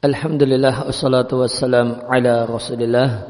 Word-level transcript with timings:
Alhamdulillah 0.00 0.88
wassalatu 0.88 1.44
wassalam 1.44 2.00
ala 2.08 2.48
Rasulillah 2.48 3.20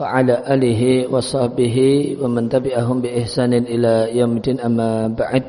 wa 0.00 0.16
ala 0.16 0.48
alihi 0.48 1.04
wa 1.12 1.20
sahbihi 1.20 2.16
wa 2.16 2.24
man 2.32 2.48
tabi'ahum 2.48 3.04
bi 3.04 3.12
ihsanin 3.20 3.68
ila 3.68 4.08
yaumil 4.08 4.56
amma 4.64 5.12
ba'd. 5.12 5.44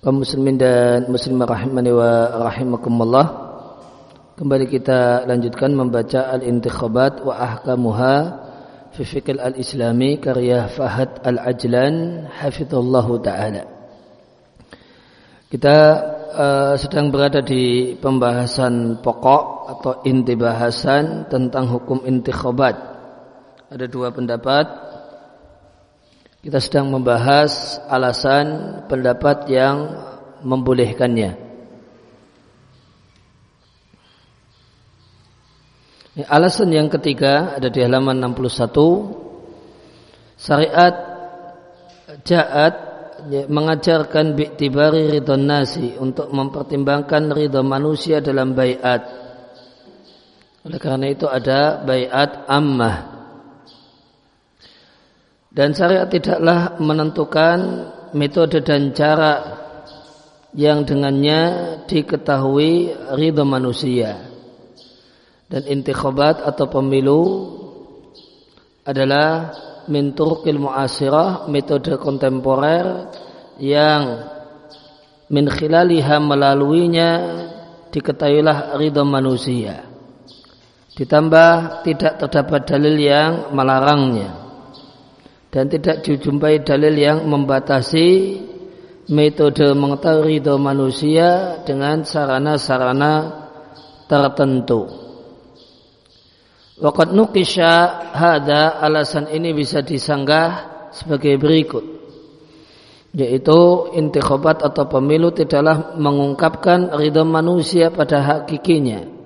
Kaum 0.00 0.24
muslimin 0.24 0.56
dan 0.56 1.12
muslimah 1.12 1.44
rahimani 1.44 1.92
wa 1.92 2.40
rahimakumullah. 2.48 3.26
Kembali 4.40 4.64
kita 4.64 5.28
lanjutkan 5.28 5.76
membaca 5.76 6.32
Al-Intikhabat 6.32 7.20
wa 7.20 7.36
Ahkamuha 7.36 8.16
fi 8.96 9.04
Fiqh 9.04 9.28
Al-Islami 9.36 10.24
karya 10.24 10.72
Fahad 10.72 11.20
Al-Ajlan 11.20 12.32
hafizallahu 12.32 13.20
taala. 13.20 13.68
Kita 15.52 15.76
uh, 16.32 16.74
sedang 16.80 17.12
berada 17.12 17.44
di 17.44 17.92
pembahasan 17.96 19.04
pokok 19.04 19.42
atau 19.68 19.92
inti 20.04 20.36
bahasan 20.36 21.28
tentang 21.28 21.68
hukum 21.68 22.04
intikhabat. 22.04 22.76
Ada 23.68 23.84
dua 23.84 24.08
pendapat. 24.08 24.88
Kita 26.38 26.62
sedang 26.62 26.94
membahas 26.94 27.82
alasan 27.90 28.80
pendapat 28.86 29.50
yang 29.52 29.76
membolehkannya. 30.40 31.36
Alasan 36.26 36.74
yang 36.74 36.90
ketiga 36.90 37.60
ada 37.60 37.68
di 37.68 37.78
halaman 37.78 38.18
61. 38.34 39.28
Syariat 40.38 40.94
jaat 42.24 42.87
Ya, 42.87 42.87
mengajarkan 43.26 44.38
bi'tibari 44.38 45.10
ridho 45.10 45.34
nasi 45.34 45.98
untuk 45.98 46.30
mempertimbangkan 46.30 47.34
ridho 47.34 47.66
manusia 47.66 48.22
dalam 48.22 48.54
bayat. 48.54 49.02
Oleh 50.62 50.78
karena 50.78 51.06
itu 51.10 51.26
ada 51.26 51.82
bayat 51.82 52.46
ammah. 52.46 53.18
Dan 55.50 55.74
syariat 55.74 56.06
tidaklah 56.06 56.78
menentukan 56.78 57.58
metode 58.14 58.62
dan 58.62 58.94
cara 58.94 59.32
yang 60.54 60.86
dengannya 60.86 61.40
diketahui 61.90 62.94
ridho 63.18 63.42
manusia. 63.42 64.22
Dan 65.48 65.64
intikhabat 65.64 66.44
atau 66.44 66.68
pemilu 66.68 67.20
adalah 68.84 69.52
min 69.88 70.12
turqil 70.12 70.60
muasirah 70.60 71.48
metode 71.48 71.96
kontemporer 71.98 73.08
yang 73.60 74.28
min 75.32 75.48
khilaliha 75.48 76.16
melaluinya 76.20 77.10
diketahuilah 77.90 78.76
ridho 78.76 79.02
manusia 79.02 79.84
ditambah 80.94 81.82
tidak 81.88 82.20
terdapat 82.20 82.60
dalil 82.68 82.96
yang 82.96 83.32
melarangnya 83.56 84.30
dan 85.48 85.66
tidak 85.72 86.04
dijumpai 86.04 86.60
dalil 86.60 86.92
yang 86.92 87.24
membatasi 87.24 88.08
metode 89.08 89.72
mengetahui 89.72 90.36
ridho 90.36 90.60
manusia 90.60 91.60
dengan 91.64 92.04
sarana-sarana 92.04 93.12
tertentu. 94.04 95.07
Waqad 96.78 97.10
nukisha 97.10 97.70
hada 98.14 98.78
alasan 98.78 99.26
ini 99.34 99.50
bisa 99.50 99.82
disanggah 99.82 100.50
sebagai 100.94 101.34
berikut. 101.38 101.84
Yaitu 103.12 103.90
intikhabat 103.98 104.62
atau 104.62 104.86
pemilu 104.86 105.34
tidaklah 105.34 105.98
mengungkapkan 105.98 106.94
ridha 106.94 107.26
manusia 107.26 107.90
pada 107.90 108.22
hakikinya 108.22 109.18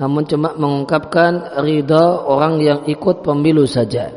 namun 0.00 0.24
cuma 0.24 0.56
mengungkapkan 0.56 1.60
ridha 1.60 2.24
orang 2.24 2.56
yang 2.64 2.80
ikut 2.88 3.20
pemilu 3.20 3.68
saja. 3.68 4.16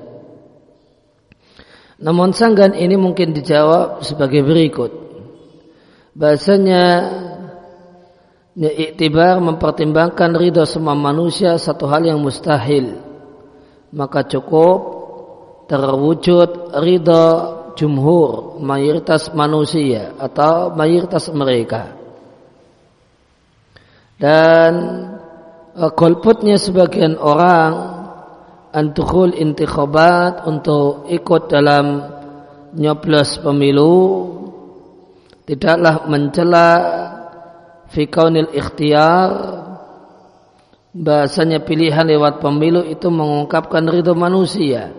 Namun 1.99 2.31
sanggan 2.31 2.71
ini 2.71 2.95
mungkin 2.95 3.35
dijawab 3.35 3.99
sebagai 3.99 4.47
berikut. 4.47 4.91
Bahasanya 6.15 6.83
Ya, 8.53 8.69
iktibar 8.69 9.41
mempertimbangkan 9.41 10.37
ridho 10.37 10.61
semua 10.69 10.93
manusia 10.93 11.57
satu 11.57 11.89
hal 11.89 12.05
yang 12.05 12.21
mustahil. 12.21 13.01
Maka 13.89 14.29
cukup 14.29 14.77
terwujud 15.65 16.77
ridho 16.77 17.25
jumhur, 17.73 18.61
mayoritas 18.61 19.33
manusia 19.33 20.13
atau 20.21 20.69
mayoritas 20.69 21.33
mereka. 21.33 21.97
Dan 24.21 24.73
uh, 25.73 25.89
golputnya 25.97 26.61
sebagian 26.61 27.17
orang 27.17 27.71
antukhul 28.69 29.33
intikhabat 29.33 30.45
untuk 30.45 31.09
ikut 31.09 31.49
dalam 31.49 32.05
nyoblos 32.77 33.41
pemilu 33.41 33.97
tidaklah 35.49 36.05
mencela 36.05 36.69
fi 37.93 38.09
kaunil 38.09 38.49
ikhtiar 38.49 39.29
bahasanya 40.93 41.61
pilihan 41.61 42.09
lewat 42.09 42.41
pemilu 42.41 42.81
itu 42.89 43.13
mengungkapkan 43.13 43.85
ridho 43.85 44.17
manusia. 44.17 44.93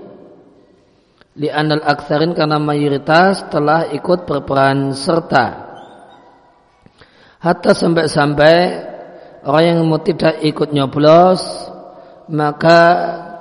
Li 1.35 1.51
anal 1.51 1.83
aktsarin 1.83 2.31
karena 2.31 2.63
mayoritas 2.63 3.51
telah 3.51 3.91
ikut 3.91 4.23
berperan 4.23 4.95
serta. 4.95 5.67
Hatta 7.43 7.75
sampai-sampai 7.75 8.55
orang 9.43 9.65
yang 9.67 9.79
mau 9.83 9.99
tidak 9.99 10.39
ikut 10.47 10.71
nyoblos 10.71 11.43
maka 12.31 12.81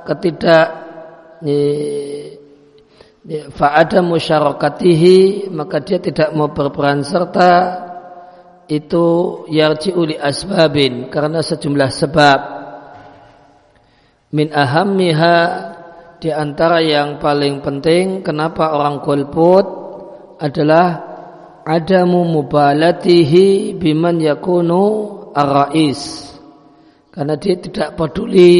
ketidak 0.09 0.67
fa'ada 3.55 4.03
musyarakatihi 4.03 5.47
maka 5.53 5.79
dia 5.79 6.03
tidak 6.03 6.35
mau 6.35 6.51
berperan 6.51 7.05
serta 7.07 7.51
itu 8.67 9.07
yarji'u 9.51 10.01
li 10.07 10.15
asbabin 10.15 11.11
karena 11.11 11.43
sejumlah 11.43 11.89
sebab. 11.91 12.39
Min 14.33 14.49
ahammiha 14.49 15.37
di 16.17 16.31
antara 16.31 16.79
yang 16.79 17.19
paling 17.19 17.61
penting 17.61 18.23
kenapa 18.23 18.73
orang 18.73 19.03
golput 19.03 19.65
adalah 20.39 21.13
adamu 21.67 22.23
mubalatihi 22.27 23.77
biman 23.77 24.19
yakunu 24.23 24.83
ar-rais. 25.35 26.31
Karena 27.13 27.37
dia 27.37 27.61
tidak 27.61 27.93
peduli 27.93 28.53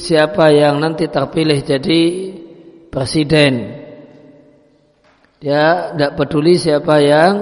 siapa 0.00 0.48
yang 0.48 0.80
nanti 0.80 1.12
terpilih 1.12 1.60
jadi 1.60 2.02
presiden. 2.88 3.84
Dia 5.38 5.92
tidak 5.92 6.16
peduli 6.16 6.56
siapa 6.56 7.04
yang 7.04 7.34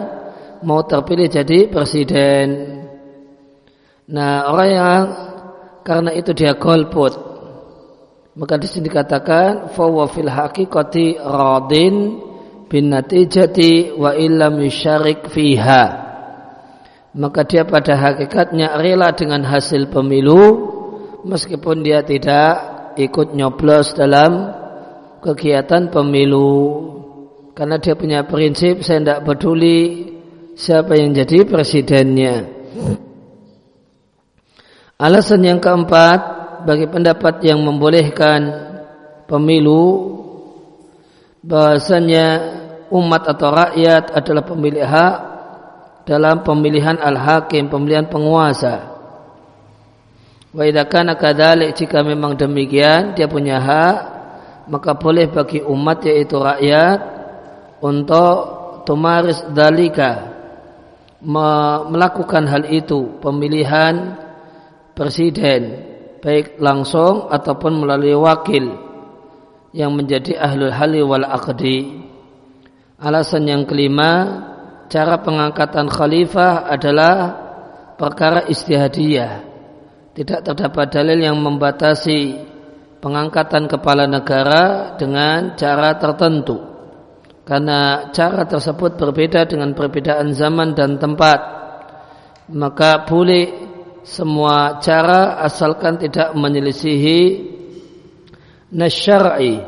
mau 0.65 0.85
terpilih 0.87 1.29
jadi 1.29 1.69
presiden. 1.69 2.47
Nah, 4.07 4.47
orang 4.49 4.71
yang 4.71 5.03
karena 5.83 6.11
itu 6.15 6.31
dia 6.33 6.55
golput. 6.55 7.13
Maka 8.37 8.61
di 8.61 8.69
sini 8.69 8.93
dikatakan 8.93 9.73
fawa 9.73 10.07
fil 10.13 10.29
haqiqati 10.29 11.19
radin 11.19 11.95
bin 12.69 12.93
natijati 12.93 13.97
wa 13.97 14.13
illam 14.13 14.61
yusyarik 14.61 15.27
fiha. 15.33 15.85
Maka 17.17 17.49
dia 17.49 17.65
pada 17.65 17.97
hakikatnya 17.97 18.77
rela 18.77 19.17
dengan 19.17 19.41
hasil 19.41 19.89
pemilu 19.89 20.43
meskipun 21.25 21.81
dia 21.81 22.05
tidak 22.05 22.77
ikut 23.01 23.33
nyoblos 23.33 23.97
dalam 23.97 24.53
kegiatan 25.25 25.89
pemilu 25.89 26.93
karena 27.57 27.81
dia 27.81 27.97
punya 27.97 28.21
prinsip 28.29 28.85
saya 28.85 29.01
tidak 29.01 29.25
peduli 29.25 30.06
siapa 30.57 30.97
yang 30.97 31.13
jadi 31.13 31.45
presidennya. 31.45 32.49
Alasan 34.97 35.45
yang 35.45 35.61
keempat 35.61 36.21
bagi 36.65 36.89
pendapat 36.89 37.45
yang 37.45 37.61
membolehkan 37.61 38.41
pemilu 39.29 40.17
bahasanya 41.45 42.27
umat 42.89 43.29
atau 43.29 43.53
rakyat 43.53 44.17
adalah 44.17 44.43
pemilih 44.49 44.89
hak 44.89 45.17
dalam 46.09 46.41
pemilihan 46.41 46.97
al-hakim, 46.97 47.69
pemilihan 47.69 48.09
penguasa. 48.09 48.97
Wa 50.57 50.65
idza 50.65 50.89
kana 50.89 51.21
kadzalik 51.21 51.77
jika 51.77 52.01
memang 52.01 52.33
demikian 52.33 53.13
dia 53.13 53.29
punya 53.29 53.61
hak 53.61 53.99
maka 54.73 54.97
boleh 54.97 55.29
bagi 55.29 55.61
umat 55.61 56.01
yaitu 56.09 56.41
rakyat 56.41 56.99
untuk 57.85 58.35
tumaris 58.89 59.45
dalika 59.53 60.36
melakukan 61.27 62.47
hal 62.47 62.71
itu 62.71 63.19
pemilihan 63.19 64.15
presiden 64.95 65.83
baik 66.23 66.63
langsung 66.63 67.27
ataupun 67.27 67.83
melalui 67.83 68.15
wakil 68.15 68.79
yang 69.75 69.93
menjadi 69.93 70.39
ahlul 70.39 70.71
hali 70.71 71.03
wal 71.03 71.27
aqdi. 71.27 72.07
Alasan 72.97 73.45
yang 73.45 73.69
kelima 73.69 74.11
cara 74.89 75.21
pengangkatan 75.21 75.91
khalifah 75.91 76.71
adalah 76.71 77.15
perkara 77.99 78.47
istihadiyah. 78.49 79.45
Tidak 80.17 80.41
terdapat 80.41 80.89
dalil 80.95 81.21
yang 81.21 81.37
membatasi 81.37 82.41
pengangkatan 83.05 83.69
kepala 83.69 84.09
negara 84.09 84.97
dengan 84.97 85.53
cara 85.61 85.93
tertentu 86.01 86.76
karena 87.47 88.11
cara 88.11 88.43
tersebut 88.43 88.99
berbeda 88.99 89.47
dengan 89.47 89.71
perbedaan 89.71 90.35
zaman 90.35 90.75
dan 90.75 90.99
tempat. 90.99 91.39
Maka 92.51 93.07
boleh 93.07 93.47
semua 94.03 94.83
cara 94.83 95.39
asalkan 95.47 96.03
tidak 96.03 96.35
menyelisihi 96.35 97.47
nasyar'i. 98.75 99.63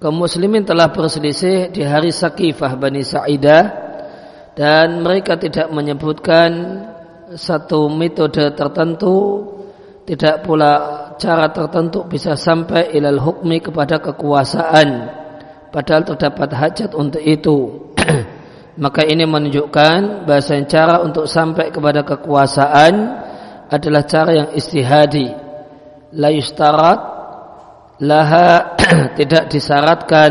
Kaum 0.00 0.16
muslimin 0.16 0.64
telah 0.64 0.88
berselisih 0.88 1.70
di 1.70 1.84
hari 1.84 2.08
Sakifah 2.08 2.74
Bani 2.80 3.04
Sa'idah 3.04 3.64
dan 4.56 5.04
mereka 5.04 5.36
tidak 5.36 5.68
menyebutkan 5.68 6.50
satu 7.36 7.92
metode 7.92 8.48
tertentu. 8.56 9.48
Tidak 10.02 10.42
pula 10.42 10.72
cara 11.14 11.54
tertentu 11.54 12.02
bisa 12.10 12.34
sampai 12.34 12.90
ilal 12.90 13.22
hukmi 13.22 13.62
kepada 13.62 14.02
kekuasaan 14.02 15.21
padahal 15.72 16.04
terdapat 16.04 16.52
hajat 16.52 16.92
untuk 16.92 17.24
itu. 17.24 17.90
Maka 18.84 19.04
ini 19.04 19.24
menunjukkan 19.24 20.28
bahasa 20.28 20.56
cara 20.68 21.00
untuk 21.00 21.24
sampai 21.28 21.72
kepada 21.72 22.04
kekuasaan 22.04 22.94
adalah 23.72 24.04
cara 24.04 24.32
yang 24.36 24.48
istihadi. 24.52 25.32
La 26.16 26.28
yustarat 26.28 27.00
laha 28.04 28.76
tidak 29.18 29.48
disyaratkan 29.48 30.30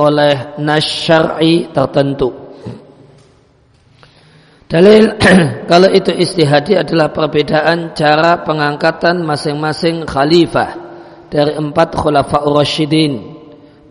oleh 0.00 0.56
nasyar'i 0.56 1.68
tertentu. 1.72 2.42
Dalil 4.72 5.20
kalau 5.70 5.92
itu 5.92 6.16
istihadi 6.16 6.80
adalah 6.80 7.12
perbedaan 7.12 7.92
cara 7.92 8.40
pengangkatan 8.40 9.20
masing-masing 9.20 10.08
khalifah 10.08 10.70
dari 11.28 11.60
empat 11.60 11.92
khulafa'ur 11.92 12.56
rasyidin. 12.56 13.41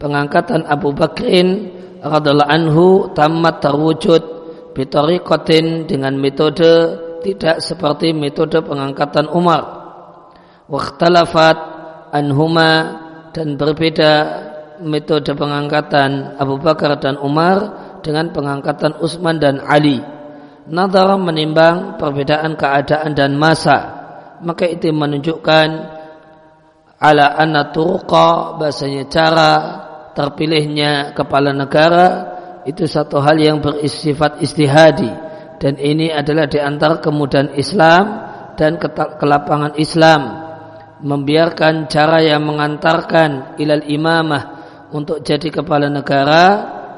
Pengangkatan 0.01 0.65
Abu 0.65 0.97
Bakrin 0.97 1.69
radhiallahu 2.01 2.49
anhu 2.49 2.87
tamat 3.13 3.61
terwujud 3.61 4.21
bitariqatin 4.73 5.85
dengan 5.85 6.17
metode 6.17 6.97
tidak 7.21 7.61
seperti 7.61 8.09
metode 8.09 8.65
pengangkatan 8.65 9.29
Umar. 9.29 9.61
Waktalafat 10.65 11.57
anhuma 12.09 12.71
dan 13.29 13.61
berbeda 13.61 14.11
metode 14.81 15.37
pengangkatan 15.37 16.41
Abu 16.41 16.57
Bakar 16.57 16.97
dan 16.97 17.21
Umar 17.21 17.57
dengan 18.01 18.33
pengangkatan 18.33 18.97
Utsman 18.97 19.37
dan 19.37 19.61
Ali 19.61 20.01
nadar 20.65 21.17
menimbang 21.17 22.01
perbedaan 22.01 22.57
keadaan 22.57 23.13
dan 23.13 23.37
masa 23.37 24.01
maka 24.41 24.65
itu 24.65 24.89
menunjukkan 24.89 25.67
ala 27.01 27.25
anna 27.37 27.69
bahasanya 27.73 29.09
cara 29.09 29.53
terpilihnya 30.13 31.15
kepala 31.15 31.55
negara 31.55 32.07
itu 32.67 32.85
satu 32.85 33.17
hal 33.23 33.37
yang 33.41 33.57
bersifat 33.63 34.43
istihadi 34.43 35.09
dan 35.61 35.77
ini 35.77 36.09
adalah 36.09 36.49
di 36.49 36.57
antara 36.57 36.97
kemudahan 36.97 37.53
Islam 37.57 38.05
dan 38.57 38.77
kelapangan 39.17 39.77
Islam 39.77 40.21
membiarkan 41.01 41.89
cara 41.89 42.21
yang 42.21 42.45
mengantarkan 42.45 43.57
ilal 43.57 43.85
imamah 43.89 44.43
untuk 44.93 45.25
jadi 45.25 45.49
kepala 45.49 45.89
negara 45.89 46.43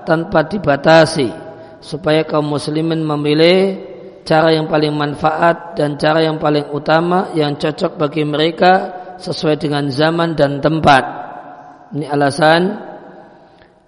tanpa 0.03 0.43
dibatasi 0.43 1.31
supaya 1.79 2.27
kaum 2.27 2.51
muslimin 2.51 3.03
memilih 3.03 3.79
cara 4.23 4.55
yang 4.55 4.67
paling 4.71 4.95
manfaat 4.95 5.75
dan 5.75 5.99
cara 5.99 6.23
yang 6.23 6.39
paling 6.39 6.71
utama 6.71 7.31
yang 7.35 7.59
cocok 7.59 7.99
bagi 7.99 8.23
mereka 8.23 9.03
sesuai 9.19 9.59
dengan 9.59 9.87
zaman 9.91 10.35
dan 10.35 10.63
tempat. 10.63 11.03
Ini 11.93 12.07
alasan 12.09 12.61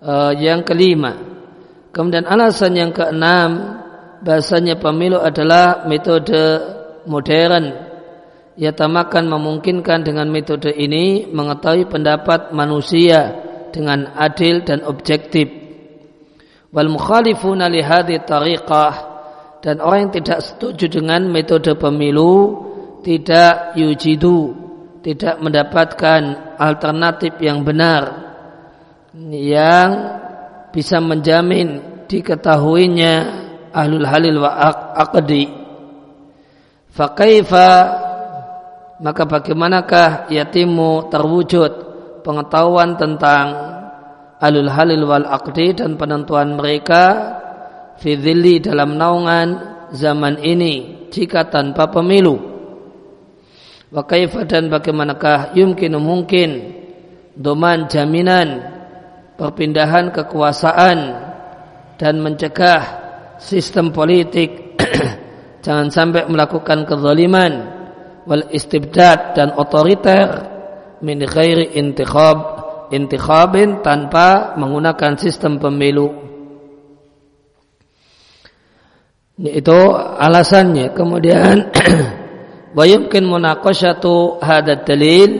uh, 0.05 0.31
yang 0.37 0.61
kelima. 0.61 1.17
Kemudian 1.89 2.29
alasan 2.29 2.77
yang 2.77 2.93
keenam, 2.93 3.81
bahasanya 4.21 4.77
pemilu 4.77 5.17
adalah 5.17 5.89
metode 5.89 6.61
modern. 7.09 7.91
Yatamakan 8.55 9.27
memungkinkan 9.27 10.07
dengan 10.07 10.31
metode 10.31 10.71
ini 10.71 11.27
mengetahui 11.27 11.91
pendapat 11.91 12.55
manusia 12.55 13.35
dengan 13.75 14.15
adil 14.15 14.63
dan 14.63 14.87
objektif 14.87 15.65
wal 16.75 16.91
mukhalifuna 16.91 17.71
li 17.71 17.79
tariqah 18.19 18.93
dan 19.63 19.79
orang 19.79 20.11
yang 20.11 20.13
tidak 20.19 20.39
setuju 20.43 20.91
dengan 20.91 21.31
metode 21.31 21.71
pemilu 21.79 22.67
tidak 22.99 23.79
yujidu 23.79 24.51
tidak 24.99 25.39
mendapatkan 25.39 26.55
alternatif 26.59 27.39
yang 27.39 27.63
benar 27.63 28.24
yang 29.15 29.89
bisa 30.75 30.99
menjamin 30.99 32.03
diketahuinya 32.11 33.13
ahlul 33.71 34.03
halil 34.03 34.43
wa 34.43 34.51
aqdi. 34.99 35.47
Fakaifa 36.91 37.69
maka 38.99 39.27
bagaimanakah 39.27 40.31
yatimu 40.31 41.11
terwujud 41.11 41.71
pengetahuan 42.23 42.95
tentang 42.95 43.45
alul 44.39 44.71
halil 44.71 45.03
wal 45.03 45.27
aqdi 45.27 45.75
dan 45.75 45.99
penentuan 45.99 46.55
mereka 46.55 47.03
fidhili 47.99 48.63
dalam 48.63 48.95
naungan 48.95 49.47
zaman 49.91 50.39
ini 50.39 51.07
jika 51.11 51.47
tanpa 51.51 51.91
pemilu? 51.91 52.35
Wa 53.91 54.03
kaifa 54.07 54.47
dan 54.47 54.71
bagaimanakah 54.71 55.55
yumkinu 55.55 55.99
mungkin 55.99 56.49
doman 57.35 57.91
jaminan 57.91 58.74
perpindahan 59.35 60.11
kekuasaan 60.15 60.99
dan 61.95 62.15
mencegah 62.19 62.81
sistem 63.39 63.91
politik 63.91 64.79
jangan 65.65 65.91
sampai 65.91 66.27
melakukan 66.27 66.87
kezaliman 66.87 67.53
wal 68.25 68.47
istibdad 68.51 69.35
dan 69.35 69.55
otoriter 69.55 70.27
min 71.03 71.21
ghairi 71.23 71.75
intikhab 71.75 72.65
intikhabin 72.93 73.81
tanpa 73.81 74.53
menggunakan 74.57 75.17
sistem 75.17 75.57
pemilu. 75.57 76.23
Itu 79.35 79.79
alasannya. 79.97 80.95
Kemudian 80.95 81.75
wa 82.77 82.83
yumkin 82.87 83.27
munaqashatu 83.27 84.39
hadat 84.39 84.87
dalil 84.87 85.31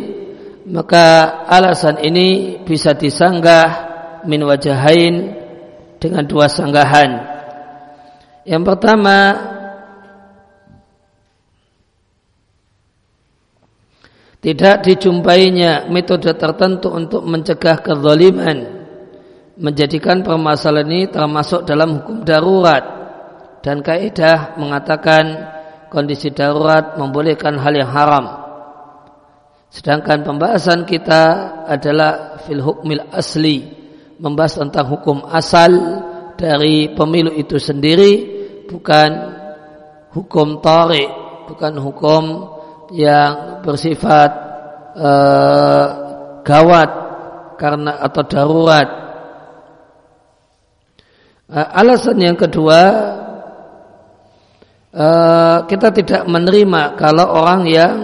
maka 0.65 1.46
alasan 1.46 2.01
ini 2.01 2.60
bisa 2.65 2.98
disanggah 2.98 3.94
min 4.25 4.46
wajahain 4.46 5.34
dengan 5.98 6.25
dua 6.25 6.50
sanggahan. 6.51 7.34
Yang 8.46 8.63
pertama 8.67 9.17
Tidak 14.46 14.86
dijumpainya 14.86 15.89
metode 15.89 16.29
tertentu 16.38 16.94
untuk 16.94 17.25
mencegah 17.25 17.82
kezaliman. 17.82 18.86
Menjadikan 19.58 20.22
permasalahan 20.22 20.86
ini 20.86 21.10
termasuk 21.10 21.65
dalam 21.65 21.98
hukum 21.98 22.22
darurat. 22.22 22.86
Dan 23.65 23.82
kaidah 23.82 24.53
mengatakan 24.62 25.50
kondisi 25.89 26.29
darurat 26.29 26.94
membolehkan 26.94 27.58
hal 27.58 27.74
yang 27.74 27.89
haram. 27.89 28.25
Sedangkan 29.74 30.22
pembahasan 30.22 30.86
kita 30.86 31.24
adalah 31.65 32.38
fil 32.46 32.62
hukmil 32.62 33.01
asli. 33.10 33.75
Membahas 34.15 34.60
tentang 34.60 34.88
hukum 34.88 35.27
asal 35.27 35.72
dari 36.39 36.91
pemilu 36.91 37.36
itu 37.36 37.60
sendiri. 37.60 38.13
Bukan 38.67 39.10
hukum 40.15 40.63
tarik. 40.63 41.10
Bukan 41.45 41.74
hukum 41.77 42.24
yang 42.93 43.62
bersifat 43.62 44.29
uh, 44.98 45.88
gawat 46.41 46.89
karena 47.57 48.01
atau 48.01 48.24
darurat. 48.25 48.88
Uh, 51.45 51.67
alasan 51.77 52.17
yang 52.17 52.38
kedua, 52.38 52.81
uh, 54.95 55.57
kita 55.69 55.93
tidak 55.93 56.25
menerima 56.25 56.98
kalau 56.98 57.25
orang 57.29 57.62
yang 57.69 57.95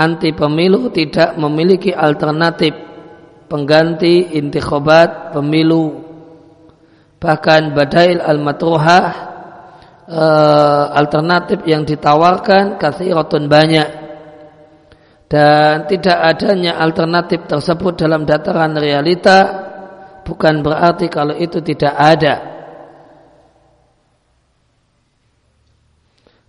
anti 0.00 0.32
pemilu 0.32 0.88
tidak 0.88 1.36
memiliki 1.36 1.92
alternatif 1.92 2.89
pengganti 3.50 4.38
intikhabat 4.38 5.34
pemilu. 5.34 6.06
Bahkan 7.18 7.74
badail 7.74 8.22
al-matruhah 8.22 9.06
uh, 10.08 10.84
alternatif 10.94 11.66
yang 11.66 11.84
ditawarkan 11.84 12.78
kathiratun 12.80 13.44
banyak 13.50 13.88
dan 15.30 15.84
tidak 15.86 16.16
adanya 16.16 16.80
alternatif 16.80 17.44
tersebut 17.44 18.00
dalam 18.00 18.24
dataran 18.24 18.72
realita 18.74 19.38
bukan 20.24 20.64
berarti 20.64 21.06
kalau 21.06 21.36
itu 21.36 21.62
tidak 21.62 21.94
ada 21.94 22.50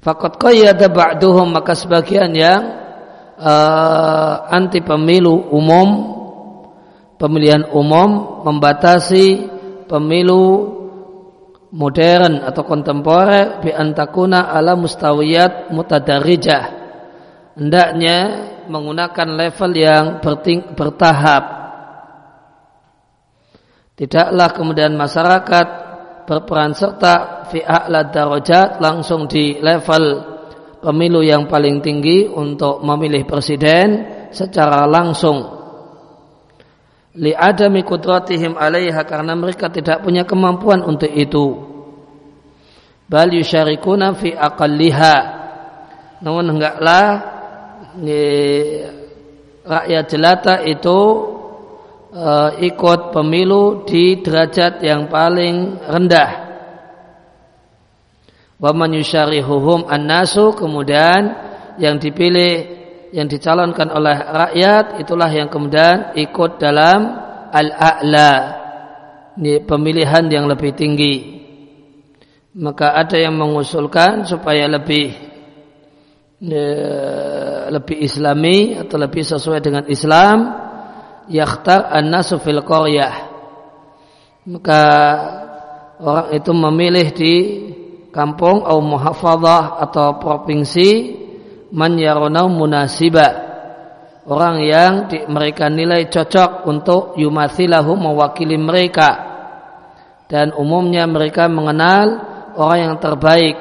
Fakat 0.01 0.41
qayyada 0.41 0.89
ba'duhum 0.89 1.53
maka 1.53 1.77
sebagian 1.77 2.33
yang 2.33 2.61
uh, 3.37 4.49
anti 4.49 4.81
pemilu 4.81 5.53
umum 5.53 6.20
pemilihan 7.21 7.69
umum 7.69 8.41
membatasi 8.41 9.45
pemilu 9.85 10.73
modern 11.69 12.41
atau 12.41 12.65
kontemporer 12.65 13.61
bi 13.61 13.69
antakuna 13.69 14.49
ala 14.49 14.73
mustawiyat 14.73 15.69
mutadarijah. 15.69 16.81
Hendaknya 17.61 18.17
menggunakan 18.65 19.27
level 19.37 19.71
yang 19.77 20.05
berting, 20.17 20.73
bertahap. 20.73 21.43
Tidaklah 23.93 24.49
kemudian 24.57 24.97
masyarakat 24.97 25.67
berperan 26.25 26.73
serta 26.73 27.45
fi 27.53 27.61
a'la 27.61 28.09
darajat 28.09 28.81
langsung 28.81 29.29
di 29.29 29.61
level 29.61 30.25
pemilu 30.81 31.21
yang 31.21 31.45
paling 31.45 31.83
tinggi 31.85 32.25
untuk 32.25 32.81
memilih 32.81 33.29
presiden 33.29 33.87
secara 34.33 34.89
langsung 34.89 35.60
li 37.19 37.35
adami 37.35 37.83
kudratihim 37.83 38.55
alaiha 38.55 39.03
karena 39.03 39.35
mereka 39.35 39.67
tidak 39.67 39.99
punya 40.05 40.23
kemampuan 40.23 40.79
untuk 40.85 41.11
itu. 41.11 41.67
Bal 43.11 43.27
yusyarikuna 43.35 44.15
fi 44.15 44.31
aqalliha. 44.31 45.17
Namun 46.23 46.55
enggaklah 46.55 47.07
rakyat 49.67 50.05
jelata 50.07 50.55
itu 50.63 50.99
uh, 52.15 52.55
ikut 52.55 53.11
pemilu 53.11 53.83
di 53.83 54.23
derajat 54.23 54.79
yang 54.79 55.11
paling 55.11 55.83
rendah. 55.83 56.31
Wa 58.61 58.71
man 58.71 58.93
yusyarihuhum 58.93 59.89
an-nasu 59.89 60.53
kemudian 60.53 61.33
yang 61.81 61.97
dipilih 61.97 62.80
yang 63.11 63.27
dicalonkan 63.27 63.91
oleh 63.91 64.15
rakyat 64.15 65.03
itulah 65.03 65.27
yang 65.27 65.51
kemudian 65.51 66.15
ikut 66.15 66.57
dalam 66.63 67.11
al-a'la 67.51 68.31
pemilihan 69.67 70.25
yang 70.31 70.47
lebih 70.47 70.71
tinggi. 70.71 71.43
Maka 72.55 72.95
ada 72.95 73.15
yang 73.15 73.35
mengusulkan 73.35 74.27
supaya 74.27 74.67
lebih 74.67 75.11
lebih 77.71 77.97
islami 78.01 78.75
atau 78.79 78.97
lebih 78.97 79.23
sesuai 79.23 79.59
dengan 79.61 79.83
Islam. 79.91 80.37
Yakhtar 81.31 81.91
an-nasu 81.91 82.39
fil 82.39 82.59
qaryah. 82.63 83.29
Maka 84.51 84.81
orang 86.01 86.27
itu 86.33 86.51
memilih 86.51 87.07
di 87.13 87.35
kampung 88.09 88.67
atau 88.67 88.83
muhafadzah 88.83 89.79
atau 89.87 90.19
provinsi 90.19 91.20
man 91.71 91.97
yaronau 91.97 92.51
munasiba. 92.51 93.49
Orang 94.21 94.61
yang 94.61 95.09
di, 95.09 95.25
mereka 95.25 95.65
nilai 95.65 96.05
cocok 96.05 96.69
untuk 96.69 97.01
yumathilahu 97.17 97.97
mewakili 97.97 98.55
mereka. 98.59 99.31
Dan 100.29 100.55
umumnya 100.55 101.09
mereka 101.09 101.49
mengenal 101.49 102.05
orang 102.55 102.79
yang 102.79 102.95
terbaik 103.01 103.55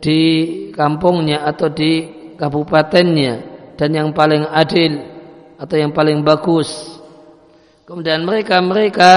di 0.00 0.22
kampungnya 0.72 1.46
atau 1.46 1.70
di 1.70 2.06
kabupatennya 2.38 3.34
dan 3.76 3.90
yang 3.92 4.08
paling 4.16 4.46
adil 4.46 5.04
atau 5.60 5.76
yang 5.76 5.92
paling 5.92 6.24
bagus. 6.24 6.96
Kemudian 7.86 8.26
mereka 8.26 8.58
mereka 8.58 9.12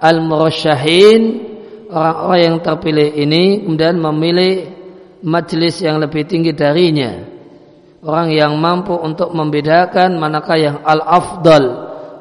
al-murasyahin 0.00 1.22
orang-orang 1.92 2.40
yang 2.40 2.56
terpilih 2.64 3.08
ini 3.12 3.62
kemudian 3.62 4.00
memilih 4.00 4.81
majelis 5.22 5.78
yang 5.80 6.02
lebih 6.02 6.26
tinggi 6.26 6.52
darinya. 6.52 7.22
Orang 8.02 8.34
yang 8.34 8.58
mampu 8.58 8.98
untuk 8.98 9.30
membedakan 9.30 10.18
manakah 10.18 10.58
yang 10.58 10.76
al-afdal, 10.82 11.64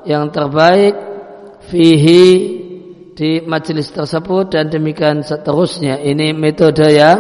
yang 0.05 0.29
terbaik 0.29 0.93
fihi 1.74 2.25
di 3.17 3.41
majelis 3.41 3.89
tersebut 3.89 4.53
dan 4.53 4.70
demikian 4.70 5.25
seterusnya. 5.25 5.98
Ini 5.98 6.38
metode 6.38 6.86
yang 6.86 7.20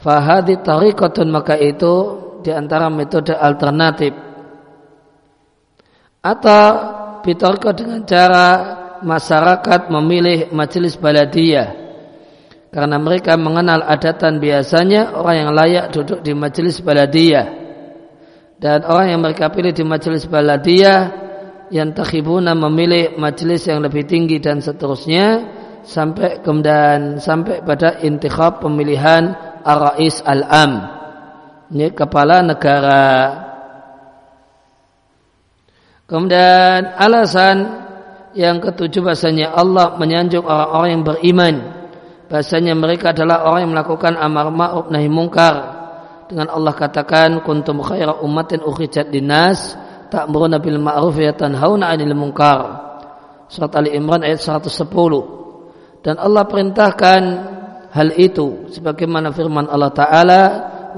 fahadi 0.00 0.56
tariqatun 0.64 1.28
maka 1.28 1.60
itu 1.60 1.94
di 2.40 2.48
antara 2.48 2.88
metode 2.88 3.36
alternatif. 3.36 4.16
Atau 6.24 6.64
bitorko 7.20 7.76
dengan 7.76 8.08
cara 8.08 8.48
masyarakat 9.04 9.92
memilih 9.92 10.48
majelis 10.56 10.96
baladiyah 10.96 11.83
karena 12.74 12.98
mereka 12.98 13.38
mengenal 13.38 13.86
adatan 13.86 14.42
biasanya 14.42 15.14
orang 15.14 15.46
yang 15.46 15.50
layak 15.54 15.94
duduk 15.94 16.26
di 16.26 16.34
majelis 16.34 16.82
baladiyah. 16.82 17.46
Dan 18.58 18.82
orang 18.82 19.14
yang 19.14 19.22
mereka 19.22 19.46
pilih 19.54 19.70
di 19.70 19.86
majelis 19.86 20.26
baladiyah 20.26 21.00
yang 21.70 21.94
takhibuna 21.94 22.50
memilih 22.58 23.14
majelis 23.14 23.70
yang 23.70 23.78
lebih 23.78 24.10
tinggi 24.10 24.42
dan 24.42 24.58
seterusnya 24.58 25.54
sampai 25.86 26.42
kemudian 26.42 27.22
sampai 27.22 27.62
pada 27.62 28.02
intikhab 28.02 28.58
pemilihan 28.58 29.22
ar-rais 29.62 30.18
al-am. 30.26 30.72
Ini 31.70 31.94
kepala 31.94 32.42
negara. 32.42 33.06
Kemudian 36.10 36.90
alasan 36.98 37.86
yang 38.34 38.58
ketujuh 38.58 38.98
bahasanya 38.98 39.54
Allah 39.54 39.94
menyanjung 39.94 40.42
orang-orang 40.42 40.90
yang 40.90 41.04
beriman 41.06 41.83
bahasanya 42.28 42.72
mereka 42.76 43.12
adalah 43.12 43.44
orang 43.48 43.68
yang 43.68 43.72
melakukan 43.76 44.14
amar 44.16 44.48
ma'ruf 44.50 44.88
nahi 44.90 45.08
mungkar. 45.08 45.84
Dengan 46.24 46.48
Allah 46.48 46.72
katakan 46.72 47.44
kuntum 47.44 47.84
khaira 47.84 48.24
ummatin 48.24 48.64
ukhrijat 48.64 49.12
linnas 49.12 49.76
ta'muruna 50.08 50.56
bil 50.62 50.80
ma'ruf 50.80 51.14
wa 51.14 51.34
tanhauna 51.36 51.92
'anil 51.92 52.16
munkar. 52.16 52.84
Surat 53.48 53.70
Ali 53.76 53.92
Imran 53.92 54.24
ayat 54.24 54.40
110 54.40 56.04
dan 56.04 56.20
Allah 56.20 56.44
perintahkan 56.48 57.22
hal 57.92 58.08
itu 58.18 58.68
sebagaimana 58.72 59.30
firman 59.30 59.68
Allah 59.70 59.92
taala 59.94 60.42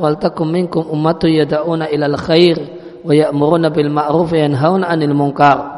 wal 0.00 0.16
takum 0.16 0.48
minkum 0.48 0.86
ummatu 0.86 1.28
yad'una 1.28 1.90
ilal 1.90 2.16
khair 2.16 2.56
wa 3.02 3.12
ya'muruna 3.12 3.68
bil 3.74 3.90
ma'ruf 3.92 4.32
wa 4.32 4.38
yanhauna 4.38 4.88
'anil 4.88 5.12
munkar 5.12 5.75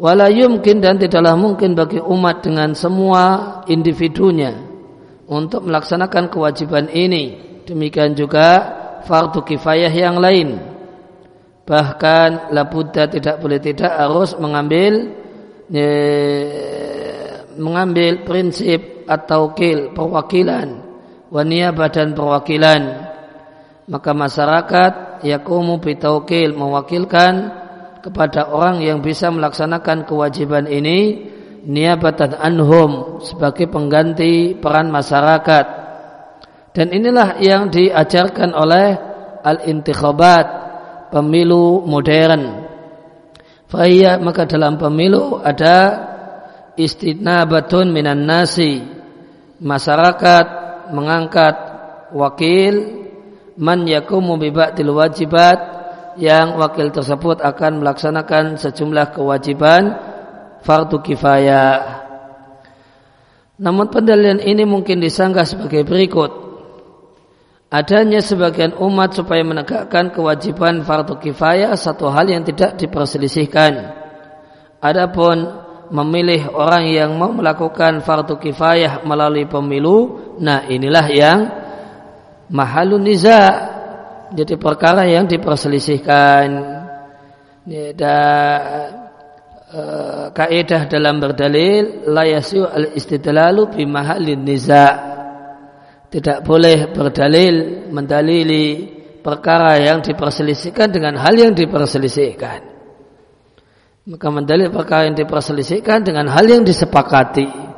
wala 0.00 0.32
yumkin 0.32 0.80
dan 0.80 0.96
tidaklah 0.96 1.36
mungkin 1.36 1.76
bagi 1.76 2.00
umat 2.00 2.40
dengan 2.40 2.72
semua 2.72 3.22
individunya 3.68 4.56
untuk 5.28 5.68
melaksanakan 5.68 6.32
kewajiban 6.32 6.88
ini. 6.88 7.38
Demikian 7.68 8.16
juga 8.16 8.48
fardu 9.04 9.44
kifayah 9.44 9.92
yang 9.92 10.16
lain. 10.18 10.58
Bahkan 11.68 12.50
labudha 12.50 13.06
tidak 13.06 13.38
boleh 13.38 13.62
tidak 13.62 13.94
harus 13.94 14.34
mengambil 14.40 15.14
ye, 15.70 15.92
mengambil 17.60 18.26
prinsip 18.26 19.06
atau 19.06 19.54
kil 19.54 19.94
perwakilan 19.94 20.90
wania 21.30 21.70
badan 21.70 22.12
perwakilan. 22.12 22.82
Maka 23.90 24.10
masyarakat 24.14 24.92
yakumu 25.26 25.82
bitaukil 25.82 26.54
mewakilkan 26.54 27.34
kepada 28.00 28.48
orang 28.48 28.80
yang 28.80 29.04
bisa 29.04 29.28
melaksanakan 29.28 30.08
kewajiban 30.08 30.64
ini 30.64 31.28
niabatan 31.64 32.36
anhum 32.36 33.20
sebagai 33.20 33.68
pengganti 33.68 34.56
peran 34.56 34.88
masyarakat. 34.88 35.66
Dan 36.70 36.94
inilah 36.94 37.42
yang 37.42 37.68
diajarkan 37.68 38.56
oleh 38.56 38.96
al-intikhabat 39.42 40.46
pemilu 41.12 41.84
modern. 41.84 42.68
Faya 43.70 44.18
maka 44.18 44.46
dalam 44.46 44.78
pemilu 44.78 45.38
ada 45.42 45.78
istinabatun 46.78 47.90
minan 47.90 48.24
nasi. 48.26 48.82
Masyarakat 49.60 50.46
mengangkat 50.96 51.54
wakil 52.16 52.74
man 53.60 53.84
yakumu 53.84 54.40
bi 54.40 54.48
wajibat 54.54 55.79
yang 56.18 56.58
wakil 56.58 56.90
tersebut 56.90 57.38
akan 57.44 57.84
melaksanakan 57.84 58.58
sejumlah 58.58 59.14
kewajiban 59.14 59.94
fardu 60.64 60.98
kifayah. 61.04 62.00
Namun 63.60 63.92
pendalian 63.92 64.40
ini 64.40 64.64
mungkin 64.64 65.04
disanggah 65.04 65.44
sebagai 65.44 65.84
berikut. 65.84 66.50
Adanya 67.70 68.18
sebagian 68.18 68.74
umat 68.82 69.14
supaya 69.14 69.46
menegakkan 69.46 70.10
kewajiban 70.10 70.82
fardu 70.82 71.22
kifayah 71.22 71.76
satu 71.78 72.10
hal 72.10 72.26
yang 72.26 72.42
tidak 72.42 72.74
diperselisihkan. 72.80 73.94
Adapun 74.82 75.44
memilih 75.90 76.50
orang 76.50 76.90
yang 76.90 77.14
mau 77.14 77.30
melakukan 77.30 78.02
fardu 78.02 78.42
kifayah 78.42 79.06
melalui 79.06 79.46
pemilu, 79.46 80.18
nah 80.42 80.66
inilah 80.66 81.06
yang 81.10 81.38
mahalun 82.50 83.06
niza' 83.06 83.79
jadi 84.30 84.54
perkara 84.58 85.06
yang 85.10 85.26
diperselisihkan 85.26 86.46
dan 87.94 88.88
uh, 89.74 90.26
kaidah 90.34 90.86
dalam 90.90 91.18
berdalil 91.18 92.10
la 92.10 92.26
yasu 92.26 92.66
al 92.66 92.94
istidlalu 92.94 93.70
bi 93.74 93.82
mahallin 93.86 94.42
niza 94.42 94.86
tidak 96.10 96.42
boleh 96.42 96.90
berdalil 96.90 97.86
mendalili 97.94 98.98
perkara 99.22 99.78
yang 99.78 100.02
diperselisihkan 100.02 100.90
dengan 100.90 101.14
hal 101.22 101.38
yang 101.38 101.54
diperselisihkan. 101.54 102.66
Maka 104.10 104.26
mendalil 104.32 104.74
perkara 104.74 105.06
yang 105.06 105.14
diperselisihkan 105.14 106.02
dengan 106.02 106.26
hal 106.34 106.50
yang 106.50 106.66
disepakati. 106.66 107.69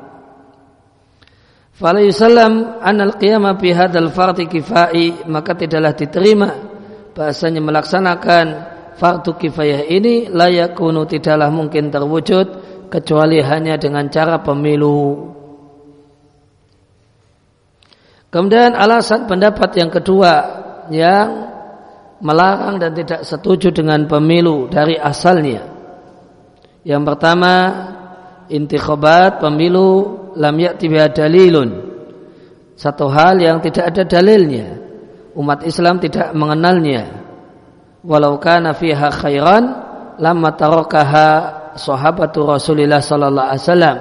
Fala 1.73 2.05
yusallam 2.05 2.85
anal 2.85 3.17
qiyama 3.17 3.57
fi 3.57 3.73
hadzal 3.73 4.13
kifai 4.45 5.25
maka 5.25 5.57
tidaklah 5.57 5.97
diterima 5.97 6.49
bahasanya 7.17 7.65
melaksanakan 7.65 8.47
fardu 9.01 9.41
kifayah 9.41 9.89
ini 9.89 10.29
layakunu 10.29 11.09
tidaklah 11.09 11.49
mungkin 11.49 11.89
terwujud 11.89 12.47
kecuali 12.93 13.41
hanya 13.41 13.81
dengan 13.81 14.13
cara 14.13 14.45
pemilu. 14.45 15.33
Kemudian 18.29 18.77
alasan 18.77 19.29
pendapat 19.29 19.77
yang 19.77 19.89
kedua 19.93 20.33
yang 20.93 21.29
melarang 22.21 22.81
dan 22.81 22.93
tidak 22.97 23.25
setuju 23.25 23.73
dengan 23.73 24.05
pemilu 24.09 24.69
dari 24.69 24.97
asalnya. 24.97 25.69
Yang 26.85 27.03
pertama, 27.13 27.55
intikhabat 28.49 29.41
pemilu 29.41 30.22
lam 30.37 30.57
ya'ti 30.57 30.87
dalilun. 30.89 31.71
Satu 32.77 33.07
hal 33.13 33.39
yang 33.39 33.63
tidak 33.63 33.95
ada 33.95 34.03
dalilnya. 34.09 34.81
Umat 35.39 35.65
Islam 35.65 36.03
tidak 36.03 36.35
mengenalnya. 36.35 37.23
Walau 38.03 38.37
kana 38.43 38.75
fiha 38.75 39.09
khairan 39.15 39.65
lamma 40.19 40.59
tarakaha 40.59 41.31
sahabatu 41.79 42.45
Rasulillah 42.45 43.01
sallallahu 43.01 43.49
alaihi 43.49 43.65
wasallam. 43.65 43.97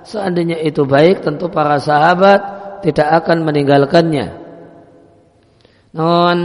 Seandainya 0.00 0.58
itu 0.64 0.86
baik 0.88 1.26
tentu 1.26 1.52
para 1.52 1.76
sahabat 1.76 2.40
tidak 2.80 3.08
akan 3.24 3.44
meninggalkannya. 3.44 4.26
Namun 5.92 6.36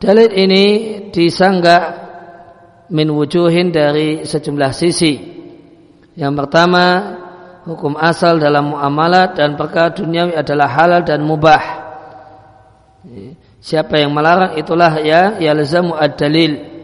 dalil 0.00 0.30
ini 0.32 0.64
disanggah 1.12 1.82
min 2.90 3.08
wujuhin 3.14 3.70
dari 3.70 4.26
sejumlah 4.26 4.72
sisi. 4.74 5.14
Yang 6.16 6.32
pertama, 6.40 6.84
hukum 7.66 7.98
asal 7.98 8.38
dalam 8.38 8.72
muamalat 8.72 9.34
dan 9.34 9.58
perkara 9.58 9.90
duniawi 9.90 10.38
adalah 10.38 10.70
halal 10.70 11.02
dan 11.02 11.26
mubah. 11.26 11.62
Siapa 13.58 13.98
yang 13.98 14.14
melarang 14.14 14.54
itulah 14.54 15.02
ya 15.02 15.36
yalzamu 15.42 15.98
ad-dalil. 15.98 16.78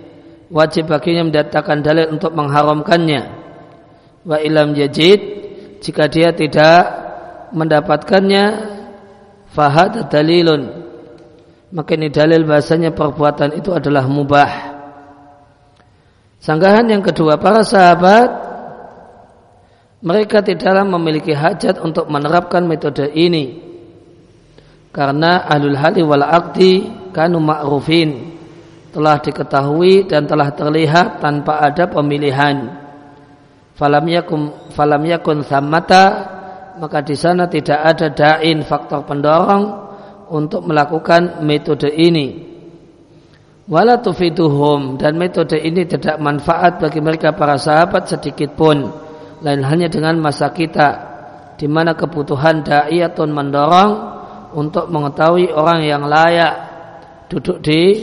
Wajib 0.53 0.91
baginya 0.91 1.25
mendatangkan 1.31 1.79
dalil 1.81 2.07
untuk 2.13 2.35
mengharamkannya. 2.37 3.23
Wa 4.27 4.37
ilam 4.43 4.77
yajid 4.77 5.21
jika 5.83 6.07
dia 6.07 6.31
tidak 6.31 6.83
mendapatkannya 7.51 8.45
fahad 9.51 10.09
dalilun 10.09 10.63
maka 11.75 11.97
ini 11.97 12.09
dalil 12.09 12.47
bahasanya 12.47 12.95
perbuatan 12.95 13.59
itu 13.59 13.75
adalah 13.75 14.07
mubah 14.07 14.51
sanggahan 16.39 16.87
yang 16.89 17.03
kedua 17.05 17.37
para 17.37 17.67
sahabat 17.67 18.52
mereka 20.03 20.43
tidaklah 20.43 20.83
memiliki 20.83 21.33
hajat 21.33 21.79
untuk 21.79 22.11
menerapkan 22.11 22.67
metode 22.67 23.09
ini 23.15 23.63
karena 24.91 25.47
ahlul 25.47 25.79
hali 25.79 26.03
wal 26.03 26.27
aqdi 26.27 26.91
kanu 27.15 27.39
ma'rufin 27.41 28.35
telah 28.93 29.23
diketahui 29.23 30.05
dan 30.05 30.29
telah 30.29 30.53
terlihat 30.53 31.23
tanpa 31.23 31.65
ada 31.65 31.89
pemilihan 31.89 32.77
falam 33.79 34.05
yakun 34.05 34.71
falam 34.75 35.01
yakun 35.07 35.41
thammata 35.47 36.05
maka 36.77 37.05
di 37.05 37.17
sana 37.17 37.49
tidak 37.49 37.79
ada 37.79 38.07
dain 38.13 38.65
faktor 38.65 39.05
pendorong 39.05 39.93
untuk 40.33 40.65
melakukan 40.65 41.45
metode 41.45 41.93
ini. 41.93 42.51
Wala 43.69 44.01
tufiduhum 44.01 44.99
dan 44.99 45.15
metode 45.21 45.61
ini 45.61 45.87
tidak 45.87 46.19
manfaat 46.19 46.83
bagi 46.83 46.99
mereka 46.99 47.37
para 47.37 47.61
sahabat 47.61 48.11
sedikit 48.11 48.57
pun. 48.59 48.91
Lain 49.43 49.63
hanya 49.67 49.91
dengan 49.91 50.23
masa 50.23 50.55
kita 50.55 51.13
di 51.59 51.67
mana 51.67 51.95
kebutuhan 51.95 52.63
dai 52.63 53.03
atau 53.03 53.27
mendorong 53.27 53.93
untuk 54.55 54.89
mengetahui 54.91 55.51
orang 55.51 55.81
yang 55.83 56.03
layak 56.07 56.55
duduk 57.31 57.63
di 57.63 58.03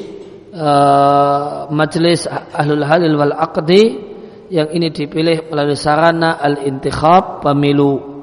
uh, 0.56 1.70
majelis 1.70 2.26
ahlul 2.30 2.84
halil 2.84 3.16
wal 3.20 3.36
aqdi 3.36 4.10
yang 4.50 4.74
ini 4.74 4.90
dipilih 4.90 5.52
melalui 5.54 5.78
sarana 5.78 6.42
al-intikhab 6.42 7.46
pemilu. 7.46 8.18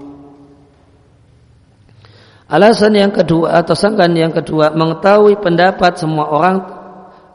Alasan 2.46 2.94
yang 2.94 3.10
kedua 3.10 3.58
atau 3.58 3.74
sangkan 3.74 4.10
yang 4.14 4.30
kedua 4.30 4.70
mengetahui 4.74 5.38
pendapat 5.42 5.98
semua 5.98 6.30
orang 6.30 6.56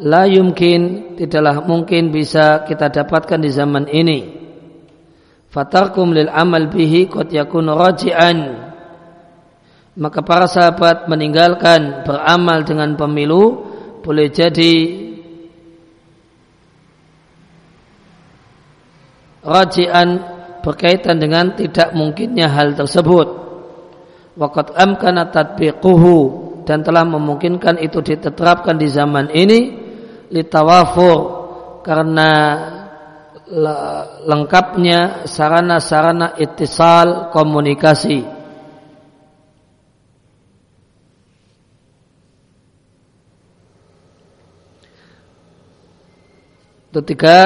la 0.02 0.24
yumkin 0.26 1.16
tidaklah 1.20 1.64
mungkin 1.68 2.10
bisa 2.10 2.64
kita 2.64 2.90
dapatkan 2.90 3.40
di 3.40 3.52
zaman 3.52 3.86
ini. 3.92 4.41
Fatarkum 5.52 6.16
lil 6.16 6.32
amal 6.32 6.72
bihi 6.72 7.12
qad 7.12 7.28
yakunu 7.28 7.76
raji'an. 7.76 8.72
Maka 10.00 10.24
para 10.24 10.48
sahabat 10.48 11.12
meninggalkan 11.12 12.08
beramal 12.08 12.64
dengan 12.64 12.96
pemilu 12.96 13.68
boleh 14.00 14.32
jadi 14.32 14.74
raji'an 19.44 20.10
berkaitan 20.64 21.18
dengan 21.18 21.58
tidak 21.58 21.92
mungkinnya 21.98 22.48
hal 22.48 22.78
tersebut 22.78 23.28
waqad 24.38 24.78
amkana 24.78 25.28
tatbiquhu 25.34 26.18
dan 26.64 26.86
telah 26.86 27.04
memungkinkan 27.04 27.82
itu 27.82 28.00
diterapkan 28.00 28.78
di 28.78 28.88
zaman 28.88 29.34
ini 29.34 29.60
litawafur 30.30 31.20
karena 31.82 32.30
lengkapnya 34.26 35.28
sarana-sarana 35.28 36.40
ittisal 36.40 37.30
komunikasi. 37.36 38.24
Itu 46.92 47.00
tiga 47.08 47.38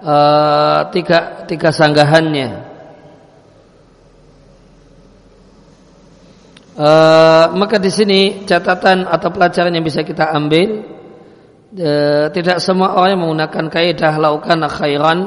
uh, 0.00 0.80
tiga 0.88 1.44
tiga 1.44 1.68
sanggahannya. 1.68 2.72
Uh, 6.74 7.54
maka 7.54 7.78
di 7.78 7.86
sini 7.86 8.20
catatan 8.48 9.06
atau 9.06 9.30
pelajaran 9.30 9.70
yang 9.70 9.86
bisa 9.86 10.02
kita 10.02 10.32
ambil 10.34 10.93
uh, 11.78 12.26
tidak 12.30 12.58
semua 12.62 12.94
orang 12.98 13.18
yang 13.18 13.22
menggunakan 13.26 13.64
kaidah 13.70 14.14
laukan 14.18 14.64
khairan 14.70 15.18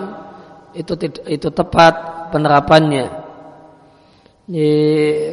itu 0.75 0.93
itu 1.27 1.49
tepat 1.51 1.93
penerapannya. 2.31 3.27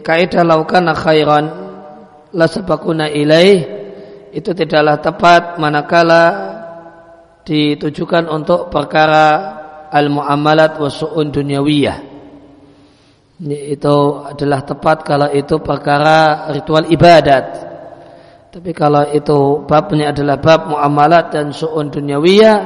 Kaidah 0.03 0.43
laukan 0.43 0.91
khairan 0.95 1.45
la 2.35 2.47
sabakuna 2.51 3.07
ilaih 3.07 3.63
itu 4.35 4.51
tidaklah 4.51 4.99
tepat 4.99 5.43
manakala 5.63 6.25
ditujukan 7.47 8.27
untuk 8.27 8.67
perkara 8.75 9.27
al-muamalat 9.95 10.83
wa 10.83 10.91
su'un 10.91 11.31
dunyawiyah 11.31 12.15
itu 13.43 13.97
adalah 14.23 14.63
tepat 14.63 15.03
kalau 15.03 15.29
itu 15.35 15.59
perkara 15.59 16.49
ritual 16.55 16.87
ibadat. 16.87 17.64
Tapi 18.55 18.71
kalau 18.71 19.03
itu 19.11 19.67
babnya 19.67 20.15
adalah 20.15 20.39
bab 20.39 20.71
muamalat 20.71 21.35
dan 21.35 21.51
su'un 21.51 21.91
dunyawiyah, 21.91 22.59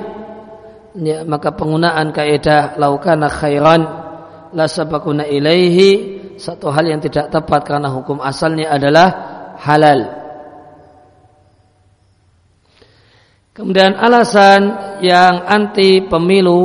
ya, 1.01 1.25
maka 1.25 1.57
penggunaan 1.57 2.13
kaidah 2.13 2.77
laukana 2.77 3.33
khairan 3.33 3.89
la 4.53 4.69
sabakuna 4.69 5.25
ilaihi 5.25 6.21
satu 6.37 6.69
hal 6.69 6.93
yang 6.93 7.01
tidak 7.01 7.33
tepat 7.33 7.65
karena 7.65 7.89
hukum 7.89 8.21
asalnya 8.21 8.69
adalah 8.69 9.09
halal. 9.65 10.13
Kemudian 13.57 13.97
alasan 13.97 14.61
yang 15.01 15.41
anti 15.49 16.05
pemilu 16.05 16.61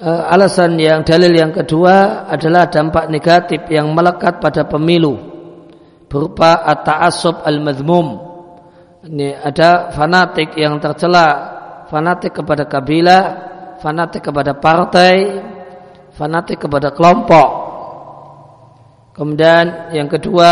uh, 0.00 0.24
alasan 0.32 0.80
yang 0.80 1.04
dalil 1.04 1.36
yang 1.36 1.52
kedua 1.52 2.24
adalah 2.32 2.64
dampak 2.72 3.12
negatif 3.12 3.68
yang 3.68 3.92
melekat 3.92 4.40
pada 4.40 4.64
pemilu 4.64 5.29
berupa 6.10 6.66
at-ta'assub 6.66 7.46
al-madhmum. 7.46 8.28
Ini 9.06 9.38
ada 9.38 9.94
fanatik 9.94 10.58
yang 10.58 10.82
tercela, 10.82 11.28
fanatik 11.86 12.42
kepada 12.42 12.66
kabilah, 12.66 13.22
fanatik 13.78 14.28
kepada 14.28 14.58
partai, 14.58 15.40
fanatik 16.12 16.66
kepada 16.66 16.92
kelompok. 16.92 17.48
Kemudian 19.14 19.94
yang 19.94 20.10
kedua 20.10 20.50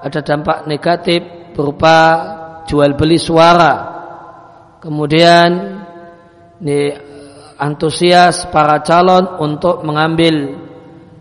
ada 0.00 0.20
dampak 0.22 0.64
negatif 0.70 1.52
berupa 1.52 1.96
jual 2.64 2.94
beli 2.94 3.18
suara. 3.18 3.74
Kemudian 4.80 5.50
ini 6.62 6.94
antusias 7.60 8.48
para 8.48 8.80
calon 8.80 9.40
untuk 9.40 9.84
mengambil 9.84 10.56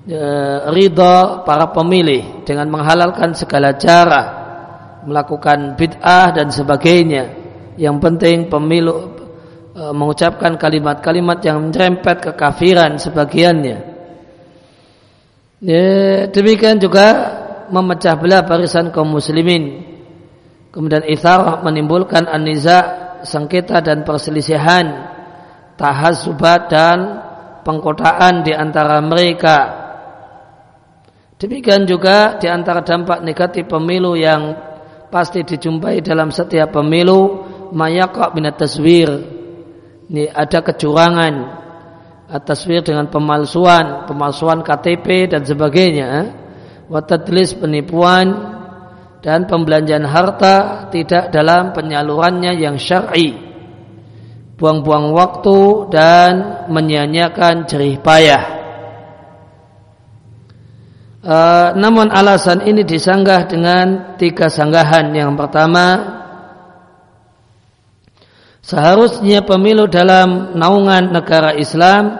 e, 0.06 0.22
ridho 0.70 1.42
para 1.44 1.74
pemilih 1.74 2.46
dengan 2.46 2.70
menghalalkan 2.70 3.34
segala 3.34 3.74
cara 3.76 4.24
melakukan 5.06 5.78
bid'ah 5.78 6.34
dan 6.34 6.50
sebagainya. 6.50 7.46
Yang 7.76 7.98
penting 8.02 8.38
pemilu 8.48 9.14
e, 9.74 9.84
mengucapkan 9.92 10.56
kalimat-kalimat 10.56 11.42
yang 11.42 11.70
menyerempet 11.70 12.32
kekafiran 12.32 12.98
sebagiannya. 12.98 13.78
Ya, 15.66 15.86
demikian 16.30 16.78
juga 16.78 17.08
memecah 17.74 18.14
belah 18.18 18.46
barisan 18.46 18.94
kaum 18.94 19.10
muslimin. 19.10 19.82
Kemudian 20.70 21.08
itharah 21.08 21.64
menimbulkan 21.64 22.28
aniza 22.28 23.06
sengketa 23.24 23.80
dan 23.80 24.04
perselisihan 24.04 25.08
tahasubat 25.80 26.68
dan 26.68 26.98
pengkotaan 27.64 28.44
di 28.44 28.52
antara 28.52 29.00
mereka 29.00 29.85
Demikian 31.36 31.84
juga 31.84 32.40
di 32.40 32.48
antara 32.48 32.80
dampak 32.80 33.20
negatif 33.20 33.68
pemilu 33.68 34.16
yang 34.16 34.56
pasti 35.12 35.44
dijumpai 35.44 36.00
dalam 36.00 36.32
setiap 36.32 36.72
pemilu 36.80 37.44
mayakok 37.76 38.32
binat 38.32 38.56
taswir. 38.56 39.12
Ini 40.08 40.32
ada 40.32 40.64
kecurangan 40.64 41.34
taswir 42.48 42.88
dengan 42.88 43.12
pemalsuan, 43.12 44.08
pemalsuan 44.08 44.64
KTP 44.64 45.28
dan 45.28 45.44
sebagainya. 45.44 46.10
Watadlis 46.88 47.58
penipuan 47.58 48.32
dan 49.20 49.44
pembelanjaan 49.50 50.06
harta 50.08 50.88
tidak 50.94 51.36
dalam 51.36 51.76
penyalurannya 51.76 52.56
yang 52.56 52.80
syar'i. 52.80 53.34
Buang-buang 54.56 55.12
waktu 55.12 55.92
dan 55.92 56.32
menyanyiakan 56.72 57.68
jerih 57.68 58.00
payah. 58.00 58.65
Uh, 61.26 61.74
namun 61.74 62.14
alasan 62.14 62.62
ini 62.70 62.86
disanggah 62.86 63.50
dengan 63.50 64.14
tiga 64.14 64.46
sanggahan. 64.46 65.10
Yang 65.10 65.34
pertama, 65.34 65.86
seharusnya 68.62 69.42
pemilu 69.42 69.90
dalam 69.90 70.54
naungan 70.54 71.10
negara 71.10 71.58
Islam 71.58 72.14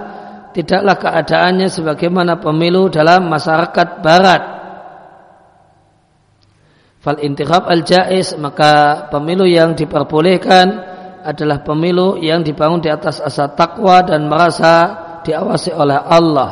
tidaklah 0.58 0.98
keadaannya 0.98 1.70
sebagaimana 1.70 2.42
pemilu 2.42 2.90
dalam 2.90 3.30
masyarakat 3.30 4.02
Barat. 4.02 4.44
Fal 6.98 7.22
intikhab 7.22 7.70
al 7.70 7.86
jais 7.86 8.34
maka 8.42 9.06
pemilu 9.14 9.46
yang 9.46 9.78
diperbolehkan 9.78 10.66
adalah 11.22 11.62
pemilu 11.62 12.18
yang 12.18 12.42
dibangun 12.42 12.82
di 12.82 12.90
atas 12.90 13.22
asa 13.22 13.54
takwa 13.54 14.02
dan 14.02 14.26
merasa 14.26 14.74
diawasi 15.22 15.78
oleh 15.78 16.02
Allah, 16.02 16.50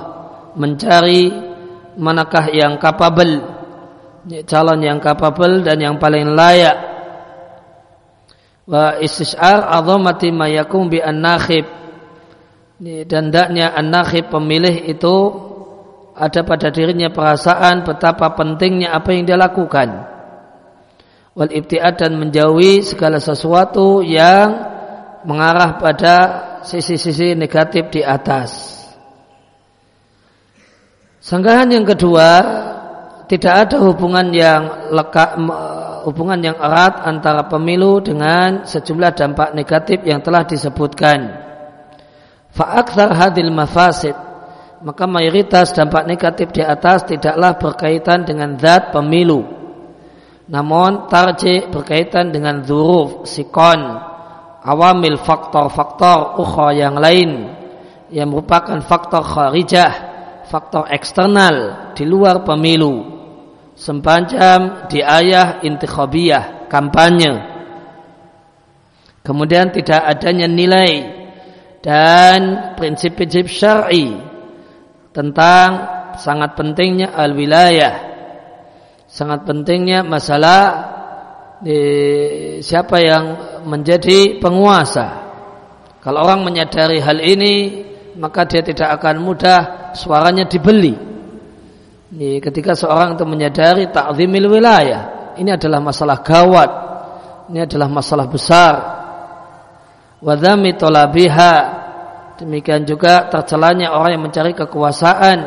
mencari 0.53 1.52
manakah 1.97 2.49
yang 2.53 2.77
kapabel 2.77 3.63
calon 4.47 4.79
yang 4.79 4.99
kapabel 5.03 5.63
dan 5.65 5.77
yang 5.79 5.95
paling 5.99 6.31
layak. 6.31 6.77
Wa 8.63 8.95
istishar 9.03 9.67
azamati 9.67 10.31
ma 10.31 10.47
yakum 10.47 10.87
bi 10.87 11.03
an-nakhib. 11.03 11.67
Dan 12.83 13.31
daknya 13.31 13.75
an-nakhib 13.75 14.31
pemilih 14.31 14.87
itu 14.87 15.15
ada 16.13 16.45
pada 16.45 16.67
dirinya 16.71 17.11
perasaan 17.11 17.83
betapa 17.83 18.31
pentingnya 18.35 18.95
apa 18.95 19.11
yang 19.11 19.23
dia 19.27 19.39
lakukan. 19.39 20.07
Wal 21.33 21.49
ibtiad 21.49 21.97
dan 21.97 22.13
menjauhi 22.15 22.85
segala 22.85 23.17
sesuatu 23.17 24.05
yang 24.05 24.71
mengarah 25.25 25.81
pada 25.81 26.15
sisi-sisi 26.61 27.33
negatif 27.33 27.89
di 27.89 28.05
atas 28.05 28.82
Sanggahan 31.23 31.71
yang 31.71 31.87
kedua, 31.87 32.43
tidak 33.31 33.53
ada 33.55 33.79
hubungan 33.79 34.27
yang 34.35 34.91
lekat, 34.91 35.39
hubungan 36.03 36.51
yang 36.51 36.59
erat 36.59 36.99
antara 36.99 37.47
pemilu 37.47 38.03
dengan 38.03 38.67
sejumlah 38.67 39.15
dampak 39.15 39.55
negatif 39.55 40.03
yang 40.03 40.19
telah 40.19 40.43
disebutkan. 40.43 41.31
Fa'akthar 42.51 43.15
hadil 43.15 43.55
mafasid, 43.55 44.11
maka 44.83 45.07
mayoritas 45.07 45.71
dampak 45.71 46.03
negatif 46.11 46.51
di 46.51 46.59
atas 46.59 47.07
tidaklah 47.07 47.55
berkaitan 47.55 48.27
dengan 48.27 48.59
zat 48.59 48.91
pemilu. 48.91 49.47
Namun 50.51 51.07
tarji 51.07 51.71
berkaitan 51.71 52.35
dengan 52.35 52.67
zuruf, 52.67 53.31
sikon, 53.31 53.79
awamil 54.59 55.15
faktor-faktor 55.23 56.35
ukhra 56.35 56.75
yang 56.75 56.99
lain 56.99 57.47
yang 58.11 58.27
merupakan 58.27 58.83
faktor 58.83 59.23
kharijah 59.23 60.12
faktor 60.47 60.87
eksternal 60.89 61.89
di 61.97 62.03
luar 62.07 62.41
pemilu. 62.47 63.21
Semacam 63.73 64.85
di 64.85 65.01
ayah 65.01 65.63
intikhabiyah 65.65 66.69
kampanye. 66.69 67.33
Kemudian 69.25 69.73
tidak 69.73 70.03
adanya 70.03 70.45
nilai 70.45 70.91
dan 71.81 72.73
prinsip-prinsip 72.77 73.49
syar'i 73.49 74.13
tentang 75.15 75.69
sangat 76.21 76.53
pentingnya 76.53 77.11
al-wilayah 77.17 78.13
sangat 79.13 79.45
pentingnya 79.45 80.01
masalah 80.01 80.61
di 81.61 81.79
siapa 82.65 82.97
yang 82.97 83.25
menjadi 83.69 84.41
penguasa. 84.41 85.21
Kalau 86.01 86.25
orang 86.25 86.41
menyadari 86.43 86.97
hal 86.97 87.21
ini 87.21 87.85
maka 88.17 88.45
dia 88.45 88.61
tidak 88.61 88.99
akan 88.99 89.21
mudah 89.21 89.91
suaranya 89.97 90.45
dibeli. 90.45 90.93
Ini 92.13 92.37
ketika 92.37 92.77
seorang 92.77 93.17
itu 93.17 93.25
menyadari 93.25 93.89
ta'zimil 93.89 94.45
wilayah, 94.45 95.33
ini 95.37 95.49
adalah 95.49 95.81
masalah 95.81 96.21
gawat. 96.21 96.71
Ini 97.49 97.65
adalah 97.65 97.89
masalah 97.89 98.25
besar. 98.29 98.73
Wadhami 100.21 100.77
tolabiha. 100.77 101.55
Demikian 102.37 102.85
juga 102.85 103.29
tercelanya 103.29 103.93
orang 103.93 104.17
yang 104.17 104.23
mencari 104.29 104.53
kekuasaan, 104.57 105.37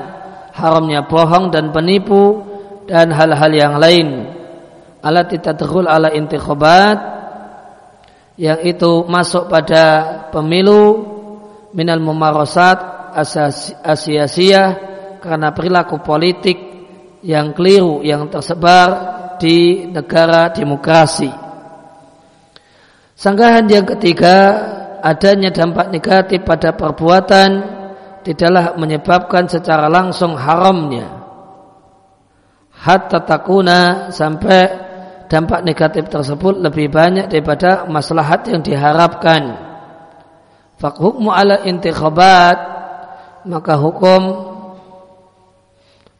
haramnya 0.54 1.06
bohong 1.06 1.50
dan 1.54 1.70
penipu 1.70 2.42
dan 2.86 3.10
hal-hal 3.14 3.52
yang 3.52 3.74
lain. 3.78 4.30
Alat 5.02 5.34
tadkhul 5.38 5.86
ala 5.86 6.10
intikhabat 6.14 6.98
yang 8.36 8.60
itu 8.62 9.06
masuk 9.08 9.48
pada 9.48 9.84
pemilu 10.28 11.15
minal 11.76 12.00
mumarasat 12.00 13.12
asia 13.84 14.64
karena 15.20 15.52
perilaku 15.52 16.00
politik 16.00 16.56
yang 17.20 17.52
keliru 17.52 18.00
yang 18.00 18.32
tersebar 18.32 18.88
di 19.36 19.84
negara 19.92 20.48
demokrasi. 20.48 21.28
Sanggahan 23.16 23.64
yang 23.68 23.84
ketiga, 23.84 24.36
adanya 25.00 25.52
dampak 25.52 25.92
negatif 25.92 26.44
pada 26.44 26.72
perbuatan 26.76 27.50
tidaklah 28.24 28.76
menyebabkan 28.76 29.48
secara 29.48 29.88
langsung 29.88 30.36
haramnya. 30.36 31.24
Hatta 32.76 33.24
takuna 33.24 34.12
sampai 34.12 34.62
dampak 35.32 35.64
negatif 35.64 36.12
tersebut 36.12 36.60
lebih 36.60 36.92
banyak 36.92 37.26
daripada 37.32 37.88
maslahat 37.88 38.46
yang 38.52 38.60
diharapkan. 38.60 39.66
Fakhukmu 40.76 41.32
ala 41.32 41.64
intikhabat. 41.64 42.58
Maka 43.46 43.78
hukum 43.78 44.22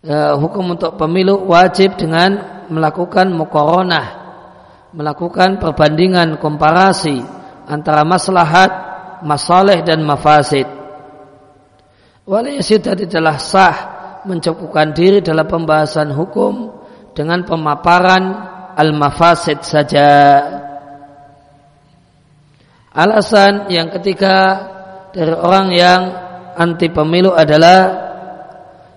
uh, 0.07 0.35
hukum 0.39 0.79
untuk 0.79 0.95
pemilu 0.95 1.43
wajib 1.51 1.99
dengan 1.99 2.65
melakukan 2.71 3.31
mukoronah. 3.35 4.25
Melakukan 4.97 5.61
perbandingan 5.61 6.41
komparasi 6.41 7.21
antara 7.69 8.07
maslahat 8.07 8.71
masalih 9.27 9.83
dan 9.85 10.01
mafasid. 10.07 10.65
Waliyasidah 12.27 12.95
tidaklah 12.99 13.37
sah 13.39 13.77
mencukupkan 14.27 14.91
diri 14.91 15.23
dalam 15.23 15.47
pembahasan 15.47 16.11
hukum 16.11 16.75
dengan 17.15 17.47
pemaparan 17.47 18.25
al-mafasid 18.75 19.63
saja. 19.63 20.09
Alasan 22.97 23.69
yang 23.69 23.93
ketiga 23.93 24.37
dari 25.13 25.37
orang 25.37 25.69
yang 25.77 26.01
anti 26.57 26.89
pemilu 26.89 27.37
adalah 27.37 27.93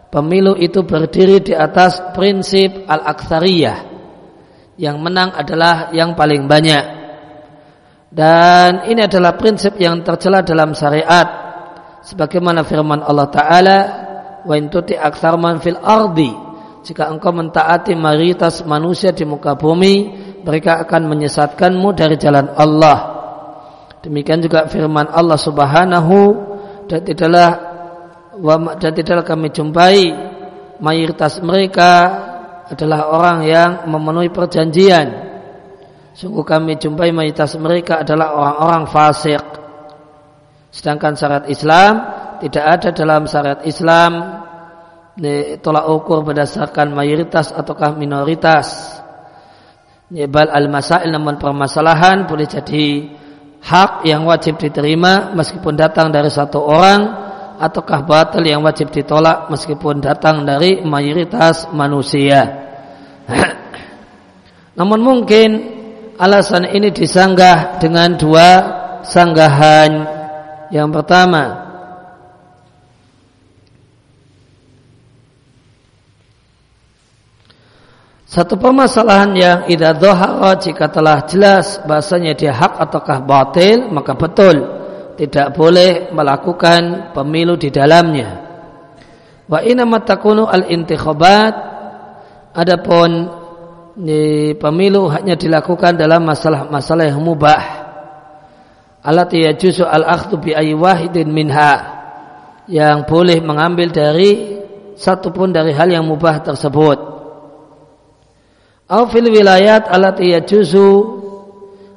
pemilu 0.08 0.56
itu 0.56 0.88
berdiri 0.88 1.44
di 1.44 1.52
atas 1.52 2.16
prinsip 2.16 2.88
al-aktsariyah. 2.88 3.92
Yang 4.80 4.98
menang 5.04 5.36
adalah 5.36 5.92
yang 5.92 6.16
paling 6.16 6.48
banyak. 6.48 6.84
Dan 8.08 8.88
ini 8.88 9.04
adalah 9.04 9.36
prinsip 9.36 9.76
yang 9.76 10.00
tercela 10.00 10.48
dalam 10.48 10.72
syariat. 10.72 11.28
Sebagaimana 12.00 12.64
firman 12.64 13.04
Allah 13.04 13.28
Ta'ala, 13.28 13.80
Wa 14.48 14.56
intuti 14.56 14.96
aktsar 14.96 15.36
man 15.36 15.60
fil 15.60 15.76
ardi. 15.76 16.32
Jika 16.80 17.12
engkau 17.12 17.36
mentaati 17.36 17.92
mayoritas 18.00 18.64
manusia 18.64 19.12
di 19.12 19.28
muka 19.28 19.60
bumi, 19.60 20.16
mereka 20.48 20.80
akan 20.80 21.12
menyesatkanmu 21.12 21.92
dari 21.92 22.16
jalan 22.16 22.48
Allah. 22.56 23.19
Demikian 24.00 24.40
juga 24.40 24.64
firman 24.72 25.12
Allah 25.12 25.36
Subhanahu 25.36 26.18
dan 26.88 27.04
tidaklah 27.04 27.52
dan 28.80 28.92
tidaklah 28.96 29.26
kami 29.28 29.52
jumpai 29.52 30.16
mayoritas 30.80 31.44
mereka 31.44 31.92
adalah 32.72 33.12
orang 33.12 33.44
yang 33.44 33.70
memenuhi 33.92 34.32
perjanjian. 34.32 35.28
Sungguh 36.16 36.48
kami 36.48 36.80
jumpai 36.80 37.12
mayoritas 37.12 37.60
mereka 37.60 38.04
adalah 38.04 38.36
orang-orang 38.36 38.84
fasik. 38.88 39.44
Sedangkan 40.72 41.20
syarat 41.20 41.52
Islam 41.52 41.94
tidak 42.40 42.66
ada 42.80 42.90
dalam 42.96 43.28
syariat 43.28 43.62
Islam 43.68 44.12
tolak 45.60 45.86
ukur 45.92 46.24
berdasarkan 46.24 46.96
mayoritas 46.96 47.52
ataukah 47.52 47.92
minoritas. 48.00 48.96
Bal 50.10 50.50
al-masail 50.50 51.12
namun 51.12 51.36
permasalahan 51.38 52.26
boleh 52.26 52.48
jadi 52.48 52.88
hak 53.60 54.08
yang 54.08 54.24
wajib 54.24 54.56
diterima 54.58 55.36
meskipun 55.36 55.76
datang 55.76 56.10
dari 56.10 56.32
satu 56.32 56.64
orang 56.64 57.00
ataukah 57.60 58.08
batal 58.08 58.40
yang 58.42 58.64
wajib 58.64 58.88
ditolak 58.90 59.52
meskipun 59.52 60.00
datang 60.00 60.48
dari 60.48 60.80
mayoritas 60.82 61.68
manusia. 61.76 62.48
namun 64.80 65.00
mungkin 65.04 65.50
alasan 66.16 66.72
ini 66.72 66.92
disanggah 66.92 67.78
dengan 67.84 68.16
dua 68.16 68.50
sanggahan. 69.04 70.18
Yang 70.70 70.90
pertama, 71.02 71.69
Satu 78.30 78.62
permasalahan 78.62 79.34
yang 79.34 79.60
idza 79.66 79.90
dhahara 79.98 80.54
jika 80.62 80.86
telah 80.86 81.26
jelas 81.26 81.82
bahasanya 81.82 82.38
dia 82.38 82.54
hak 82.54 82.78
ataukah 82.78 83.26
batil 83.26 83.90
maka 83.90 84.14
betul 84.14 84.70
tidak 85.18 85.58
boleh 85.58 86.14
melakukan 86.14 87.10
pemilu 87.18 87.58
di 87.58 87.74
dalamnya. 87.74 88.30
Wa 89.50 89.66
inna 89.66 89.90
takunu 90.06 90.46
al-intikhabat 90.46 91.54
adapun 92.54 93.34
ini 93.98 94.54
pemilu 94.54 95.10
hanya 95.10 95.34
dilakukan 95.34 95.98
dalam 95.98 96.22
masalah-masalah 96.22 97.10
yang 97.10 97.26
mubah. 97.26 97.64
Alati 99.10 99.42
yajuzu 99.42 99.90
al-akhdhu 99.90 100.38
bi 100.38 100.54
ayyi 100.54 100.78
wahidin 100.78 101.34
minha 101.34 101.98
yang 102.70 103.10
boleh 103.10 103.42
mengambil 103.42 103.90
dari 103.90 104.62
satu 104.94 105.34
pun 105.34 105.50
dari 105.50 105.74
hal 105.74 105.90
yang 105.90 106.06
mubah 106.06 106.46
tersebut 106.46 107.19
Au 108.90 109.06
fil 109.06 109.30
wilayat 109.30 109.86
alat 109.86 110.18
yajuzu 110.18 110.90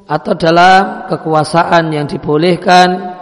atau 0.04 0.34
dalam 0.36 1.08
kekuasaan 1.08 1.88
yang 1.88 2.04
dibolehkan 2.04 3.16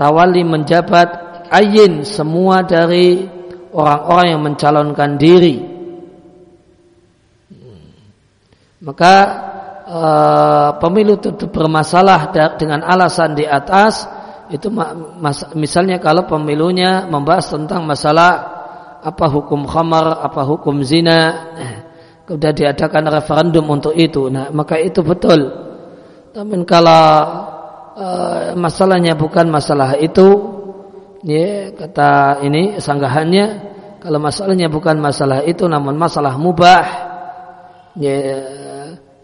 tawali 0.00 0.40
menjabat 0.48 1.44
ayin 1.52 2.08
semua 2.08 2.64
dari 2.64 3.28
orang-orang 3.68 4.26
yang 4.32 4.40
mencalonkan 4.40 5.20
diri. 5.20 5.56
Maka 8.80 9.14
e, 9.84 10.02
pemilu 10.80 11.20
itu 11.20 11.46
bermasalah 11.52 12.32
dengan 12.56 12.80
alasan 12.80 13.36
di 13.36 13.44
atas 13.44 14.08
itu 14.48 14.72
misalnya 15.52 16.00
kalau 16.00 16.24
pemilunya 16.24 17.04
membahas 17.12 17.52
tentang 17.52 17.84
masalah 17.84 18.32
apa 19.04 19.26
hukum 19.28 19.68
khamar, 19.68 20.16
apa 20.24 20.42
hukum 20.48 20.80
zina, 20.80 21.52
sudah 22.26 22.52
diadakan 22.54 23.10
referendum 23.10 23.66
untuk 23.66 23.92
itu. 23.98 24.30
Nah, 24.30 24.48
maka 24.54 24.78
itu 24.78 25.02
betul. 25.02 25.50
Tapi 26.32 26.56
kalau 26.64 27.04
uh, 27.98 28.56
masalahnya 28.56 29.18
bukan 29.18 29.52
masalah 29.52 29.98
itu, 30.00 30.28
ya 31.26 31.74
kata 31.76 32.40
ini 32.46 32.80
sanggahannya, 32.80 33.46
kalau 34.00 34.18
masalahnya 34.22 34.72
bukan 34.72 34.96
masalah 35.02 35.44
itu, 35.44 35.68
namun 35.68 35.98
masalah 35.98 36.38
mubah, 36.40 36.84
ya 37.98 38.16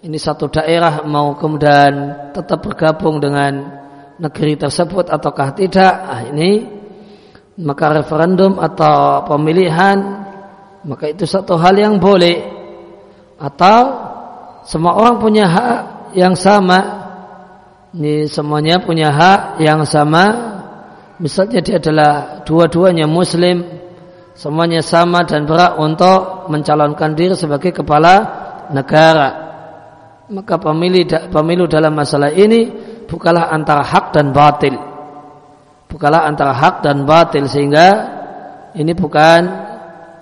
ini 0.04 0.18
satu 0.20 0.52
daerah 0.52 1.02
mau 1.08 1.34
kemudian 1.34 2.30
tetap 2.36 2.60
bergabung 2.60 3.18
dengan 3.18 3.78
negeri 4.20 4.58
tersebut 4.58 5.08
ataukah 5.08 5.56
tidak, 5.56 5.92
ah, 6.04 6.22
ini 6.28 6.78
maka 7.58 8.04
referendum 8.04 8.60
atau 8.62 9.26
pemilihan 9.26 9.98
maka 10.86 11.10
itu 11.10 11.26
satu 11.26 11.58
hal 11.58 11.74
yang 11.74 11.98
boleh 11.98 12.57
atau 13.38 13.78
semua 14.66 14.98
orang 14.98 15.22
punya 15.22 15.46
hak 15.48 15.78
yang 16.18 16.34
sama. 16.34 17.06
Ini 17.94 18.28
semuanya 18.28 18.82
punya 18.82 19.08
hak 19.08 19.62
yang 19.62 19.86
sama. 19.88 20.24
Misalnya 21.22 21.64
dia 21.64 21.80
adalah 21.80 22.44
dua-duanya 22.44 23.08
muslim 23.08 23.64
semuanya 24.38 24.78
sama 24.86 25.26
dan 25.26 25.50
berhak 25.50 25.74
untuk 25.82 26.46
mencalonkan 26.46 27.18
diri 27.18 27.34
sebagai 27.34 27.74
kepala 27.74 28.14
negara. 28.70 29.48
Maka 30.28 30.60
pemilu 30.60 31.02
pemilu 31.32 31.64
dalam 31.66 31.96
masalah 31.96 32.30
ini 32.30 32.70
bukalah 33.08 33.50
antara 33.50 33.82
hak 33.82 34.14
dan 34.14 34.30
batil. 34.30 34.76
Bukalah 35.88 36.28
antara 36.28 36.52
hak 36.52 36.84
dan 36.84 37.08
batil 37.08 37.48
sehingga 37.48 37.88
ini 38.76 38.92
bukan 38.92 39.67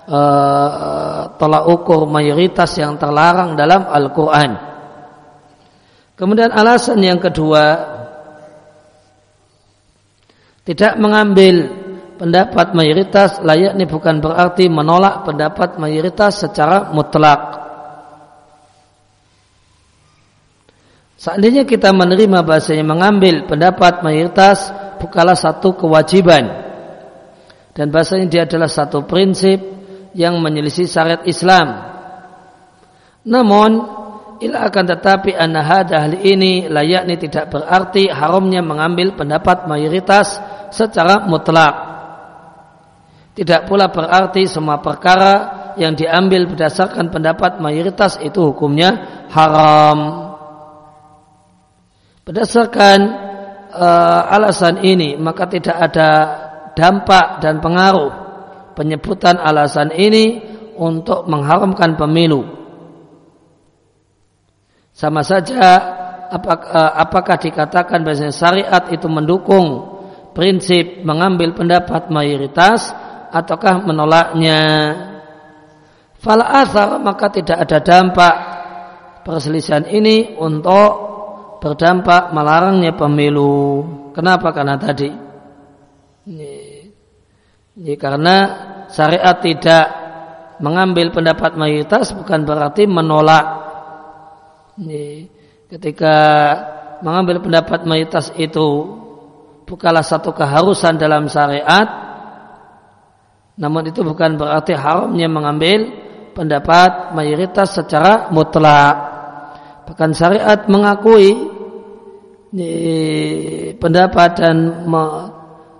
uh, 0.07 1.35
tolak 1.35 1.63
ukur 1.67 2.07
mayoritas 2.07 2.71
yang 2.79 2.95
terlarang 2.95 3.59
dalam 3.59 3.85
Al-Quran. 3.85 4.51
Kemudian 6.17 6.49
alasan 6.49 6.97
yang 7.03 7.21
kedua, 7.21 7.77
tidak 10.65 10.97
mengambil 10.97 11.69
pendapat 12.17 12.73
mayoritas 12.73 13.37
layak 13.45 13.77
ini 13.77 13.85
bukan 13.85 14.17
berarti 14.17 14.65
menolak 14.65 15.23
pendapat 15.23 15.77
mayoritas 15.77 16.41
secara 16.41 16.89
mutlak. 16.89 17.69
Seandainya 21.17 21.65
kita 21.65 21.93
menerima 21.93 22.45
bahasanya 22.45 22.85
mengambil 22.85 23.45
pendapat 23.45 24.01
mayoritas 24.05 24.69
bukanlah 24.97 25.37
satu 25.37 25.77
kewajiban. 25.77 26.65
Dan 27.77 27.93
bahasanya 27.93 28.25
dia 28.25 28.41
adalah 28.49 28.69
satu 28.69 29.05
prinsip 29.05 29.76
yang 30.17 30.41
menyelisih 30.41 30.89
syariat 30.89 31.21
Islam. 31.29 31.77
Namun, 33.21 33.71
ila 34.41 34.65
akan 34.65 34.85
tetapi 34.97 35.37
anahad 35.37 35.93
ahli 35.93 36.17
ini 36.33 36.65
layaknya 36.65 37.21
tidak 37.21 37.53
berarti 37.53 38.09
haramnya 38.09 38.65
mengambil 38.65 39.13
pendapat 39.13 39.69
mayoritas 39.69 40.41
secara 40.73 41.21
mutlak. 41.29 41.75
Tidak 43.37 43.69
pula 43.69 43.93
berarti 43.93 44.49
semua 44.49 44.81
perkara 44.81 45.33
yang 45.77 45.93
diambil 45.93 46.49
berdasarkan 46.49 47.13
pendapat 47.13 47.61
mayoritas 47.61 48.17
itu 48.17 48.41
hukumnya 48.49 49.21
haram. 49.29 50.25
Berdasarkan 52.25 52.99
uh, 53.69 54.33
alasan 54.33 54.81
ini 54.81 55.13
maka 55.21 55.45
tidak 55.45 55.77
ada 55.77 56.09
dampak 56.73 57.37
dan 57.45 57.61
pengaruh 57.61 58.26
penyebutan 58.77 59.41
alasan 59.41 59.89
ini 59.89 60.37
untuk 60.77 61.25
mengharamkan 61.25 61.97
pemilu. 61.97 62.45
Sama 64.93 65.25
saja 65.25 65.81
apakah, 66.29 66.93
apakah 66.93 67.41
dikatakan 67.41 68.05
bahwa 68.05 68.29
syariat 68.29 68.85
itu 68.93 69.09
mendukung 69.09 69.97
prinsip 70.37 71.01
mengambil 71.01 71.57
pendapat 71.57 72.13
mayoritas 72.13 72.93
ataukah 73.33 73.81
menolaknya. 73.81 74.61
Fal 76.21 76.41
asar 76.41 77.01
maka 77.01 77.33
tidak 77.33 77.57
ada 77.65 77.81
dampak 77.81 78.35
perselisihan 79.25 79.85
ini 79.89 80.37
untuk 80.37 80.89
berdampak 81.61 82.29
melarangnya 82.33 82.93
pemilu. 82.93 83.85
Kenapa? 84.13 84.49
Karena 84.49 84.81
tadi 84.81 85.09
ini 86.25 86.77
Ya, 87.77 87.93
karena 87.93 88.35
syariat 88.91 89.37
tidak 89.39 89.85
mengambil 90.57 91.13
pendapat 91.13 91.53
mayoritas 91.53 92.13
bukan 92.17 92.43
berarti 92.47 92.89
menolak. 92.89 93.45
Ketika 95.67 96.15
mengambil 97.03 97.41
pendapat 97.41 97.85
mayoritas 97.85 98.33
itu 98.37 98.97
bukanlah 99.67 100.01
satu 100.01 100.31
keharusan 100.33 100.95
dalam 100.97 101.29
syariat, 101.29 101.85
namun 103.57 103.89
itu 103.89 104.01
bukan 104.05 104.37
berarti 104.37 104.73
haramnya 104.77 105.27
mengambil 105.29 105.91
pendapat 106.37 107.13
mayoritas 107.17 107.73
secara 107.73 108.29
mutlak. 108.29 108.95
Bahkan 109.89 110.09
syariat 110.13 110.65
mengakui 110.69 111.57
pendapat 113.81 114.29
dan 114.39 114.87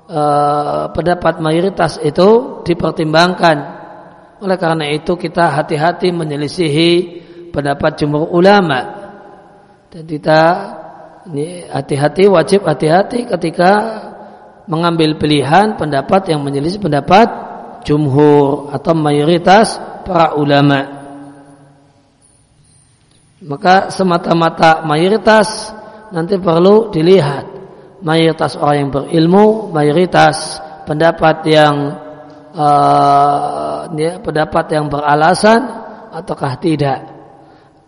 Eh, 0.07 0.83
pendapat 0.95 1.43
mayoritas 1.43 1.99
itu 1.99 2.63
dipertimbangkan. 2.63 3.57
Oleh 4.39 4.55
karena 4.55 4.87
itu 4.87 5.19
kita 5.19 5.51
hati-hati 5.51 6.15
menyelisihi 6.15 6.91
pendapat 7.51 7.99
jumhur 7.99 8.31
ulama. 8.31 8.87
Dan 9.91 10.07
kita 10.07 10.39
hati-hati 11.75 12.23
wajib 12.31 12.63
hati-hati 12.63 13.27
ketika 13.27 13.71
mengambil 14.71 15.19
pilihan 15.19 15.75
pendapat 15.75 16.31
yang 16.31 16.39
menyelisih 16.39 16.79
pendapat 16.79 17.27
jumhur 17.83 18.71
atau 18.71 18.95
mayoritas 18.95 19.75
para 20.07 20.39
ulama. 20.39 20.87
Maka 23.43 23.91
semata-mata 23.91 24.87
mayoritas 24.87 25.75
nanti 26.15 26.39
perlu 26.39 26.95
dilihat 26.95 27.56
mayoritas 28.01 28.57
orang 28.57 28.77
yang 28.87 28.91
berilmu, 28.93 29.73
mayoritas 29.73 30.61
pendapat 30.85 31.43
yang 31.49 31.75
uh, 32.53 33.89
pendapat 34.21 34.65
yang 34.73 34.85
beralasan 34.87 35.65
ataukah 36.13 36.57
tidak. 36.61 36.99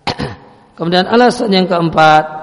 Kemudian 0.77 1.05
alasan 1.09 1.49
yang 1.53 1.65
keempat 1.69 2.39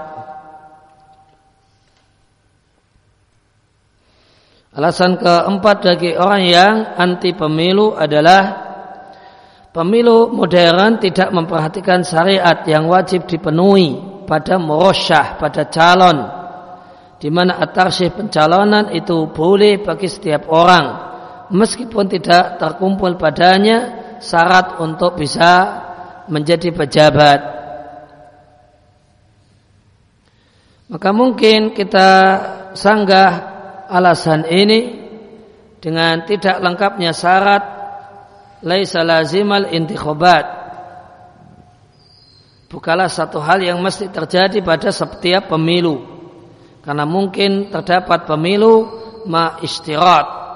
Alasan 4.77 5.17
keempat 5.17 5.89
bagi 5.89 6.13
orang 6.21 6.45
yang 6.45 6.75
anti 7.01 7.33
pemilu 7.33 7.97
adalah 7.97 8.69
pemilu 9.73 10.29
modern 10.29 11.01
tidak 11.01 11.33
memperhatikan 11.33 12.05
syariat 12.05 12.61
yang 12.69 12.85
wajib 12.85 13.25
dipenuhi 13.25 13.97
pada 14.29 14.61
murosyah, 14.61 15.41
pada 15.41 15.65
calon 15.73 16.46
di 17.17 17.33
mana 17.33 17.57
atarsih 17.57 18.13
pencalonan 18.13 18.93
itu 18.93 19.33
boleh 19.33 19.81
bagi 19.81 20.09
setiap 20.09 20.53
orang 20.53 20.87
meskipun 21.51 22.11
tidak 22.11 22.61
terkumpul 22.61 23.17
padanya 23.17 23.79
syarat 24.21 24.81
untuk 24.83 25.17
bisa 25.17 25.85
menjadi 26.27 26.75
pejabat. 26.75 27.41
Maka 30.87 31.11
mungkin 31.11 31.75
kita 31.75 32.09
sanggah 32.79 33.31
alasan 33.91 34.47
ini 34.47 35.07
dengan 35.83 36.23
tidak 36.27 36.63
lengkapnya 36.63 37.11
syarat 37.11 37.63
laisa 38.63 39.03
lazimal 39.03 39.67
intikhabat 39.71 40.47
bukanlah 42.67 43.07
satu 43.07 43.39
hal 43.39 43.63
yang 43.63 43.79
mesti 43.79 44.11
terjadi 44.11 44.59
pada 44.65 44.91
setiap 44.91 45.53
pemilu 45.53 46.16
karena 46.87 47.03
mungkin 47.03 47.75
terdapat 47.75 48.31
pemilu 48.31 48.87
ma 49.27 49.59
istirat 49.59 50.47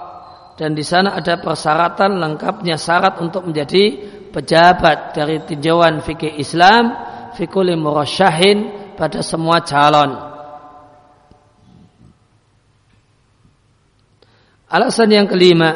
dan 0.54 0.76
di 0.76 0.84
sana 0.86 1.18
ada 1.18 1.42
persyaratan 1.42 2.22
lengkapnya 2.22 2.78
syarat 2.78 3.18
untuk 3.18 3.50
menjadi 3.50 3.96
pejabat 4.30 5.16
dari 5.16 5.42
tinjauan 5.42 6.04
fikih 6.04 6.38
Islam 6.38 6.92
fikul 7.34 7.72
murasyahin 7.80 8.92
pada 8.92 9.24
semua 9.24 9.64
calon. 9.64 10.12
Alasan 14.70 15.08
yang 15.10 15.26
kelima, 15.26 15.72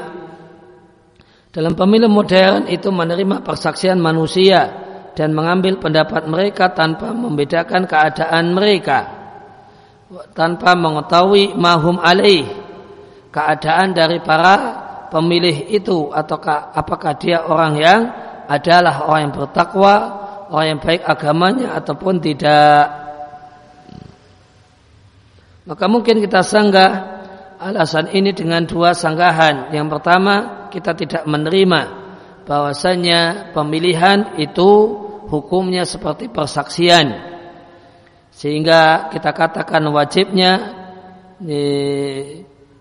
dalam 1.48 1.72
pemilu 1.74 2.06
modern 2.06 2.68
itu 2.68 2.92
menerima 2.92 3.42
persaksian 3.42 3.98
manusia 3.98 4.70
dan 5.16 5.32
mengambil 5.32 5.80
pendapat 5.80 6.28
mereka 6.28 6.76
tanpa 6.76 7.10
membedakan 7.10 7.88
keadaan 7.88 8.52
mereka, 8.52 9.23
tanpa 10.32 10.74
mengetahui 10.78 11.54
mahum 11.54 11.98
alaih, 11.98 12.46
keadaan 13.34 13.94
dari 13.94 14.22
para 14.22 14.56
pemilih 15.10 15.70
itu 15.70 16.10
ataukah 16.10 16.74
apakah 16.74 17.14
dia 17.18 17.46
orang 17.46 17.74
yang 17.78 18.00
adalah 18.50 19.08
orang 19.08 19.30
yang 19.30 19.34
bertakwa, 19.34 19.94
orang 20.50 20.66
yang 20.76 20.80
baik 20.82 21.02
agamanya 21.06 21.68
ataupun 21.78 22.20
tidak. 22.20 22.82
Maka 25.64 25.84
mungkin 25.88 26.20
kita 26.20 26.44
sanggah 26.44 26.90
alasan 27.56 28.12
ini 28.12 28.36
dengan 28.36 28.68
dua 28.68 28.92
sanggahan. 28.92 29.72
Yang 29.72 29.86
pertama, 29.96 30.68
kita 30.68 30.92
tidak 30.92 31.24
menerima 31.24 32.04
bahwasanya 32.44 33.50
pemilihan 33.56 34.36
itu 34.36 34.70
hukumnya 35.32 35.88
seperti 35.88 36.28
persaksian. 36.28 37.33
Sehingga 38.44 39.08
kita 39.08 39.32
katakan 39.32 39.80
wajibnya 39.88 40.52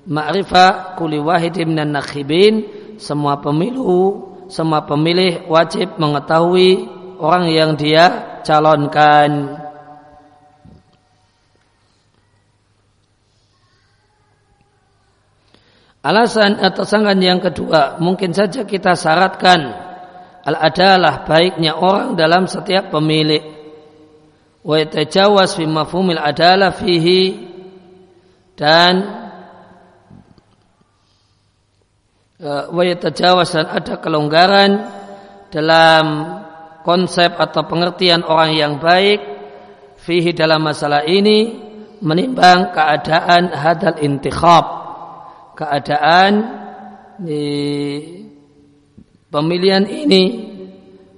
ma'rifah 0.04 1.00
kuli 1.00 1.24
wahidin 1.24 1.72
minan 1.72 1.96
nakhibin 1.96 2.68
semua 3.00 3.40
pemilu 3.40 4.28
semua 4.52 4.84
pemilih 4.84 5.48
wajib 5.48 5.96
mengetahui 5.96 6.84
orang 7.16 7.48
yang 7.48 7.72
dia 7.80 8.42
calonkan. 8.44 9.64
Alasan 16.04 16.60
atau 16.60 16.84
sangan 16.84 17.16
yang 17.24 17.40
kedua, 17.40 17.96
mungkin 18.04 18.36
saja 18.36 18.68
kita 18.68 19.00
syaratkan 19.00 19.72
al-adalah 20.44 21.24
baiknya 21.24 21.80
orang 21.80 22.20
dalam 22.20 22.52
setiap 22.52 22.92
pemilik. 22.92 23.63
Wa 24.64 24.80
yatajawaz 24.80 25.60
fi 25.60 25.68
mafhumil 25.68 26.20
adalah 26.20 26.72
fihi 26.72 27.52
dan 28.56 28.94
e, 32.40 32.50
wa 32.72 32.84
yatajawaz 32.88 33.60
dan 33.60 33.68
ada 33.68 34.00
kelonggaran 34.00 34.72
dalam 35.52 36.06
konsep 36.88 37.36
atau 37.36 37.68
pengertian 37.68 38.24
orang 38.24 38.56
yang 38.56 38.74
baik 38.80 39.20
fihi 40.00 40.32
dalam 40.32 40.64
masalah 40.64 41.04
ini 41.04 41.60
menimbang 42.00 42.72
keadaan 42.72 43.52
hadal 43.52 44.00
intikhab 44.00 44.84
keadaan 45.60 46.32
di 47.20 47.46
pemilihan 49.30 49.86
ini. 49.86 50.24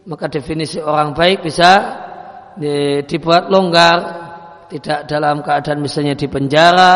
Maka 0.06 0.30
definisi 0.30 0.78
orang 0.78 1.18
baik 1.18 1.42
bisa 1.42 2.05
dibuat 3.06 3.52
longgar 3.52 3.98
tidak 4.72 5.06
dalam 5.06 5.44
keadaan 5.46 5.80
misalnya 5.84 6.16
di 6.18 6.28
penjara 6.32 6.96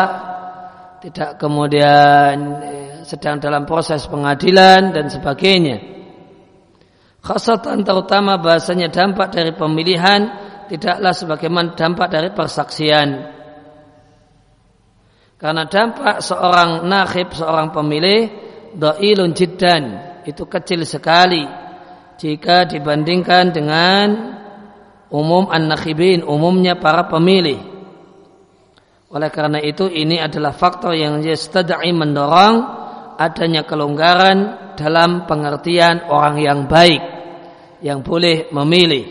tidak 1.00 1.40
kemudian 1.40 2.36
eh, 2.60 2.90
sedang 3.08 3.40
dalam 3.40 3.64
proses 3.64 4.04
pengadilan 4.04 4.92
dan 4.92 5.08
sebagainya. 5.08 5.80
Khasatan 7.20 7.84
terutama 7.84 8.36
bahasanya 8.40 8.92
dampak 8.92 9.32
dari 9.32 9.52
pemilihan 9.56 10.20
tidaklah 10.68 11.12
sebagaimana 11.12 11.76
dampak 11.76 12.08
dari 12.08 12.28
persaksian. 12.32 13.08
Karena 15.40 15.64
dampak 15.64 16.20
seorang 16.20 16.84
nakhib, 16.84 17.32
seorang 17.32 17.72
pemilih, 17.72 18.28
do'ilun 18.76 19.32
jiddan, 19.32 19.84
itu 20.28 20.44
kecil 20.44 20.84
sekali 20.84 21.48
jika 22.20 22.68
dibandingkan 22.68 23.48
dengan 23.48 24.06
umum 25.10 25.50
an-nakhibin, 25.50 26.22
umumnya 26.22 26.78
para 26.78 27.10
pemilih. 27.10 27.58
Oleh 29.10 29.30
karena 29.34 29.58
itu 29.58 29.90
ini 29.90 30.22
adalah 30.22 30.54
faktor 30.54 30.94
yang 30.94 31.18
yastadai 31.18 31.90
mendorong 31.90 32.56
adanya 33.18 33.66
kelonggaran 33.66 34.72
dalam 34.78 35.26
pengertian 35.26 36.06
orang 36.06 36.38
yang 36.38 36.70
baik 36.70 37.02
yang 37.82 38.06
boleh 38.06 38.48
memilih. 38.54 39.04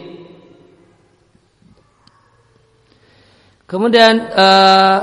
Kemudian 3.69 4.33
uh, 4.33 4.97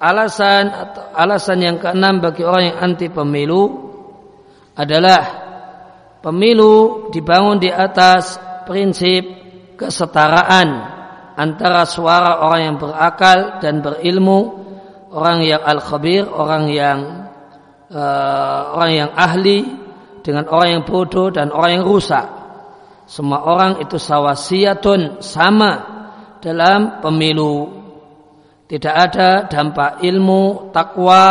alasan 0.00 0.72
atau 0.72 1.04
alasan 1.12 1.58
yang 1.60 1.76
keenam 1.76 2.24
bagi 2.24 2.40
orang 2.40 2.72
yang 2.72 2.78
anti 2.80 3.12
pemilu 3.12 3.92
adalah 4.72 5.20
pemilu 6.24 7.08
dibangun 7.12 7.60
di 7.60 7.68
atas 7.68 8.40
prinsip 8.64 9.39
kesetaraan 9.80 10.68
antara 11.40 11.88
suara 11.88 12.44
orang 12.44 12.60
yang 12.60 12.76
berakal 12.76 13.64
dan 13.64 13.80
berilmu, 13.80 14.40
orang 15.08 15.40
yang 15.40 15.64
al-khabir, 15.64 16.28
orang 16.28 16.68
yang 16.68 16.98
uh, 17.88 18.76
orang 18.76 18.92
yang 18.92 19.10
ahli 19.16 19.64
dengan 20.20 20.44
orang 20.52 20.68
yang 20.76 20.84
bodoh 20.84 21.32
dan 21.32 21.48
orang 21.48 21.80
yang 21.80 21.84
rusak. 21.88 22.28
Semua 23.08 23.42
orang 23.42 23.80
itu 23.80 23.96
sawasiyatun 23.96 25.24
sama 25.24 25.72
dalam 26.44 27.00
pemilu 27.00 27.80
tidak 28.70 28.94
ada 28.94 29.50
dampak 29.50 29.98
ilmu, 30.06 30.70
takwa, 30.70 31.26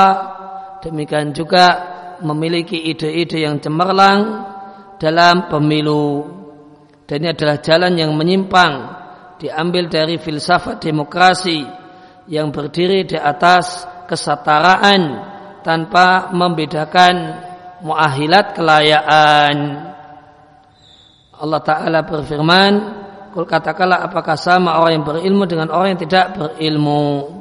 demikian 0.83 1.31
juga 1.31 1.65
memiliki 2.19 2.75
ide-ide 2.91 3.47
yang 3.47 3.63
cemerlang 3.63 4.43
dalam 4.99 5.47
pemilu. 5.47 6.35
Dan 7.09 7.25
ini 7.25 7.33
adalah 7.33 7.57
jalan 7.57 7.97
yang 7.97 8.13
menyimpang 8.13 8.73
diambil 9.41 9.89
dari 9.89 10.21
filsafat 10.21 10.77
demokrasi 10.77 11.65
yang 12.29 12.53
berdiri 12.53 13.09
di 13.09 13.17
atas 13.17 13.81
kesetaraan 14.05 15.01
tanpa 15.65 16.29
membedakan 16.29 17.15
muahilat 17.81 18.53
kelayaan. 18.53 19.57
Allah 21.33 21.61
Ta'ala 21.65 22.05
berfirman, 22.05 22.73
Kul 23.33 23.49
katakanlah 23.49 24.05
apakah 24.05 24.37
sama 24.37 24.77
orang 24.77 25.01
yang 25.01 25.05
berilmu 25.09 25.43
dengan 25.49 25.73
orang 25.73 25.97
yang 25.97 26.01
tidak 26.05 26.37
berilmu. 26.37 27.39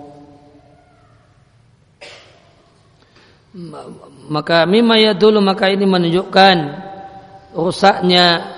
maka 4.28 4.68
mimma 4.68 5.16
dulu 5.18 5.42
maka 5.42 5.66
ini 5.72 5.82
menunjukkan 5.82 6.56
rusaknya 7.58 8.57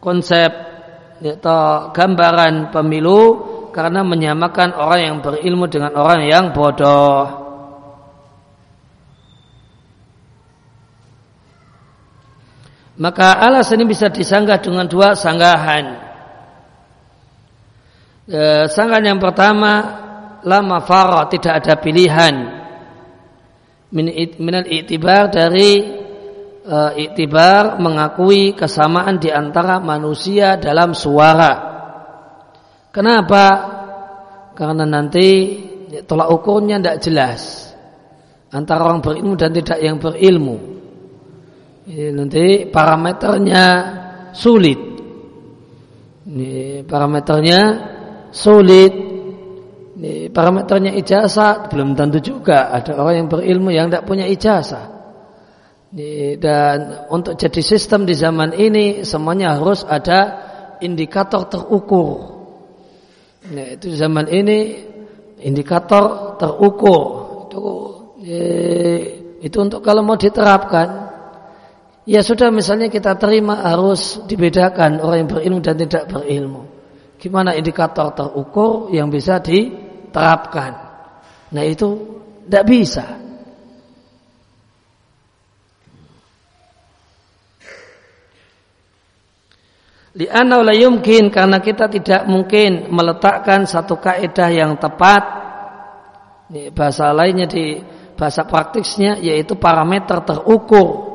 konsep 0.00 0.50
atau 1.20 1.92
gambaran 1.92 2.72
pemilu 2.72 3.20
karena 3.70 4.00
menyamakan 4.02 4.74
orang 4.74 5.00
yang 5.00 5.16
berilmu 5.20 5.68
dengan 5.68 5.92
orang 5.94 6.26
yang 6.26 6.44
bodoh. 6.50 7.38
Maka 13.00 13.40
alas 13.40 13.72
ini 13.72 13.88
bisa 13.88 14.12
disanggah 14.12 14.60
dengan 14.60 14.84
dua 14.84 15.16
sanggahan. 15.16 15.84
E, 18.28 18.68
sanggahan 18.68 19.16
yang 19.16 19.20
pertama, 19.20 19.72
lama 20.44 20.84
farah 20.84 21.24
tidak 21.32 21.64
ada 21.64 21.80
pilihan 21.80 22.60
minal 23.90 24.66
iktibar 24.70 25.28
dari 25.28 25.98
uh, 26.66 26.92
iktibar 26.96 27.78
mengakui 27.78 28.56
kesamaan 28.56 29.20
di 29.20 29.28
antara 29.32 29.78
manusia 29.78 30.56
dalam 30.60 30.96
suara. 30.96 31.52
Kenapa? 32.90 33.46
Karena 34.56 34.84
nanti 34.84 35.56
tolak 36.04 36.28
ukurnya 36.30 36.82
tidak 36.82 36.98
jelas 37.00 37.40
antara 38.50 38.84
orang 38.90 39.00
berilmu 39.00 39.34
dan 39.38 39.50
tidak 39.54 39.78
yang 39.78 39.96
berilmu. 40.02 40.56
Ini 41.86 42.12
nanti 42.12 42.66
parameternya 42.68 43.64
sulit. 44.34 44.80
Ini 46.30 46.84
parameternya 46.86 47.60
sulit 48.30 49.10
ini 50.00 50.32
parameternya 50.32 50.96
ijazah 50.96 51.68
belum 51.68 51.92
tentu 51.92 52.24
juga 52.24 52.72
ada 52.72 52.96
orang 52.96 53.14
yang 53.20 53.28
berilmu 53.28 53.68
yang 53.68 53.92
tidak 53.92 54.08
punya 54.08 54.24
ijazah. 54.24 54.99
Dan 55.90 57.10
untuk 57.10 57.34
jadi 57.34 57.58
sistem 57.58 58.06
di 58.06 58.14
zaman 58.14 58.54
ini 58.54 59.02
semuanya 59.02 59.58
harus 59.58 59.82
ada 59.82 60.38
indikator 60.78 61.50
terukur. 61.50 62.38
Nah, 63.50 63.66
itu 63.74 63.90
zaman 63.98 64.30
ini 64.30 64.86
indikator 65.42 66.36
terukur 66.38 67.02
itu 67.50 67.64
itu 69.40 69.56
untuk 69.58 69.80
kalau 69.80 70.04
mau 70.04 70.14
diterapkan 70.14 71.10
ya 72.04 72.20
sudah 72.20 72.52
misalnya 72.52 72.92
kita 72.92 73.16
terima 73.16 73.64
harus 73.64 74.22
dibedakan 74.28 75.00
orang 75.02 75.26
yang 75.26 75.30
berilmu 75.32 75.58
dan 75.64 75.74
tidak 75.80 76.06
berilmu. 76.06 76.62
Gimana 77.18 77.58
indikator 77.58 78.14
terukur 78.14 78.94
yang 78.94 79.10
bisa 79.10 79.42
di 79.42 79.74
terapkan. 80.14 80.72
Nah 81.50 81.64
itu 81.66 81.88
tidak 82.46 82.64
bisa. 82.68 83.06
Lianna 90.20 90.60
la 90.60 90.76
yumkin 90.76 91.32
karena 91.32 91.64
kita 91.64 91.88
tidak 91.88 92.28
mungkin 92.28 92.92
meletakkan 92.92 93.64
satu 93.64 93.96
kaidah 93.96 94.52
yang 94.52 94.76
tepat. 94.76 95.22
Ini 96.52 96.68
bahasa 96.76 97.08
lainnya 97.16 97.48
di 97.48 97.80
bahasa 98.20 98.44
praktisnya 98.44 99.16
yaitu 99.16 99.56
parameter 99.56 100.20
terukur 100.20 101.08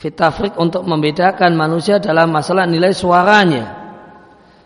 fitafrik 0.00 0.56
untuk 0.56 0.88
membedakan 0.88 1.52
manusia 1.52 2.00
dalam 2.00 2.32
masalah 2.32 2.64
nilai 2.64 2.96
suaranya. 2.96 3.64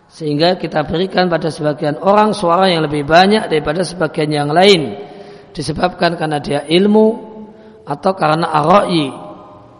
Sehingga 0.06 0.54
kita 0.54 0.86
berikan 0.86 1.26
pada 1.26 1.50
sebagian 1.50 1.98
orang 1.98 2.30
suara 2.30 2.70
yang 2.70 2.86
lebih 2.86 3.02
banyak 3.02 3.50
daripada 3.50 3.82
sebagian 3.82 4.30
yang 4.30 4.54
lain. 4.54 5.02
Disebabkan 5.50 6.14
karena 6.14 6.38
dia 6.38 6.62
ilmu 6.62 7.06
atau 7.82 8.14
karena 8.14 8.54
arai. 8.54 9.25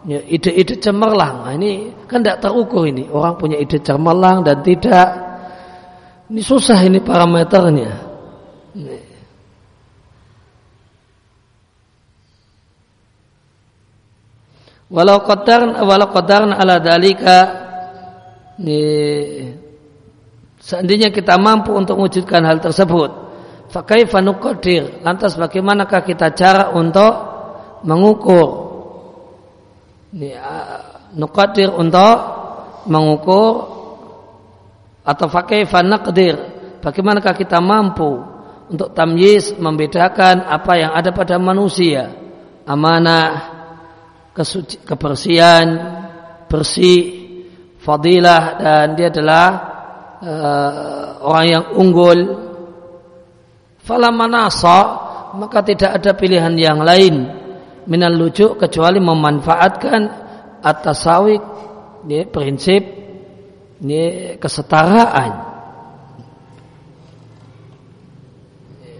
Ya, 0.05 0.21
ide-ide 0.21 0.77
cemerlang. 0.77 1.47
Nah, 1.47 1.53
ini 1.57 1.89
kan 2.05 2.21
tidak 2.21 2.45
terukur 2.45 2.85
ini. 2.85 3.09
Orang 3.09 3.41
punya 3.41 3.57
ide 3.57 3.81
cemerlang 3.81 4.45
dan 4.45 4.61
tidak. 4.61 5.09
Ini 6.29 6.41
susah 6.43 6.77
ini 6.85 7.01
parameternya. 7.01 7.91
Ini. 8.77 8.99
Walau 14.87 15.19
qadar 15.25 15.83
walau 15.83 16.07
qadar 16.15 16.47
ala 16.47 16.79
dalika 16.79 17.39
ini 18.55 18.79
Seandainya 20.67 21.15
kita 21.15 21.39
mampu 21.39 21.71
untuk 21.71 21.95
mewujudkan 21.95 22.43
hal 22.43 22.59
tersebut, 22.59 23.07
fakaifa 23.71 24.19
nuqaddir? 24.19 24.99
Lantas 24.99 25.39
bagaimanakah 25.39 26.03
kita 26.03 26.35
cara 26.35 26.75
untuk 26.75 27.13
mengukur? 27.87 28.66
Ini 30.17 30.33
nuqaddir 31.13 31.69
untuk 31.77 32.17
mengukur 32.89 33.53
atau 35.05 35.27
fakaifa 35.29 35.85
naqdir? 35.85 36.35
Bagaimanakah 36.81 37.37
kita 37.37 37.61
mampu 37.61 38.25
untuk 38.65 38.97
tamyiz 38.97 39.53
membedakan 39.61 40.41
apa 40.41 40.73
yang 40.73 40.91
ada 40.97 41.13
pada 41.13 41.37
manusia? 41.37 42.17
Amanah, 42.65 43.29
kesuci, 44.33 44.81
kebersihan, 44.81 45.67
bersih, 46.49 47.01
fadilah 47.77 48.41
dan 48.57 48.97
dia 48.97 49.13
adalah 49.13 49.47
uh, 50.17 51.05
orang 51.29 51.45
yang 51.45 51.65
unggul 51.77 52.19
fala 53.85 54.09
manasa 54.09 55.05
maka 55.37 55.61
tidak 55.61 56.01
ada 56.01 56.11
pilihan 56.17 56.57
yang 56.57 56.81
lain 56.81 57.46
minal 57.87 58.13
lucu 58.13 58.59
kecuali 58.59 58.99
memanfaatkan 58.99 60.01
atas 60.61 60.97
sawik 61.07 61.43
ini 62.05 62.27
prinsip 62.27 62.83
ini 63.83 64.35
kesetaraan 64.37 65.31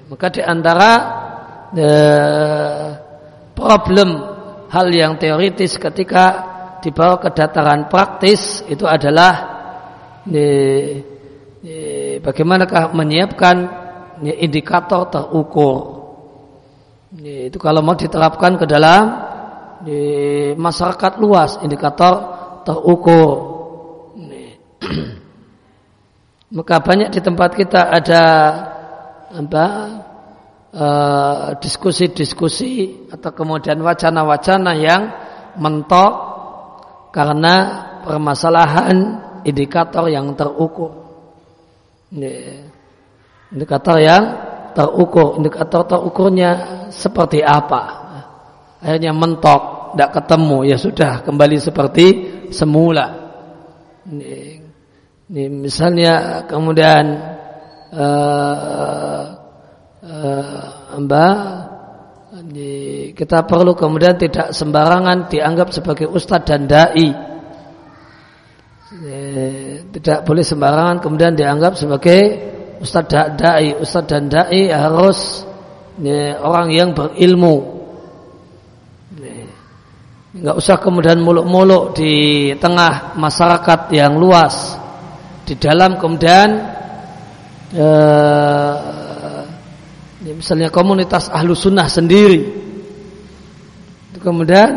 maka 0.08 0.28
di 0.32 0.42
antara 0.42 0.92
uh, 1.76 2.88
problem 3.52 4.10
hal 4.72 4.88
yang 4.92 5.20
teoritis 5.20 5.76
ketika 5.76 6.26
dibawa 6.80 7.20
ke 7.20 7.30
dataran 7.36 7.92
praktis 7.92 8.64
itu 8.70 8.88
adalah 8.88 9.58
bagaimanakah 12.22 12.94
menyiapkan 12.94 13.58
indikator 14.24 15.08
terukur. 15.10 15.97
Itu 17.18 17.58
kalau 17.58 17.82
mau 17.82 17.98
diterapkan 17.98 18.62
ke 18.62 18.66
dalam 18.70 19.04
masyarakat 20.58 21.14
luas 21.18 21.58
indikator 21.66 22.14
terukur. 22.62 23.58
Maka 26.58 26.76
banyak 26.80 27.10
di 27.12 27.20
tempat 27.20 27.52
kita 27.58 27.92
ada 27.92 28.24
apa 29.28 29.66
eh, 30.72 31.48
diskusi-diskusi 31.60 33.06
atau 33.12 33.32
kemudian 33.36 33.82
wacana-wacana 33.84 34.72
yang 34.78 35.02
mentok 35.58 36.14
karena 37.12 37.56
permasalahan 38.06 38.98
indikator 39.44 40.08
yang 40.08 40.32
terukur. 40.38 41.04
Indikator 43.52 43.98
yang 44.00 44.24
terukur. 44.78 45.42
Indikator 45.42 45.90
terukurnya 45.90 46.52
seperti 46.94 47.42
apa? 47.42 48.06
Akhirnya 48.78 49.10
mentok, 49.10 49.98
tidak 49.98 50.22
ketemu. 50.22 50.58
Ya 50.70 50.78
sudah, 50.78 51.26
kembali 51.26 51.58
seperti 51.58 52.06
semula. 52.54 53.34
Ini, 54.06 54.62
ini 55.34 55.44
misalnya 55.50 56.46
kemudian 56.46 57.04
uh, 57.92 59.24
uh, 60.06 61.00
mbak 61.02 61.38
kita 63.18 63.44
perlu 63.44 63.76
kemudian 63.76 64.16
tidak 64.16 64.56
sembarangan 64.56 65.28
dianggap 65.28 65.74
sebagai 65.74 66.08
ustadz 66.08 66.48
dan 66.48 66.64
dai 66.70 67.10
tidak 69.92 70.24
boleh 70.24 70.46
sembarangan 70.46 71.04
kemudian 71.04 71.36
dianggap 71.36 71.76
sebagai 71.76 72.20
ustadz 72.82 73.38
dai 73.38 73.78
ustadz 73.78 74.10
dan 74.10 74.30
dai 74.30 74.70
harus 74.70 75.46
ya, 76.02 76.42
orang 76.42 76.74
yang 76.74 76.90
berilmu. 76.94 77.78
Nggak 80.38 80.54
usah 80.54 80.78
kemudian 80.78 81.18
muluk-muluk 81.18 81.98
di 81.98 82.14
tengah 82.62 83.18
masyarakat 83.18 83.90
yang 83.90 84.22
luas. 84.22 84.78
Di 85.48 85.58
dalam 85.58 85.98
kemudian 85.98 86.50
ya, 87.74 87.94
misalnya 90.38 90.70
komunitas 90.70 91.34
ahlu 91.34 91.58
sunnah 91.58 91.90
sendiri. 91.90 92.54
Kemudian 94.22 94.70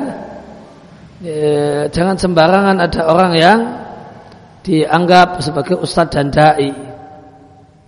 eh, 1.21 1.93
jangan 1.93 2.17
sembarangan 2.17 2.77
ada 2.81 3.01
orang 3.05 3.33
yang 3.37 3.61
dianggap 4.65 5.45
sebagai 5.45 5.77
ustadz 5.77 6.17
dan 6.17 6.33
dai. 6.33 6.90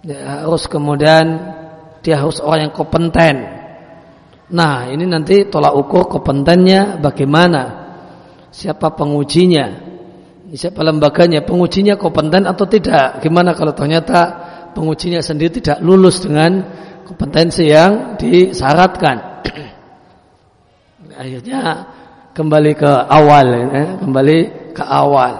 Ya, 0.02 0.42
harus 0.42 0.66
kemudian 0.66 1.54
dia 2.02 2.18
harus 2.18 2.42
orang 2.42 2.68
yang 2.68 2.74
kompeten. 2.74 3.36
Nah, 4.52 4.90
ini 4.90 5.06
nanti 5.06 5.46
tolak 5.46 5.72
ukur 5.78 6.10
kompetennya 6.10 6.98
bagaimana? 6.98 7.62
Siapa 8.52 8.92
pengujinya? 8.98 9.70
Siapa 10.52 10.84
lembaganya? 10.84 11.46
Pengujinya 11.46 11.96
kompeten 11.96 12.44
atau 12.44 12.66
tidak? 12.68 13.22
Gimana 13.22 13.54
kalau 13.54 13.72
ternyata 13.72 14.20
pengujinya 14.74 15.22
sendiri 15.22 15.62
tidak 15.62 15.80
lulus 15.80 16.20
dengan 16.20 16.60
kompetensi 17.06 17.70
yang 17.70 18.18
disyaratkan? 18.18 19.16
Akhirnya 21.16 21.60
kembali 22.34 22.72
ke 22.74 22.92
awal, 23.08 23.46
ya, 23.54 23.84
kembali 24.02 24.38
ke 24.74 24.82
awal. 24.84 25.34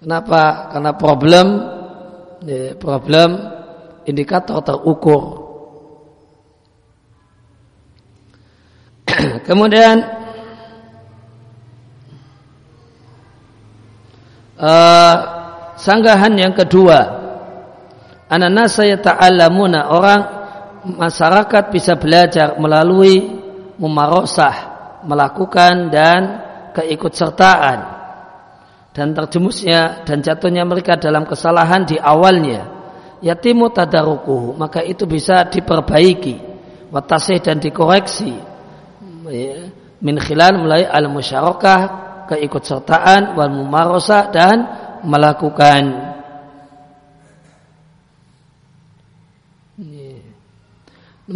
Kenapa? 0.00 0.70
Karena 0.72 0.92
problem, 0.94 1.46
problem 2.78 3.30
indikator 4.06 4.62
terukur. 4.62 5.46
Kemudian 9.48 9.96
uh, 14.58 15.16
sanggahan 15.74 16.34
yang 16.38 16.54
kedua, 16.54 16.98
anak 18.30 18.70
saya 18.70 18.98
ta'allamuna 18.98 19.90
orang 19.90 20.20
masyarakat 20.86 21.64
bisa 21.74 21.98
belajar 21.98 22.54
melalui 22.62 23.42
mumarosah 23.76 24.76
melakukan 25.02 25.90
dan 25.90 26.20
keikutsertaan 26.74 27.95
dan 28.96 29.12
terjemusnya 29.12 30.08
dan 30.08 30.24
jatuhnya 30.24 30.64
mereka 30.64 30.96
dalam 30.96 31.28
kesalahan 31.28 31.84
di 31.84 32.00
awalnya. 32.00 32.64
Yatimu 33.20 33.68
tadarukuhu 33.68 34.56
maka 34.56 34.80
itu 34.80 35.04
bisa 35.04 35.44
diperbaiki. 35.44 36.56
Watasih 36.88 37.44
dan 37.44 37.60
dikoreksi. 37.60 38.32
Ya, 39.28 39.68
min 40.00 40.16
khilal 40.16 40.64
mulai 40.64 40.88
al 40.88 41.12
musyarakah 41.12 41.80
keikutsertaan 42.32 43.36
wal 43.36 43.52
mumarosah 43.52 44.32
dan 44.32 44.56
melakukan. 45.04 46.16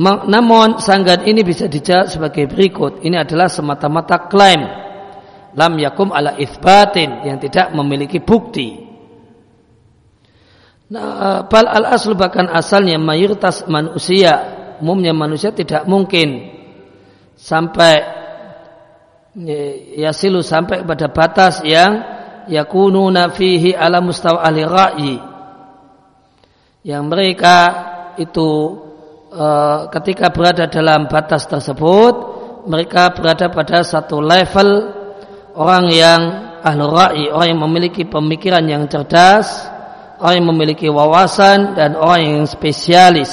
Namun 0.01 0.79
sanggahan 0.81 1.27
ini 1.27 1.43
bisa 1.45 1.67
dijawab 1.67 2.09
sebagai 2.09 2.47
berikut. 2.47 3.05
Ini 3.05 3.27
adalah 3.27 3.51
semata-mata 3.51 4.31
klaim. 4.31 4.90
Lam 5.55 5.75
yakum 5.79 6.15
ala 6.15 6.39
ithbatin 6.39 7.27
yang 7.27 7.43
tidak 7.43 7.75
memiliki 7.75 8.23
bukti. 8.23 8.87
Nah, 10.91 11.47
bal 11.47 11.67
al 11.71 11.87
aslu 11.95 12.19
bahkan 12.19 12.51
asalnya 12.51 12.99
mayoritas 12.99 13.67
manusia, 13.71 14.43
umumnya 14.83 15.15
manusia 15.15 15.55
tidak 15.55 15.87
mungkin 15.87 16.51
sampai 17.39 17.95
ya, 19.39 19.61
yasilu 20.11 20.43
sampai 20.43 20.83
pada 20.83 21.07
batas 21.11 21.63
yang 21.63 22.03
yakununa 22.51 23.31
fihi 23.31 23.71
ala 23.71 24.03
mustawa 24.03 24.43
ahli 24.43 24.63
ra'yi 24.67 25.15
yang 26.83 27.07
mereka 27.07 27.59
itu 28.19 28.51
Eh, 29.31 29.81
ketika 29.95 30.35
berada 30.35 30.67
dalam 30.67 31.07
batas 31.07 31.47
tersebut 31.47 32.15
mereka 32.67 33.15
berada 33.15 33.47
pada 33.47 33.87
satu 33.87 34.19
level 34.19 34.69
orang 35.55 35.85
yang 35.91 36.21
ahlu 36.61 36.85
ra'i, 36.93 37.25
orang 37.33 37.49
yang 37.57 37.63
memiliki 37.65 38.03
pemikiran 38.05 38.65
yang 38.69 38.85
cerdas, 38.87 39.67
orang 40.21 40.45
yang 40.45 40.49
memiliki 40.53 40.87
wawasan 40.93 41.73
dan 41.75 41.97
orang 41.97 42.21
yang 42.21 42.45
spesialis 42.45 43.33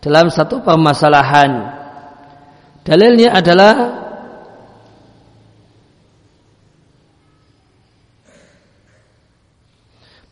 dalam 0.00 0.32
satu 0.32 0.64
permasalahan. 0.64 1.80
Dalilnya 2.82 3.38
adalah 3.38 3.74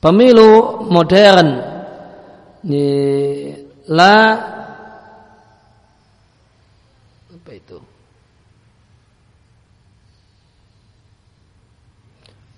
pemilu 0.02 0.82
modern 0.90 1.48
la 3.90 4.18
apa 7.30 7.50
itu 7.54 7.78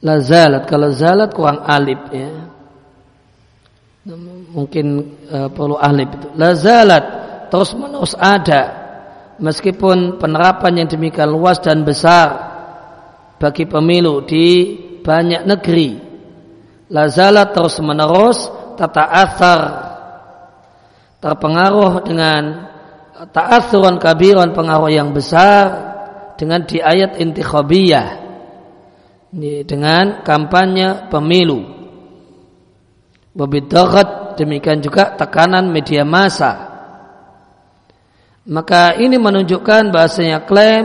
la 0.03 0.19
zalat 0.19 0.67
kalau 0.67 0.91
zalat 0.91 1.31
kurang 1.31 1.63
alif 1.63 2.03
ya. 2.11 2.31
Mungkin 4.53 4.87
uh, 5.31 5.49
perlu 5.55 5.79
alif 5.79 6.11
itu. 6.19 6.29
La 6.35 6.59
zalat 6.59 7.05
terus 7.49 7.73
menerus 7.79 8.19
ada. 8.19 8.83
Meskipun 9.39 10.19
penerapan 10.19 10.85
yang 10.85 10.89
demikian 10.91 11.31
luas 11.31 11.63
dan 11.63 11.87
besar 11.87 12.53
bagi 13.39 13.67
pemilu 13.67 14.27
di 14.27 14.47
banyak 15.01 15.47
negeri. 15.47 15.91
La 16.91 17.07
zalat 17.09 17.55
terus 17.55 17.79
menerus 17.79 18.51
tata 18.75 19.07
asar 19.07 19.61
terpengaruh 21.23 22.03
dengan 22.03 22.43
ta'athuran 23.31 24.03
kabiran 24.03 24.51
pengaruh 24.51 24.91
yang 24.91 25.15
besar 25.15 25.95
dengan 26.35 26.67
di 26.67 26.83
ayat 26.83 27.23
intikhabiyah 27.23 28.22
dengan 29.33 30.21
kampanye 30.21 31.09
pemilu. 31.09 31.65
Wabidagat 33.33 34.37
demikian 34.37 34.85
juga 34.85 35.17
tekanan 35.17 35.73
media 35.73 36.05
massa. 36.05 36.69
Maka 38.45 39.01
ini 39.01 39.17
menunjukkan 39.17 39.89
bahasanya 39.89 40.45
klaim 40.45 40.85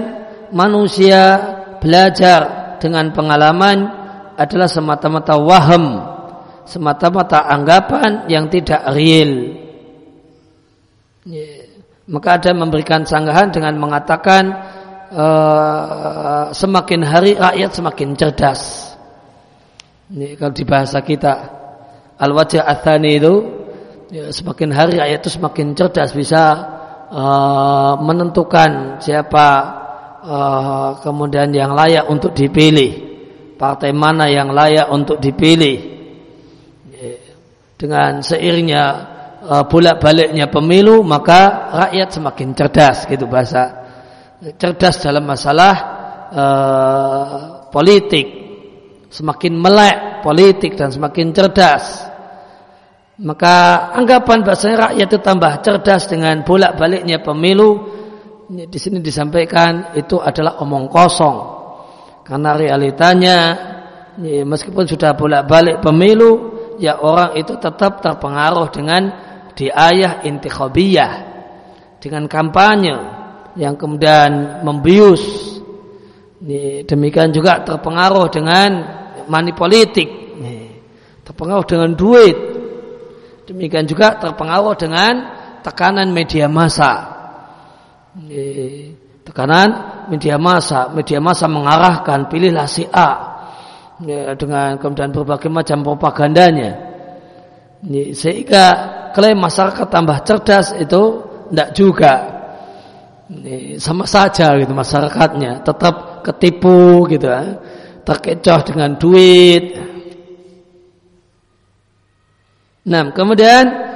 manusia 0.56 1.38
belajar 1.84 2.76
dengan 2.80 3.12
pengalaman 3.12 3.78
adalah 4.38 4.70
semata-mata 4.70 5.36
waham 5.36 6.16
semata-mata 6.68 7.48
anggapan 7.48 8.28
yang 8.28 8.52
tidak 8.52 8.84
real. 8.91 9.56
Maka 12.08 12.30
ada 12.39 12.52
memberikan 12.52 13.08
sanggahan 13.08 13.52
dengan 13.52 13.80
mengatakan 13.80 14.43
uh, 15.12 16.45
semakin 16.51 17.01
hari 17.03 17.36
rakyat 17.36 17.72
semakin 17.72 18.16
cerdas. 18.16 18.93
Ini 20.08 20.39
kalau 20.39 20.53
di 20.55 20.64
bahasa 20.64 21.03
kita 21.03 21.34
al 22.18 22.32
wajah 22.32 22.64
athani 22.64 23.20
itu 23.20 23.34
ya, 24.12 24.32
semakin 24.32 24.70
hari 24.72 24.93
rakyat 24.99 25.20
itu 25.20 25.32
semakin 25.39 25.68
cerdas 25.76 26.12
bisa 26.16 26.43
uh, 27.12 27.93
menentukan 27.99 29.03
siapa 29.03 29.47
uh, 30.24 30.89
kemudian 31.03 31.51
yang 31.51 31.76
layak 31.76 32.08
untuk 32.08 32.32
dipilih 32.32 33.05
partai 33.60 33.91
mana 33.91 34.30
yang 34.32 34.53
layak 34.53 34.88
untuk 34.88 35.18
dipilih 35.20 35.78
ya, 36.93 37.14
dengan 37.76 38.22
seiringnya 38.22 39.16
bolak-baliknya 39.47 40.51
pemilu 40.51 41.05
maka 41.08 41.72
rakyat 41.72 42.10
semakin 42.10 42.51
cerdas 42.51 43.08
gitu 43.08 43.30
bahasa 43.32 43.87
cerdas 44.58 45.02
dalam 45.02 45.26
masalah 45.26 45.76
uh, 46.30 47.28
politik. 47.74 48.46
Semakin 49.08 49.54
melek 49.56 50.22
politik 50.22 50.76
dan 50.76 50.92
semakin 50.92 51.32
cerdas. 51.32 52.06
Maka 53.18 53.90
anggapan 53.98 54.46
bahasanya 54.46 54.94
rakyat 54.94 55.08
itu 55.10 55.20
tambah 55.26 55.54
cerdas 55.66 56.06
dengan 56.06 56.46
bolak-baliknya 56.46 57.18
pemilu 57.26 57.98
di 58.48 58.80
sini 58.80 59.02
disampaikan 59.02 59.98
itu 59.98 60.22
adalah 60.22 60.62
omong 60.62 60.86
kosong. 60.86 61.38
Karena 62.22 62.54
realitanya 62.54 63.38
meskipun 64.22 64.86
sudah 64.86 65.18
bolak-balik 65.18 65.82
pemilu 65.82 66.32
ya 66.78 67.02
orang 67.02 67.34
itu 67.40 67.58
tetap 67.58 68.06
terpengaruh 68.06 68.70
dengan 68.70 69.04
di 69.58 69.74
ayah 69.74 70.22
intikhabiyah 70.22 71.14
dengan 71.98 72.30
kampanye 72.30 73.16
yang 73.58 73.74
kemudian 73.76 74.62
membius. 74.62 75.58
Demikian 76.86 77.34
juga 77.34 77.66
terpengaruh 77.66 78.30
dengan 78.30 78.70
money 79.26 79.51
politik. 79.58 80.08
Terpengaruh 81.26 81.66
dengan 81.66 81.91
duit. 81.97 82.38
Demikian 83.49 83.89
juga 83.89 84.16
terpengaruh 84.22 84.78
dengan 84.78 85.14
tekanan 85.66 86.14
media 86.14 86.45
massa. 86.47 86.93
Tekanan 89.26 89.70
media 90.14 90.38
massa. 90.38 90.93
Media 90.93 91.18
massa 91.18 91.49
mengarahkan 91.49 92.30
pilihlah 92.30 92.70
si 92.70 92.86
A. 92.88 93.36
Dengan 94.38 94.78
kemudian 94.78 95.10
berbagai 95.10 95.49
macam 95.49 95.82
propagandanya. 95.82 96.86
Sehingga 98.14 98.66
klaim 99.18 99.41
masyarakat 99.41 99.89
tambah 99.89 100.22
cerdas 100.22 100.78
itu 100.78 101.26
tidak 101.49 101.70
juga 101.74 102.14
sama 103.78 104.08
saja 104.08 104.56
gitu 104.56 104.72
masyarakatnya 104.72 105.64
tetap 105.68 106.24
ketipu 106.24 107.04
gitu 107.12 107.28
ya. 107.28 107.60
terkecoh 108.08 108.60
dengan 108.64 108.96
duit 108.96 109.76
nah 112.88 113.12
kemudian 113.12 113.88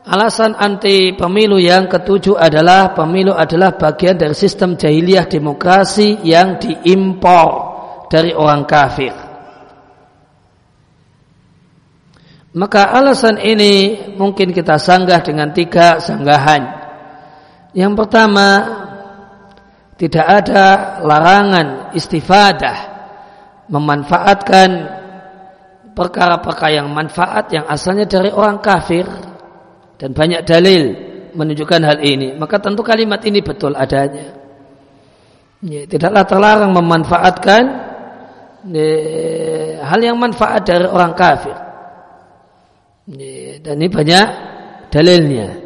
Alasan 0.00 0.56
anti 0.56 1.12
pemilu 1.12 1.60
yang 1.60 1.84
ketujuh 1.84 2.34
adalah 2.40 2.96
pemilu 2.96 3.36
adalah 3.36 3.76
bagian 3.76 4.16
dari 4.16 4.32
sistem 4.32 4.74
jahiliyah 4.74 5.28
demokrasi 5.28 6.24
yang 6.24 6.56
diimpor 6.56 7.48
dari 8.08 8.32
orang 8.32 8.64
kafir. 8.64 9.12
Maka 12.50 12.90
alasan 12.90 13.38
ini 13.38 14.08
mungkin 14.16 14.50
kita 14.50 14.80
sanggah 14.80 15.22
dengan 15.22 15.52
tiga 15.52 16.00
sanggahan. 16.02 16.79
Yang 17.70 17.92
pertama, 18.02 18.48
tidak 20.00 20.26
ada 20.26 20.64
larangan 21.04 21.94
istifadah 21.94 22.78
memanfaatkan 23.70 24.68
perkara-perkara 25.92 26.80
yang 26.80 26.88
manfaat 26.88 27.52
yang 27.52 27.68
asalnya 27.68 28.08
dari 28.08 28.32
orang 28.32 28.58
kafir 28.64 29.04
dan 30.00 30.16
banyak 30.16 30.40
dalil 30.48 30.96
menunjukkan 31.36 31.80
hal 31.84 31.98
ini. 32.00 32.32
Maka 32.34 32.58
tentu 32.58 32.80
kalimat 32.80 33.20
ini 33.28 33.44
betul 33.44 33.76
adanya. 33.76 34.40
Ya, 35.60 35.84
tidaklah 35.84 36.24
terlarang 36.24 36.72
memanfaatkan 36.72 37.62
hal 39.84 40.00
yang 40.00 40.16
manfaat 40.16 40.64
dari 40.64 40.88
orang 40.88 41.12
kafir. 41.12 41.52
Dan 43.60 43.74
ini 43.76 43.88
banyak 43.92 44.26
dalilnya 44.88 45.59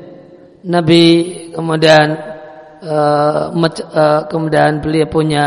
Nabi 0.64 1.04
kemudian 1.52 2.06
uh, 2.80 3.52
kemudian 4.28 4.80
beliau 4.80 5.08
punya 5.08 5.46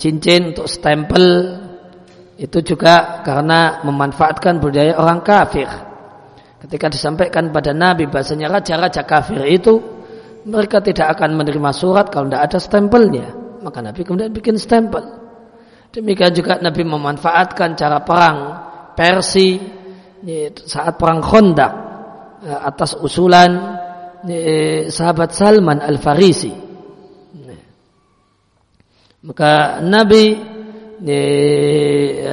cincin 0.00 0.56
untuk 0.56 0.64
stempel 0.64 1.60
itu 2.40 2.58
juga 2.64 3.20
karena 3.20 3.84
memanfaatkan 3.84 4.56
budaya 4.56 4.96
orang 4.96 5.20
kafir 5.20 5.68
Ketika 6.60 6.92
disampaikan 6.92 7.48
pada 7.48 7.72
Nabi 7.72 8.04
bahasanya 8.04 8.52
raja-raja 8.52 9.08
kafir 9.08 9.40
itu 9.48 9.80
mereka 10.44 10.84
tidak 10.84 11.16
akan 11.16 11.40
menerima 11.40 11.72
surat 11.72 12.12
kalau 12.12 12.28
tidak 12.28 12.52
ada 12.52 12.58
stempelnya. 12.60 13.26
Maka 13.64 13.80
Nabi 13.80 14.04
kemudian 14.04 14.28
bikin 14.28 14.60
stempel. 14.60 15.00
Demikian 15.88 16.36
juga 16.36 16.60
Nabi 16.60 16.84
memanfaatkan 16.84 17.74
cara 17.74 18.04
perang 18.04 18.38
Persi 18.92 19.56
saat 20.68 21.00
perang 21.00 21.24
Khandaq 21.24 21.72
eh, 22.44 22.60
atas 22.60 22.92
usulan 23.00 23.80
sahabat 24.90 25.32
Salman 25.32 25.80
Al-Farisi. 25.80 26.52
Maka 29.20 29.84
Nabi 29.84 30.32
eh, 31.04 32.24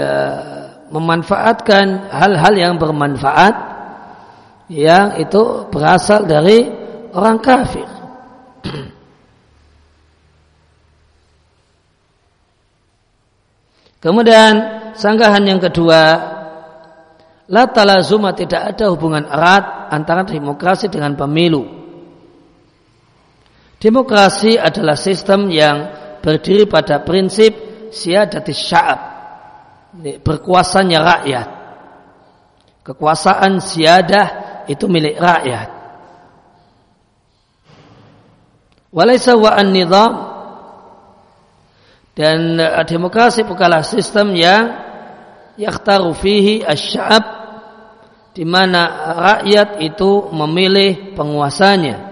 memanfaatkan 0.87 2.07
hal-hal 2.07 2.53
yang 2.55 2.79
bermanfaat 2.79 3.55
yang 4.71 5.19
itu 5.19 5.67
berasal 5.67 6.23
dari 6.23 6.63
orang 7.11 7.39
kafir. 7.43 7.87
Kemudian 14.03 14.53
sanggahan 14.95 15.43
yang 15.43 15.59
kedua, 15.59 16.01
la 17.51 17.63
talazuma 17.67 18.31
tidak 18.31 18.75
ada 18.75 18.87
hubungan 18.91 19.27
erat 19.27 19.91
antara 19.91 20.23
demokrasi 20.23 20.87
dengan 20.87 21.19
pemilu. 21.19 21.76
Demokrasi 23.77 24.57
adalah 24.57 24.97
sistem 24.97 25.53
yang 25.53 25.93
berdiri 26.17 26.65
pada 26.65 27.05
prinsip 27.05 27.53
siadati 27.93 28.49
sya'ab, 28.49 28.99
berkuasanya 30.25 30.99
rakyat. 30.99 31.47
Kekuasaan 32.81 33.61
siadah 33.61 34.27
itu 34.65 34.89
milik 34.89 35.21
rakyat. 35.21 35.77
Walaysa 38.89 39.37
wa 39.37 39.53
an-nizam 39.53 40.11
dan 42.17 42.57
uh, 42.57 42.81
demokrasi 42.81 43.45
bukanlah 43.45 43.85
sistem 43.85 44.33
yang 44.33 44.73
yakhtaru 45.59 46.17
fihi 46.17 46.65
asy-sya'ab 46.65 47.25
di 48.33 48.41
mana 48.41 49.13
rakyat 49.17 49.85
itu 49.85 50.33
memilih 50.33 51.13
penguasanya. 51.13 52.06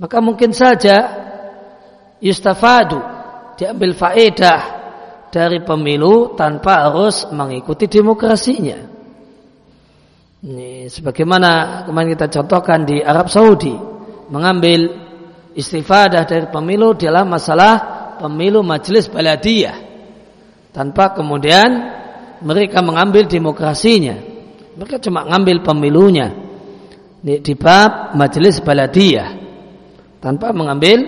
Maka 0.00 0.16
mungkin 0.24 0.56
saja 0.56 0.96
yustafadu 2.24 2.96
diambil 3.60 3.92
faedah 3.92 4.60
dari 5.28 5.60
pemilu 5.60 6.32
tanpa 6.32 6.88
harus 6.88 7.28
mengikuti 7.28 7.84
demokrasinya. 7.84 8.80
Ini 10.40 10.88
sebagaimana 10.88 11.84
kemarin 11.84 12.16
kita 12.16 12.32
contohkan 12.32 12.88
di 12.88 13.04
Arab 13.04 13.28
Saudi 13.28 13.76
mengambil 14.32 14.88
istifadah 15.52 16.24
dari 16.24 16.48
pemilu 16.48 16.96
dalam 16.96 17.28
masalah 17.28 17.74
pemilu 18.16 18.64
majelis 18.64 19.12
baladiyah. 19.12 19.76
Tanpa 20.72 21.12
kemudian 21.12 21.68
mereka 22.40 22.80
mengambil 22.80 23.28
demokrasinya. 23.28 24.16
Mereka 24.80 24.96
cuma 25.04 25.28
mengambil 25.28 25.60
pemilunya. 25.60 26.32
Di 27.20 27.52
bab 27.52 28.16
majelis 28.16 28.64
baladiyah 28.64 29.39
tanpa 30.20 30.52
mengambil 30.52 31.00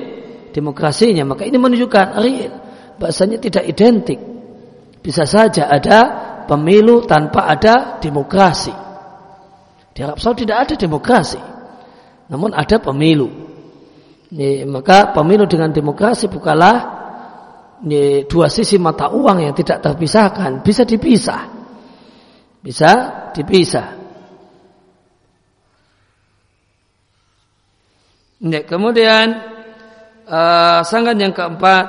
demokrasinya 0.51 1.29
maka 1.29 1.45
ini 1.45 1.57
menunjukkan 1.61 2.07
real 2.19 2.53
bahasanya 2.97 3.39
tidak 3.39 3.65
identik 3.69 4.19
bisa 5.05 5.29
saja 5.29 5.69
ada 5.69 5.99
pemilu 6.49 7.05
tanpa 7.05 7.47
ada 7.49 8.01
demokrasi 8.01 8.83
di 9.93 10.01
Arab 10.01 10.19
Saudi 10.19 10.49
tidak 10.49 10.69
ada 10.69 10.75
demokrasi. 10.75 11.41
Namun 12.33 12.57
ada 12.57 12.81
pemilu. 12.81 13.29
Ini, 14.33 14.65
maka 14.65 15.13
pemilu 15.13 15.45
dengan 15.45 15.69
demokrasi 15.69 16.33
bukanlah 16.33 16.77
ini, 17.85 18.25
dua 18.25 18.49
sisi 18.49 18.81
mata 18.81 19.13
uang 19.13 19.45
yang 19.45 19.53
tidak 19.53 19.85
terpisahkan. 19.85 20.65
Bisa 20.65 20.89
dipisah. 20.89 21.43
Bisa 22.65 22.91
dipisah. 23.37 24.01
Ini, 28.43 28.67
kemudian 28.67 29.27
uh, 30.27 30.83
sangat 30.83 31.15
yang 31.15 31.31
keempat 31.31 31.85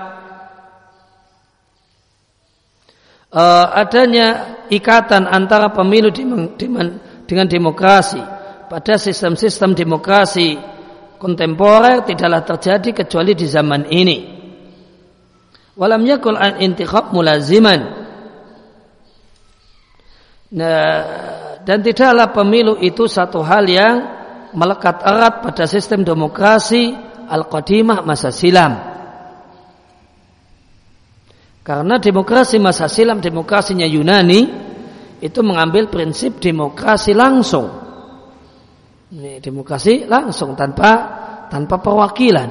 uh, 3.33 3.67
adanya 3.73 4.61
ikatan 4.69 5.25
antara 5.25 5.73
pemilu 5.73 6.13
di, 6.13 6.21
di, 6.53 6.69
dengan 7.25 7.47
demokrasi. 7.49 8.21
Pada 8.69 9.01
sistem-sistem 9.01 9.73
demokrasi 9.73 10.57
kontemporer 11.17 12.05
tidaklah 12.05 12.45
terjadi 12.45 13.01
kecuali 13.01 13.33
di 13.33 13.45
zaman 13.49 13.89
ini. 13.89 14.17
Walam 15.73 16.05
yakul 16.05 16.37
an 16.37 16.61
intikhab 16.61 17.09
mulaziman. 17.09 17.81
Nah, 20.53 21.01
dan 21.65 21.81
tidaklah 21.81 22.29
pemilu 22.29 22.77
itu 22.77 23.09
satu 23.09 23.41
hal 23.41 23.65
yang 23.65 24.12
melekat 24.53 25.01
erat 25.03 25.41
pada 25.41 25.65
sistem 25.65 26.05
demokrasi 26.05 26.93
al-qadimah 27.27 28.05
masa 28.05 28.29
silam. 28.29 28.73
Karena 31.63 31.95
demokrasi 31.95 32.59
masa 32.59 32.91
silam, 32.91 33.23
demokrasinya 33.23 33.87
Yunani, 33.87 34.41
itu 35.23 35.39
mengambil 35.39 35.87
prinsip 35.87 36.43
demokrasi 36.43 37.15
langsung. 37.15 37.71
Ini 39.13 39.39
demokrasi 39.39 40.03
langsung 40.09 40.57
tanpa 40.57 40.91
tanpa 41.47 41.79
perwakilan. 41.79 42.49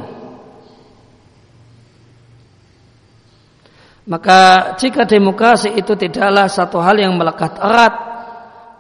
Maka 4.02 4.40
jika 4.78 5.06
demokrasi 5.06 5.78
itu 5.78 5.94
tidaklah 5.94 6.50
satu 6.50 6.82
hal 6.82 6.98
yang 6.98 7.14
melekat 7.14 7.54
erat 7.60 7.94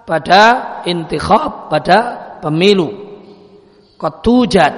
pada 0.02 0.42
intikhab, 0.88 1.70
pada 1.70 1.98
pemilu. 2.42 3.01
Kotujat 4.02 4.72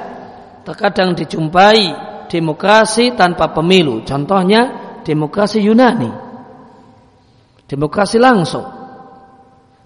terkadang 0.68 1.16
dijumpai 1.16 1.81
demokrasi 2.29 3.16
tanpa 3.16 3.57
pemilu. 3.57 4.05
Contohnya 4.05 4.61
demokrasi 5.01 5.64
Yunani. 5.64 6.12
Demokrasi 7.64 8.20
langsung. 8.20 8.68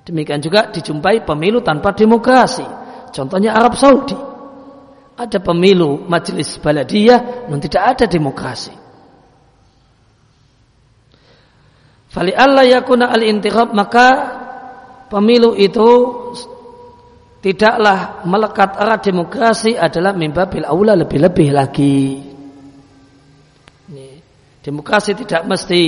Demikian 0.03 0.43
juga 0.43 0.74
dijumpai 0.74 1.22
pemilu 1.22 1.62
tanpa 1.62 1.95
demokrasi. 1.95 2.66
Contohnya 3.14 3.55
Arab 3.55 3.78
Saudi. 3.78 4.18
Ada 5.14 5.39
pemilu 5.39 6.03
majelis 6.11 6.59
baladiyah 6.59 7.47
namun 7.47 7.62
tidak 7.62 7.95
ada 7.95 8.05
demokrasi. 8.11 8.74
Fali 12.11 12.34
Allah 12.34 12.66
yakuna 12.66 13.14
al 13.14 13.22
intikhab 13.22 13.70
maka 13.70 14.09
pemilu 15.07 15.55
itu 15.55 15.86
tidaklah 17.39 18.26
melekat 18.26 18.70
erat 18.78 19.01
demokrasi 19.03 19.78
adalah 19.78 20.14
mimbabil 20.14 20.66
aula 20.66 20.99
lebih-lebih 20.99 21.49
lagi. 21.55 21.99
Demokrasi 24.59 25.16
tidak 25.16 25.49
mesti 25.49 25.82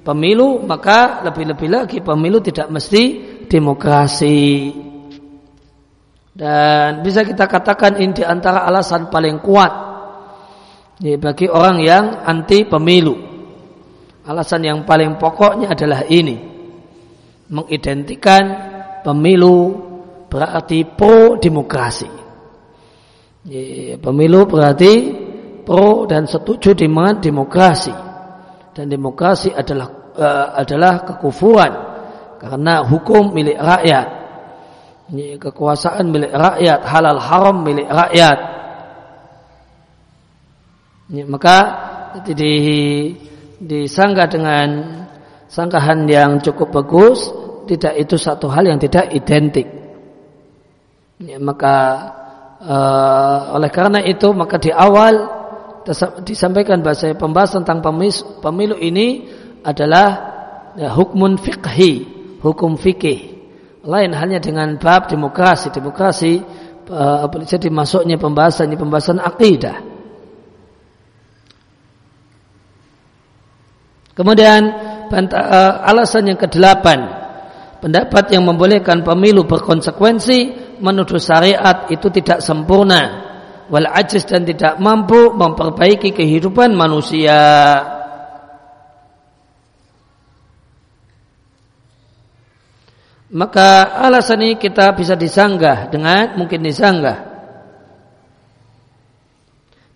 pemilu 0.00 0.64
maka 0.64 1.20
lebih-lebih 1.26 1.68
lagi 1.68 1.98
pemilu 2.00 2.40
tidak 2.40 2.72
mesti 2.72 3.02
demokrasi 3.44 4.72
Dan 6.30 7.04
bisa 7.04 7.26
kita 7.26 7.44
katakan 7.44 8.00
ini 8.00 8.16
di 8.16 8.24
antara 8.24 8.64
alasan 8.64 9.12
paling 9.12 9.42
kuat 9.44 9.72
ya, 11.02 11.18
bagi 11.20 11.50
orang 11.50 11.76
yang 11.84 12.04
anti 12.24 12.64
pemilu. 12.64 13.18
Alasan 14.24 14.64
yang 14.64 14.86
paling 14.88 15.20
pokoknya 15.20 15.74
adalah 15.74 16.06
ini. 16.08 16.38
Mengidentikan 17.50 18.44
pemilu 19.02 19.89
berarti 20.30 20.86
pro 20.86 21.34
demokrasi. 21.36 22.08
Pemilu 23.98 24.40
berarti 24.46 24.92
pro 25.66 26.06
dan 26.06 26.30
setuju 26.30 26.78
dengan 26.78 27.18
demokrasi. 27.18 27.92
Dan 28.70 28.86
demokrasi 28.86 29.50
adalah 29.50 30.14
uh, 30.14 30.54
adalah 30.54 31.02
kekufuran 31.02 31.72
karena 32.38 32.86
hukum 32.86 33.34
milik 33.34 33.58
rakyat 33.58 34.20
kekuasaan 35.18 36.06
milik 36.10 36.30
rakyat, 36.30 36.80
halal 36.86 37.18
haram 37.18 37.66
milik 37.66 37.88
rakyat. 37.90 38.38
Maka 41.26 41.58
di, 42.30 42.54
disangka 43.58 44.30
dengan 44.30 44.68
sangkahan 45.50 46.06
yang 46.06 46.38
cukup 46.38 46.70
bagus, 46.70 47.34
tidak 47.66 47.98
itu 47.98 48.14
satu 48.14 48.46
hal 48.46 48.70
yang 48.70 48.78
tidak 48.78 49.10
identik. 49.10 49.66
Ini, 51.20 51.36
maka 51.36 51.76
uh, 52.64 53.60
oleh 53.60 53.68
karena 53.68 54.00
itu 54.00 54.32
maka 54.32 54.56
di 54.56 54.72
awal 54.72 55.36
disampaikan 56.24 56.80
bahasa 56.80 57.12
pembahasan 57.12 57.60
tentang 57.60 57.84
pemilu, 58.40 58.76
ini 58.80 59.28
adalah 59.60 60.08
ya, 60.80 60.88
hukmun 60.96 61.36
fikhi, 61.36 62.08
hukum 62.40 62.80
fikih 62.80 63.36
lain 63.84 64.16
halnya 64.16 64.40
dengan 64.40 64.80
bab 64.80 65.12
demokrasi. 65.12 65.68
Demokrasi 65.68 66.40
uh, 66.88 67.28
jadi 67.44 67.68
masuknya 67.68 68.16
pembahasan 68.16 68.72
ini 68.72 68.80
pembahasan 68.80 69.20
akidah. 69.20 69.76
Kemudian 74.16 74.60
uh, 75.12 75.72
alasan 75.84 76.32
yang 76.32 76.40
kedelapan, 76.40 77.12
pendapat 77.84 78.32
yang 78.32 78.48
membolehkan 78.48 79.04
pemilu 79.04 79.44
berkonsekuensi 79.44 80.69
menuduh 80.80 81.20
syariat 81.20 81.86
itu 81.92 82.08
tidak 82.08 82.40
sempurna, 82.40 83.02
wal 83.68 83.86
ajiz 83.86 84.24
dan 84.26 84.42
tidak 84.48 84.80
mampu 84.80 85.30
memperbaiki 85.36 86.10
kehidupan 86.16 86.74
manusia. 86.74 87.38
maka 93.30 93.94
alasan 94.10 94.42
ini 94.42 94.58
kita 94.58 94.90
bisa 94.98 95.14
disanggah 95.14 95.86
dengan 95.86 96.34
mungkin 96.34 96.66
disanggah 96.66 97.30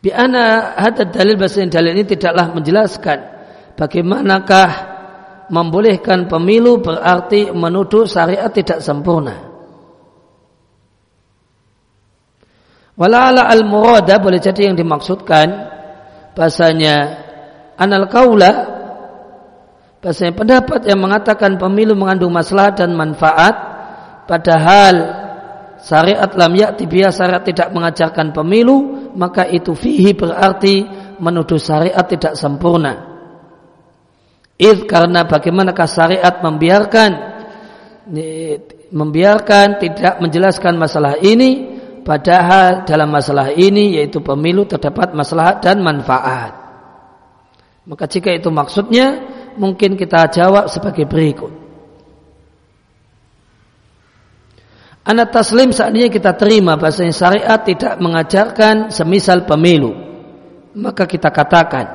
Biana 0.04 0.76
hadad 0.76 1.16
dalil 1.16 1.40
bahasa 1.40 1.64
dalil 1.64 1.96
ini 1.96 2.04
tidaklah 2.04 2.52
menjelaskan 2.52 3.18
bagaimanakah 3.72 4.70
membolehkan 5.48 6.28
pemilu 6.28 6.84
berarti 6.84 7.48
menuduh 7.48 8.04
syariat 8.04 8.52
tidak 8.52 8.84
sempurna. 8.84 9.53
Wala'ala 12.94 13.50
al-murada 13.50 14.22
boleh 14.22 14.38
jadi 14.38 14.70
yang 14.70 14.78
dimaksudkan 14.78 15.50
bahasanya 16.34 16.96
anal 17.74 18.06
kaula 18.06 18.74
Bahasanya 20.04 20.36
pendapat 20.36 20.84
yang 20.84 21.00
mengatakan 21.00 21.56
pemilu 21.56 21.96
mengandung 21.96 22.28
masalah 22.28 22.76
dan 22.76 22.92
manfaat 22.92 23.56
padahal 24.28 24.94
syariat 25.80 26.28
lam 26.36 26.52
yakti 26.52 26.84
syariat 27.08 27.40
tidak 27.40 27.72
mengajarkan 27.72 28.36
pemilu 28.36 29.08
maka 29.16 29.48
itu 29.48 29.72
fihi 29.72 30.12
berarti 30.12 30.84
menuduh 31.16 31.56
syariat 31.56 32.04
tidak 32.04 32.36
sempurna. 32.36 33.16
Id 34.60 34.84
karena 34.84 35.24
bagaimanakah 35.24 35.88
syariat 35.88 36.36
membiarkan 36.36 37.10
membiarkan 38.92 39.66
tidak 39.80 40.20
menjelaskan 40.20 40.76
masalah 40.76 41.16
ini 41.16 41.73
padahal 42.04 42.84
dalam 42.84 43.10
masalah 43.10 43.50
ini 43.56 43.98
yaitu 43.98 44.20
pemilu 44.20 44.68
terdapat 44.68 45.16
masalah 45.16 45.58
dan 45.58 45.80
manfaat. 45.80 46.52
Maka 47.84 48.04
jika 48.08 48.32
itu 48.32 48.48
maksudnya 48.48 49.20
mungkin 49.56 49.96
kita 49.96 50.28
jawab 50.28 50.68
sebagai 50.68 51.04
berikut. 51.04 51.52
Anak 55.04 55.36
taslim 55.36 55.68
saatnya 55.68 56.08
kita 56.08 56.32
terima 56.32 56.80
bahasanya 56.80 57.12
syariat 57.12 57.60
tidak 57.60 58.00
mengajarkan 58.00 58.88
semisal 58.88 59.44
pemilu. 59.44 59.92
Maka 60.72 61.04
kita 61.04 61.28
katakan 61.28 61.86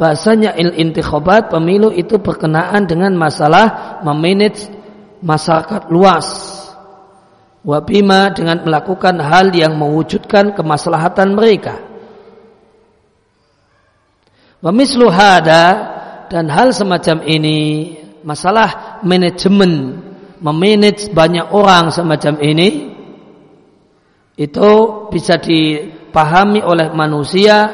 bahasanya 0.00 0.56
il 0.56 0.72
intikhabat 0.72 1.52
pemilu 1.52 1.92
itu 1.92 2.16
berkenaan 2.16 2.88
dengan 2.88 3.12
masalah 3.12 4.00
memanage 4.00 4.72
masyarakat 5.20 5.92
luas. 5.92 6.49
Wabima 7.60 8.32
dengan 8.32 8.64
melakukan 8.64 9.20
hal 9.20 9.52
yang 9.52 9.76
mewujudkan 9.76 10.56
kemaslahatan 10.56 11.36
mereka. 11.36 11.76
Wamislu 14.64 15.12
hada 15.12 15.64
dan 16.32 16.48
hal 16.48 16.72
semacam 16.72 17.20
ini 17.24 17.58
masalah 18.24 19.00
manajemen 19.04 20.00
memanage 20.40 21.12
banyak 21.12 21.52
orang 21.52 21.92
semacam 21.92 22.40
ini 22.40 22.68
itu 24.40 24.70
bisa 25.12 25.36
dipahami 25.36 26.64
oleh 26.64 26.88
manusia 26.96 27.68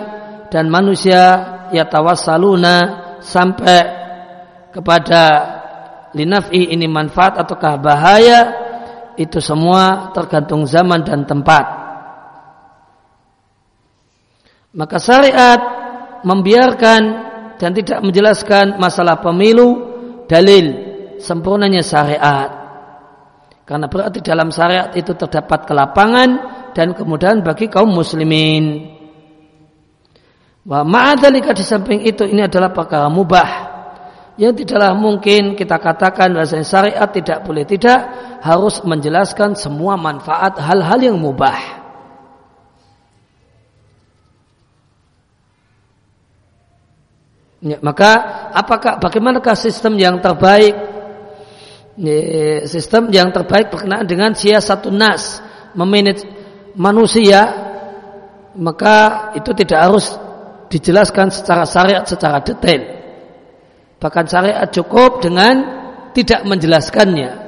dan 0.50 0.66
manusia 0.66 1.22
ya 1.70 1.86
tawassaluna 1.86 2.74
sampai 3.22 3.80
kepada 4.74 5.22
linafi 6.14 6.74
ini 6.74 6.90
manfaat 6.90 7.38
ataukah 7.38 7.78
bahaya 7.78 8.65
itu 9.16 9.40
semua 9.40 10.12
tergantung 10.12 10.68
zaman 10.68 11.04
dan 11.04 11.24
tempat 11.24 11.86
maka 14.76 15.00
syariat 15.00 15.60
membiarkan 16.20 17.02
dan 17.56 17.72
tidak 17.72 18.04
menjelaskan 18.04 18.76
masalah 18.76 19.24
pemilu 19.24 19.96
dalil 20.28 20.66
sempurnanya 21.16 21.80
syariat. 21.80 22.50
Karena 23.66 23.88
berarti 23.90 24.20
dalam 24.22 24.52
syariat 24.52 24.92
itu 24.94 25.16
terdapat 25.16 25.64
kelapangan 25.66 26.28
dan 26.76 26.92
kemudahan 26.92 27.40
bagi 27.40 27.66
kaum 27.72 27.90
muslimin. 27.90 28.94
Wa 30.62 30.84
ma'adzalika 30.84 31.56
di 31.56 31.64
samping 31.64 32.04
itu 32.04 32.28
ini 32.28 32.46
adalah 32.46 32.70
perkara 32.70 33.08
mubah. 33.10 33.74
Yang 34.36 34.62
tidaklah 34.62 34.92
mungkin 34.92 35.56
kita 35.56 35.80
katakan 35.80 36.36
bahasa 36.36 36.60
syariat 36.60 37.08
tidak 37.08 37.42
boleh 37.48 37.64
tidak 37.64 38.25
harus 38.46 38.78
menjelaskan 38.86 39.58
semua 39.58 39.98
manfaat 39.98 40.54
hal-hal 40.62 41.02
yang 41.02 41.18
mubah. 41.18 41.58
Ya, 47.66 47.82
maka 47.82 48.10
apakah 48.54 49.02
bagaimanakah 49.02 49.58
sistem 49.58 49.98
yang 49.98 50.22
terbaik? 50.22 50.76
Ya, 51.98 52.18
sistem 52.70 53.10
yang 53.10 53.34
terbaik 53.34 53.74
berkenaan 53.74 54.06
dengan 54.06 54.36
satu 54.38 54.92
nas 54.94 55.42
memanage 55.74 56.22
manusia 56.76 57.66
maka 58.56 59.30
itu 59.36 59.52
tidak 59.52 59.80
harus 59.88 60.16
dijelaskan 60.68 61.32
secara 61.32 61.64
syariat 61.68 62.04
secara 62.04 62.40
detail. 62.40 62.82
Bahkan 63.96 64.24
syariat 64.28 64.68
cukup 64.68 65.24
dengan 65.24 65.54
tidak 66.12 66.44
menjelaskannya. 66.44 67.45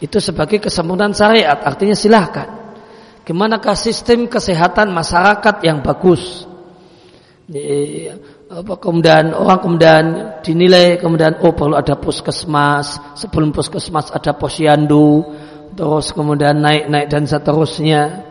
Itu 0.00 0.16
sebagai 0.18 0.64
kesempurnaan 0.64 1.12
syariat, 1.12 1.60
artinya 1.60 1.92
silahkan. 1.92 2.48
Gimanakah 3.20 3.76
sistem 3.76 4.26
kesehatan 4.26 4.90
masyarakat 4.90 5.60
yang 5.62 5.84
bagus? 5.84 6.48
Kemudian 8.50 9.30
orang 9.30 9.60
kemudian 9.62 10.04
dinilai 10.42 10.98
kemudian 10.98 11.38
oh 11.42 11.54
perlu 11.54 11.78
ada 11.78 11.94
puskesmas 11.94 12.98
sebelum 13.14 13.54
puskesmas 13.54 14.10
ada 14.10 14.34
posyandu 14.34 15.22
terus 15.74 16.10
kemudian 16.10 16.58
naik 16.58 16.90
naik 16.90 17.06
dan 17.10 17.26
seterusnya 17.26 18.26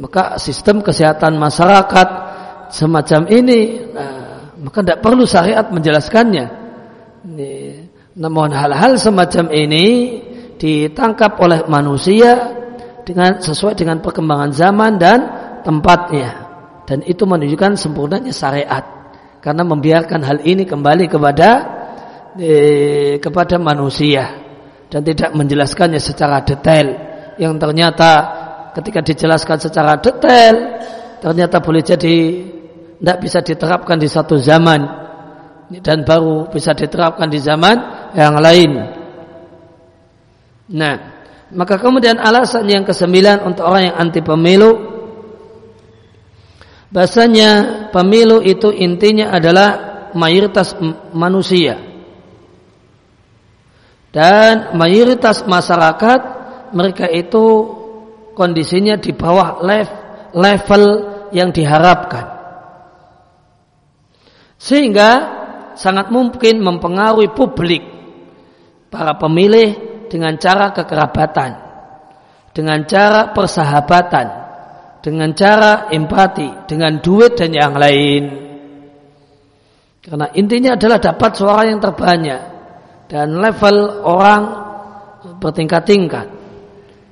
maka 0.00 0.40
sistem 0.40 0.80
kesehatan 0.80 1.36
masyarakat 1.36 2.08
semacam 2.72 3.28
ini 3.28 3.60
nah, 3.92 4.56
maka 4.60 4.80
tidak 4.80 5.00
perlu 5.04 5.28
syariat 5.28 5.68
menjelaskannya 5.68 6.46
Ini, 7.22 7.52
namun 8.12 8.52
hal-hal 8.52 9.00
semacam 9.00 9.48
ini 9.52 9.86
ditangkap 10.60 11.40
oleh 11.40 11.64
manusia 11.66 12.54
dengan 13.02 13.42
sesuai 13.42 13.74
dengan 13.74 13.98
perkembangan 13.98 14.50
zaman 14.54 14.92
dan 15.00 15.18
tempatnya. 15.66 16.30
Dan 16.86 17.02
itu 17.06 17.26
menunjukkan 17.26 17.78
sempurnanya 17.78 18.30
syariat. 18.30 18.84
Karena 19.42 19.66
membiarkan 19.66 20.22
hal 20.22 20.38
ini 20.46 20.62
kembali 20.62 21.10
kepada 21.10 21.50
eh, 22.38 23.18
kepada 23.18 23.58
manusia. 23.58 24.38
Dan 24.86 25.02
tidak 25.02 25.34
menjelaskannya 25.34 25.98
secara 25.98 26.44
detail. 26.46 26.86
Yang 27.40 27.54
ternyata 27.58 28.10
ketika 28.76 29.00
dijelaskan 29.02 29.58
secara 29.58 29.96
detail 29.98 30.54
ternyata 31.18 31.62
boleh 31.62 31.82
jadi 31.82 32.16
tidak 33.00 33.18
bisa 33.18 33.38
diterapkan 33.42 33.98
di 33.98 34.06
satu 34.06 34.38
zaman. 34.38 35.00
Dan 35.72 36.04
baru 36.04 36.52
bisa 36.52 36.76
diterapkan 36.76 37.32
di 37.32 37.40
zaman 37.40 38.01
yang 38.12 38.36
lain. 38.38 38.70
Nah, 40.72 40.94
maka 41.52 41.76
kemudian 41.76 42.16
alasan 42.16 42.64
yang 42.64 42.84
kesembilan 42.84 43.44
untuk 43.44 43.68
orang 43.68 43.92
yang 43.92 43.96
anti 44.00 44.24
pemilu 44.24 44.70
bahasanya 46.92 47.50
pemilu 47.92 48.40
itu 48.44 48.72
intinya 48.72 49.32
adalah 49.32 49.68
mayoritas 50.12 50.76
manusia 51.12 51.80
dan 54.12 54.76
mayoritas 54.76 55.44
masyarakat 55.48 56.20
mereka 56.72 57.08
itu 57.08 57.44
kondisinya 58.32 58.96
di 58.96 59.12
bawah 59.12 59.60
level 60.32 60.84
yang 61.32 61.52
diharapkan. 61.52 62.40
Sehingga 64.56 65.10
sangat 65.74 66.12
mungkin 66.12 66.60
mempengaruhi 66.60 67.32
publik 67.32 67.91
para 68.92 69.16
pemilih 69.16 70.04
dengan 70.12 70.36
cara 70.36 70.76
kekerabatan, 70.76 71.50
dengan 72.52 72.84
cara 72.84 73.32
persahabatan, 73.32 74.26
dengan 75.00 75.32
cara 75.32 75.88
empati, 75.88 76.68
dengan 76.68 77.00
duit 77.00 77.32
dan 77.32 77.56
yang 77.56 77.72
lain. 77.72 78.22
Karena 80.04 80.28
intinya 80.36 80.76
adalah 80.76 81.00
dapat 81.00 81.30
suara 81.32 81.64
yang 81.64 81.80
terbanyak 81.80 82.40
dan 83.08 83.32
level 83.32 84.04
orang 84.04 84.42
bertingkat-tingkat 85.40 86.26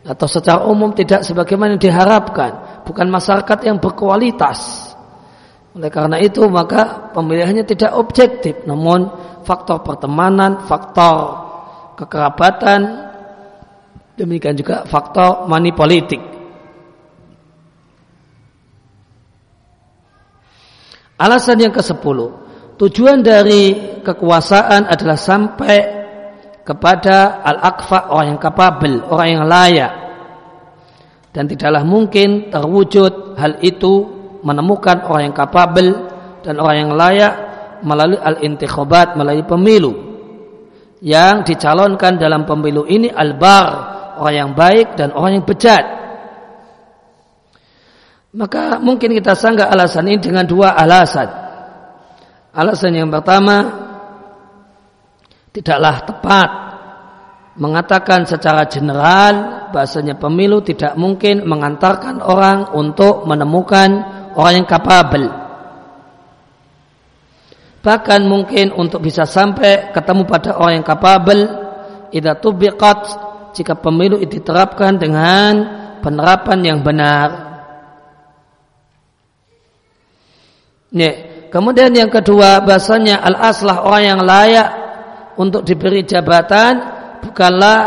atau 0.05 0.27
secara 0.29 0.69
umum 0.69 0.93
tidak 0.93 1.25
sebagaimana 1.25 1.81
yang 1.81 1.83
diharapkan, 1.83 2.85
bukan 2.85 3.09
masyarakat 3.09 3.59
yang 3.65 3.81
berkualitas. 3.81 4.93
Oleh 5.73 5.89
karena 5.89 6.19
itu 6.21 6.45
maka 6.51 7.15
pemilihannya 7.15 7.65
tidak 7.65 7.95
objektif, 7.95 8.67
namun 8.67 9.09
faktor 9.47 9.87
pertemanan, 9.87 10.67
faktor 10.67 11.50
kekerabatan, 12.01 12.81
demikian 14.17 14.57
juga 14.57 14.89
faktor 14.89 15.45
money 15.45 15.77
politik. 15.77 16.21
Alasan 21.21 21.61
yang 21.61 21.77
ke-10, 21.77 22.19
tujuan 22.81 23.21
dari 23.21 23.77
kekuasaan 24.01 24.89
adalah 24.89 25.21
sampai 25.21 25.79
kepada 26.65 27.45
al-akfa 27.45 28.09
orang 28.09 28.27
yang 28.33 28.41
kapabel, 28.41 29.05
orang 29.05 29.29
yang 29.29 29.45
layak. 29.45 29.93
Dan 31.31 31.45
tidaklah 31.45 31.85
mungkin 31.85 32.49
terwujud 32.49 33.37
hal 33.37 33.61
itu 33.61 34.09
menemukan 34.41 35.05
orang 35.05 35.31
yang 35.31 35.37
kapabel 35.37 36.09
dan 36.41 36.57
orang 36.57 36.89
yang 36.89 36.93
layak 36.97 37.33
melalui 37.85 38.17
al-intikhabat, 38.17 39.15
melalui 39.15 39.45
pemilu. 39.45 40.10
Yang 41.01 41.55
dicalonkan 41.55 42.21
dalam 42.21 42.45
pemilu 42.45 42.85
ini 42.85 43.09
al-bar, 43.09 43.69
orang 44.21 44.37
yang 44.37 44.53
baik 44.53 45.01
dan 45.01 45.17
orang 45.17 45.41
yang 45.41 45.47
bejat. 45.49 45.85
Maka 48.31 48.79
mungkin 48.79 49.17
kita 49.17 49.35
sanggah 49.35 49.73
alasan 49.73 50.07
ini 50.07 50.21
dengan 50.21 50.45
dua 50.47 50.77
alasan. 50.77 51.27
Alasan 52.55 52.95
yang 52.95 53.11
pertama, 53.11 53.65
tidaklah 55.51 55.97
tepat 56.07 56.51
mengatakan 57.59 58.23
secara 58.25 58.71
general 58.71 59.69
bahasanya 59.75 60.15
pemilu 60.15 60.63
tidak 60.63 60.95
mungkin 60.95 61.43
mengantarkan 61.43 62.23
orang 62.23 62.71
untuk 62.79 63.27
menemukan 63.27 63.91
orang 64.39 64.63
yang 64.63 64.69
kapabel. 64.69 65.50
Bahkan 67.81 68.29
mungkin 68.29 68.77
untuk 68.77 69.01
bisa 69.01 69.25
sampai 69.25 69.89
ketemu 69.97 70.29
pada 70.29 70.61
orang 70.61 70.81
yang 70.81 70.87
kapabel, 70.87 71.41
idza 72.13 72.37
tubiqat 72.37 73.01
jika 73.57 73.73
pemilu 73.73 74.21
itu 74.21 74.37
diterapkan 74.37 75.01
dengan 75.01 75.53
penerapan 76.05 76.61
yang 76.61 76.79
benar. 76.85 77.29
Nih, 80.93 81.49
kemudian 81.49 81.89
yang 81.97 82.13
kedua 82.13 82.61
bahasanya 82.61 83.25
al-aslah 83.25 83.87
orang 83.87 84.05
yang 84.05 84.21
layak 84.29 84.69
untuk 85.41 85.65
diberi 85.65 86.05
jabatan 86.05 86.73
bukanlah 87.25 87.81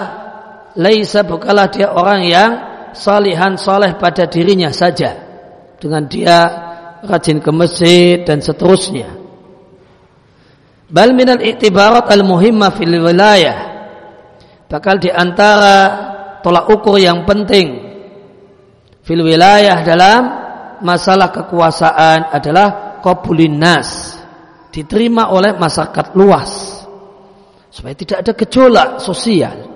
laisa 0.74 1.22
bukanlah 1.22 1.70
dia 1.70 1.94
orang 1.94 2.22
yang 2.26 2.52
salihan 2.98 3.60
soleh 3.60 3.94
pada 4.00 4.26
dirinya 4.26 4.74
saja 4.74 5.14
dengan 5.78 6.08
dia 6.10 6.38
rajin 7.04 7.44
ke 7.44 7.52
masjid 7.52 8.24
dan 8.24 8.40
seterusnya 8.40 9.23
bal 10.94 11.10
minal 11.18 11.42
i'tibarat 11.42 12.06
al 12.14 12.22
muhimmah 12.22 12.70
fil 12.78 12.94
wilayah. 12.94 13.74
Bakal 14.70 15.02
di 15.02 15.10
antara 15.10 15.78
tolak 16.46 16.70
ukur 16.70 17.02
yang 17.02 17.26
penting 17.26 17.68
fil 19.02 19.22
wilayah 19.26 19.82
dalam 19.82 20.22
masalah 20.86 21.34
kekuasaan 21.34 22.30
adalah 22.30 23.00
qabulin 23.02 23.58
nas. 23.58 24.22
Diterima 24.70 25.34
oleh 25.34 25.58
masyarakat 25.58 26.18
luas. 26.18 26.82
Supaya 27.70 27.94
tidak 27.98 28.26
ada 28.26 28.32
gejolak 28.38 28.90
sosial. 29.02 29.70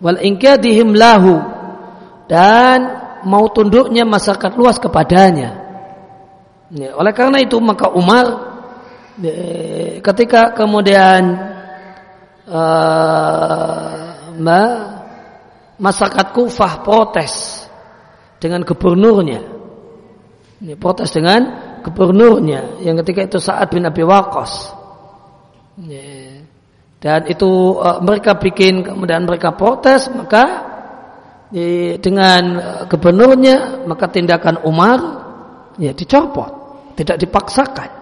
Wal 0.00 0.20
ingkadihim 0.20 0.96
lahu. 0.96 1.36
Dan 2.28 2.78
mau 3.24 3.48
tunduknya 3.52 4.04
masyarakat 4.04 4.52
luas 4.56 4.80
kepadanya. 4.80 5.68
Ya, 6.68 6.92
oleh 6.96 7.12
karena 7.16 7.40
itu 7.40 7.56
maka 7.60 7.88
Umar 7.92 8.57
ketika 9.98 10.54
kemudian 10.54 11.22
uh, 12.46 13.98
masyarakat 15.78 16.26
Kufah 16.34 16.82
protes 16.82 17.64
dengan 18.38 18.62
gubernurnya. 18.62 19.42
Ini 20.58 20.74
protes 20.74 21.14
dengan 21.14 21.40
gubernurnya 21.82 22.82
yang 22.82 22.98
ketika 23.02 23.30
itu 23.30 23.38
saat 23.38 23.70
bin 23.70 23.86
Abi 23.86 24.02
Waqqas. 24.02 24.74
Dan 26.98 27.30
itu 27.30 27.78
uh, 27.78 28.02
mereka 28.02 28.34
bikin 28.34 28.82
kemudian 28.82 29.22
mereka 29.22 29.54
protes 29.54 30.10
maka 30.10 30.66
di, 31.46 31.94
dengan 32.02 32.42
uh, 32.58 32.82
gubernurnya 32.90 33.86
maka 33.86 34.10
tindakan 34.10 34.66
Umar 34.66 34.98
ya 35.78 35.94
dicopot 35.94 36.50
tidak 36.98 37.22
dipaksakan 37.22 37.97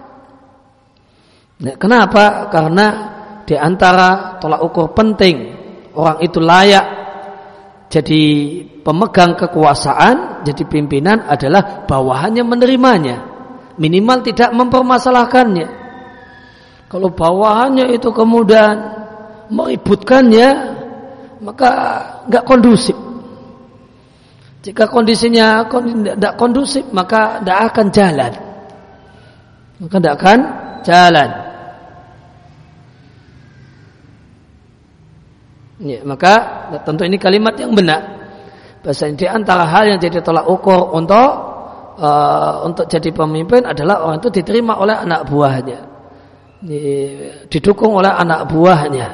nah, 1.63 1.75
kenapa 1.79 2.51
karena 2.51 2.85
di 3.47 3.55
antara 3.55 4.39
tolak 4.41 4.61
ukur 4.61 4.91
penting 4.91 5.35
orang 5.95 6.19
itu 6.19 6.39
layak 6.43 6.85
jadi 7.87 8.23
pemegang 8.83 9.39
kekuasaan 9.39 10.43
jadi 10.43 10.63
pimpinan 10.67 11.23
adalah 11.23 11.87
bawahannya 11.87 12.43
menerimanya 12.43 13.17
minimal 13.79 14.19
tidak 14.25 14.51
mempermasalahkannya 14.51 15.87
kalau 16.87 17.11
bawahannya 17.11 17.91
itu 17.91 18.07
kemudian 18.15 18.75
meributkannya, 19.51 20.49
maka 21.43 21.69
nggak 22.31 22.43
kondusif. 22.47 22.95
Jika 24.63 24.87
kondisinya 24.87 25.67
tidak 25.67 26.33
kondusif, 26.39 26.87
maka 26.95 27.43
tidak 27.43 27.59
akan 27.71 27.87
jalan. 27.91 28.33
Maka 29.83 29.95
tidak 29.99 30.15
akan 30.19 30.39
jalan. 30.83 31.29
Ya, 35.77 36.01
maka 36.01 36.33
tentu 36.81 37.05
ini 37.05 37.21
kalimat 37.21 37.53
yang 37.53 37.77
benar. 37.77 38.17
Bahasa 38.81 39.13
di 39.13 39.29
antara 39.29 39.61
hal 39.69 39.93
yang 39.93 39.99
jadi 40.01 40.25
tolak 40.25 40.49
ukur 40.49 40.89
untuk 40.97 41.29
uh, 42.01 42.65
untuk 42.65 42.89
jadi 42.89 43.13
pemimpin 43.13 43.61
adalah 43.61 44.05
orang 44.05 44.17
itu 44.17 44.29
diterima 44.33 44.81
oleh 44.81 44.97
anak 44.97 45.29
buahnya. 45.29 45.79
Didukung 47.45 47.93
oleh 47.93 48.09
anak 48.09 48.49
buahnya. 48.49 49.07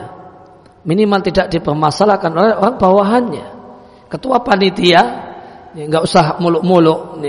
Minimal 0.88 1.20
tidak 1.24 1.52
dipermasalahkan 1.52 2.32
oleh 2.32 2.56
orang 2.56 2.76
bawahannya. 2.80 3.46
Ketua 4.08 4.40
panitia 4.40 5.02
nggak 5.74 6.04
usah 6.06 6.38
muluk-muluk 6.38 7.20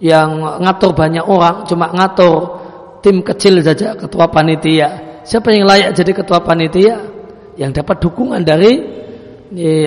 yang 0.00 0.40
ngatur 0.62 0.96
banyak 0.96 1.26
orang 1.26 1.68
cuma 1.68 1.90
ngatur 1.92 2.58
tim 3.04 3.22
kecil 3.22 3.62
saja 3.62 3.94
ketua 3.94 4.26
panitia. 4.26 5.22
Siapa 5.22 5.52
yang 5.54 5.68
layak 5.68 5.94
jadi 5.94 6.10
ketua 6.10 6.42
panitia 6.42 7.17
yang 7.58 7.74
dapat 7.74 7.98
dukungan 7.98 8.46
dari 8.46 8.72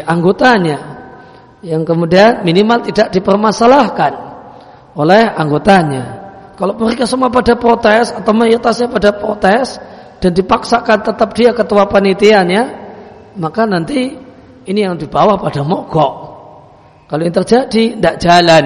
anggotanya 0.03 0.77
yang 1.63 1.87
kemudian 1.87 2.43
minimal 2.43 2.83
tidak 2.83 3.13
dipermasalahkan 3.15 4.13
oleh 4.97 5.23
anggotanya 5.31 6.21
kalau 6.61 6.77
mereka 6.77 7.09
semua 7.09 7.33
pada 7.33 7.57
protes 7.57 8.13
atau 8.13 8.37
mayoritasnya 8.37 8.85
pada 8.85 9.09
protes 9.17 9.81
dan 10.21 10.29
dipaksakan 10.29 11.01
tetap 11.01 11.33
dia 11.33 11.57
ketua 11.57 11.89
panitianya, 11.89 12.61
maka 13.41 13.65
nanti 13.65 14.13
ini 14.69 14.79
yang 14.85 14.93
di 14.93 15.09
bawah 15.09 15.41
pada 15.41 15.65
mogok. 15.65 16.13
Kalau 17.09 17.21
yang 17.25 17.33
terjadi 17.33 17.97
tidak 17.97 18.15
jalan. 18.21 18.65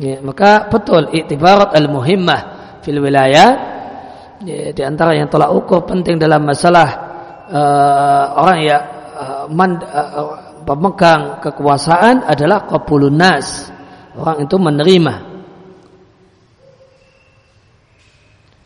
Ya, 0.00 0.24
maka 0.24 0.72
betul 0.72 1.12
iktibarat 1.12 1.76
al-muhimmah 1.76 2.40
fil 2.80 2.96
wilayah 3.02 3.50
ya, 4.40 4.72
di 4.72 4.82
antara 4.86 5.12
yang 5.12 5.28
telah 5.28 5.52
ukur 5.52 5.84
penting 5.84 6.16
dalam 6.16 6.48
masalah 6.48 7.07
uh, 7.48 8.24
orang 8.38 8.58
yang 8.62 8.82
uh, 9.16 9.44
man, 9.50 9.80
uh, 9.80 10.62
pemegang 10.62 11.40
kekuasaan 11.40 12.24
adalah 12.28 12.68
qabulun 12.68 13.16
nas. 13.16 13.72
Orang 14.18 14.44
itu 14.44 14.56
menerima. 14.58 15.14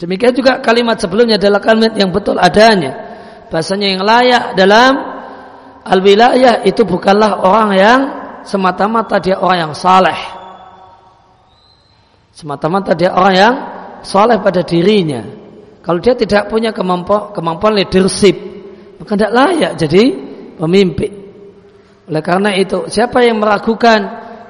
Demikian 0.02 0.34
juga 0.34 0.58
kalimat 0.58 0.98
sebelumnya 0.98 1.38
adalah 1.38 1.62
kalimat 1.62 1.94
yang 1.94 2.10
betul 2.10 2.34
adanya. 2.40 3.14
Bahasanya 3.52 3.86
yang 3.94 4.02
layak 4.02 4.44
dalam 4.58 4.92
al-wilayah 5.86 6.66
itu 6.66 6.82
bukanlah 6.82 7.38
orang 7.44 7.70
yang 7.76 8.00
semata-mata 8.42 9.22
dia 9.22 9.38
orang 9.38 9.70
yang 9.70 9.74
saleh 9.76 10.42
Semata-mata 12.32 12.96
dia 12.96 13.12
orang 13.12 13.34
yang 13.36 13.54
soleh 14.00 14.40
pada 14.40 14.64
dirinya. 14.64 15.20
Kalau 15.84 16.00
dia 16.00 16.16
tidak 16.16 16.48
punya 16.48 16.72
kemampuan, 16.72 17.36
kemampuan 17.36 17.76
leadership, 17.76 18.34
maka 19.02 19.18
tidak 19.18 19.34
layak 19.34 19.72
jadi 19.74 20.04
pemimpin. 20.62 21.12
Oleh 22.06 22.22
karena 22.22 22.54
itu, 22.54 22.86
siapa 22.86 23.26
yang 23.26 23.42
meragukan 23.42 23.98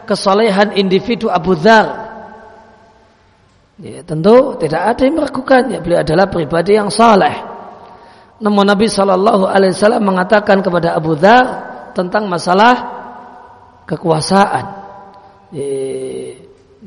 kesolehan 0.04 0.76
individu 0.76 1.32
Abu 1.32 1.56
Dhar? 1.56 2.12
Ya, 3.80 4.04
tentu 4.04 4.60
tidak 4.60 4.92
ada 4.92 5.02
yang 5.08 5.16
meragukannya. 5.16 5.78
Beliau 5.80 6.04
adalah 6.04 6.28
pribadi 6.28 6.76
yang 6.76 6.92
saleh. 6.92 7.32
Namun 8.44 8.68
Nabi 8.68 8.92
Shallallahu 8.92 9.48
Alaihi 9.48 9.72
Wasallam 9.72 10.04
mengatakan 10.04 10.60
kepada 10.60 10.92
Abu 11.00 11.16
Dhar 11.16 11.44
tentang 11.96 12.28
masalah 12.28 12.74
kekuasaan. 13.88 14.64
Ya, 15.56 15.64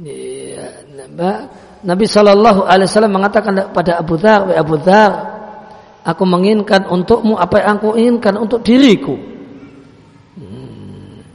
ya, 0.06 0.66
Nabi 1.82 2.06
Shallallahu 2.06 2.62
Alaihi 2.62 2.88
Wasallam 2.90 3.14
mengatakan 3.18 3.74
pada 3.74 3.98
Abu 3.98 4.16
Dhar, 4.22 4.54
Abu 4.54 4.76
Dhar, 4.78 5.35
aku 6.06 6.24
menginginkan 6.24 6.86
untukmu 6.86 7.36
apa 7.36 7.66
yang 7.66 7.82
aku 7.82 7.98
inginkan 7.98 8.38
untuk 8.38 8.62
diriku. 8.62 9.18
Hmm. 10.38 11.26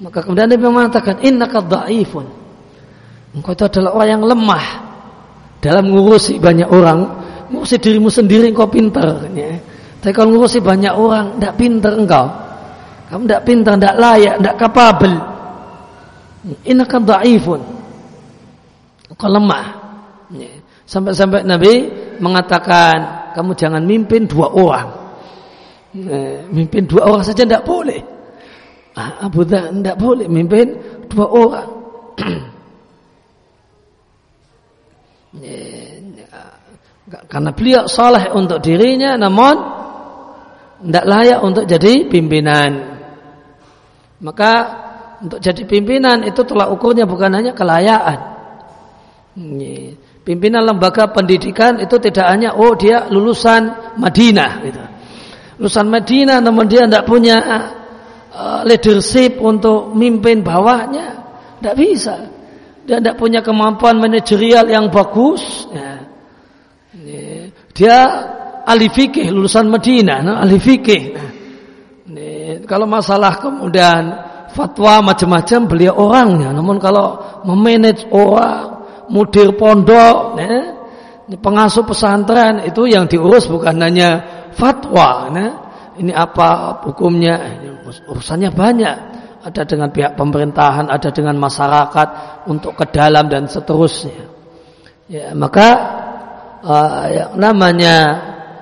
Maka 0.00 0.24
kemudian 0.24 0.48
Nabi 0.48 0.64
mengatakan, 0.64 1.20
Inna 1.20 1.44
dhaifun. 1.46 2.26
Engkau 3.32 3.52
itu 3.56 3.64
adalah 3.64 3.96
orang 3.96 4.08
yang 4.08 4.22
lemah 4.24 4.64
dalam 5.60 5.84
ngurusi 5.92 6.40
banyak 6.40 6.68
orang. 6.68 7.20
Ngurusi 7.52 7.76
dirimu 7.76 8.08
sendiri 8.08 8.48
engkau 8.48 8.68
pintar. 8.68 9.28
Ya. 9.36 9.60
Tapi 10.00 10.12
kalau 10.16 10.32
ngurusi 10.32 10.64
banyak 10.64 10.92
orang, 10.96 11.36
tidak 11.36 11.54
pintar 11.60 11.92
engkau. 11.94 12.26
Kamu 13.12 13.28
tidak 13.28 13.42
pintar, 13.44 13.72
tidak 13.76 13.96
layak, 14.00 14.34
tidak 14.40 14.56
kapabel. 14.56 15.14
Inna 16.64 16.84
dhaifun 16.88 17.82
kau 19.22 19.30
lemah. 19.30 19.64
Ya. 20.34 20.50
Sampai-sampai 20.82 21.46
Nabi 21.46 21.72
mengatakan 22.18 23.21
kamu 23.32 23.52
jangan 23.56 23.82
mimpin 23.84 24.24
dua 24.28 24.48
orang. 24.52 24.88
Ya, 25.92 26.46
mimpin 26.48 26.88
dua 26.88 27.08
orang 27.08 27.24
saja 27.24 27.44
tidak 27.44 27.64
boleh. 27.68 28.00
Ah, 28.96 29.28
Abu 29.28 29.44
Dhar 29.44 29.72
tidak 29.72 29.96
boleh 29.96 30.26
mimpin 30.28 30.76
dua 31.08 31.26
orang. 31.28 31.68
Ya, 35.32 35.64
karena 37.24 37.56
beliau 37.56 37.88
saleh 37.88 38.28
untuk 38.36 38.60
dirinya 38.60 39.16
namun 39.16 39.56
tidak 40.84 41.04
layak 41.08 41.40
untuk 41.40 41.64
jadi 41.64 42.04
pimpinan. 42.04 42.70
Maka 44.20 44.52
untuk 45.24 45.40
jadi 45.40 45.64
pimpinan 45.64 46.20
itu 46.28 46.44
telah 46.44 46.68
ukurnya 46.68 47.08
bukan 47.08 47.32
hanya 47.32 47.56
kelayakan 47.56 48.18
Pimpinan 50.22 50.62
lembaga 50.62 51.10
pendidikan 51.10 51.82
itu 51.82 51.98
tidak 51.98 52.30
hanya 52.30 52.54
oh 52.54 52.78
dia 52.78 53.10
lulusan 53.10 53.94
Madinah 53.98 54.50
gitu. 54.62 54.82
Lulusan 55.58 55.90
Madinah 55.90 56.38
namun 56.38 56.70
dia 56.70 56.86
tidak 56.86 57.10
punya 57.10 57.36
uh, 58.30 58.62
leadership 58.62 59.42
untuk 59.42 59.90
mimpin 59.98 60.46
bawahnya. 60.46 61.18
Tidak 61.58 61.74
bisa. 61.74 62.14
Dia 62.86 63.02
tidak 63.02 63.18
punya 63.18 63.42
kemampuan 63.42 63.98
manajerial 63.98 64.70
yang 64.70 64.94
bagus. 64.94 65.66
Ya. 65.74 66.02
Dia 67.72 67.96
ahli 68.62 68.86
fikih 68.92 69.26
lulusan 69.32 69.66
Madinah, 69.66 70.18
nah, 70.22 70.36
ahli 70.44 70.58
fikih. 70.60 71.02
Nah, 72.12 72.62
kalau 72.68 72.86
masalah 72.86 73.42
kemudian 73.42 74.02
fatwa 74.52 75.00
macam-macam 75.02 75.60
beliau 75.66 75.94
orangnya. 75.96 76.52
Namun 76.52 76.76
kalau 76.78 77.18
memanage 77.48 78.06
orang 78.12 78.71
mudir 79.12 79.52
pondok, 79.54 80.40
ya, 80.40 80.56
pengasuh 81.36 81.84
pesantren 81.84 82.64
itu 82.64 82.88
yang 82.88 83.04
diurus 83.04 83.46
bukan 83.46 83.76
hanya 83.78 84.10
fatwa, 84.56 85.28
ya. 85.28 85.46
ini 86.00 86.12
apa 86.16 86.80
hukumnya, 86.88 87.60
urusannya 88.08 88.50
banyak. 88.50 88.96
Ada 89.42 89.66
dengan 89.66 89.90
pihak 89.90 90.14
pemerintahan, 90.14 90.86
ada 90.86 91.10
dengan 91.10 91.34
masyarakat 91.34 92.08
untuk 92.46 92.78
ke 92.78 92.86
dalam 92.94 93.26
dan 93.26 93.50
seterusnya. 93.50 94.30
Ya, 95.10 95.34
maka 95.34 95.68
uh, 96.62 97.10
yang 97.10 97.34
namanya 97.34 97.96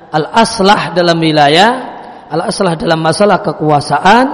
al-aslah 0.08 0.96
dalam 0.96 1.20
wilayah, 1.20 1.70
al-aslah 2.32 2.80
dalam 2.80 2.96
masalah 2.96 3.44
kekuasaan, 3.44 4.26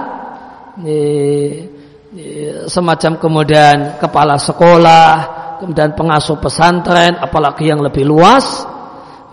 semacam 2.71 3.11
kemudian 3.19 3.99
kepala 3.99 4.39
sekolah, 4.39 5.36
kemudian 5.59 5.93
pengasuh 5.97 6.37
pesantren, 6.37 7.17
apalagi 7.17 7.69
yang 7.69 7.81
lebih 7.81 8.05
luas, 8.05 8.65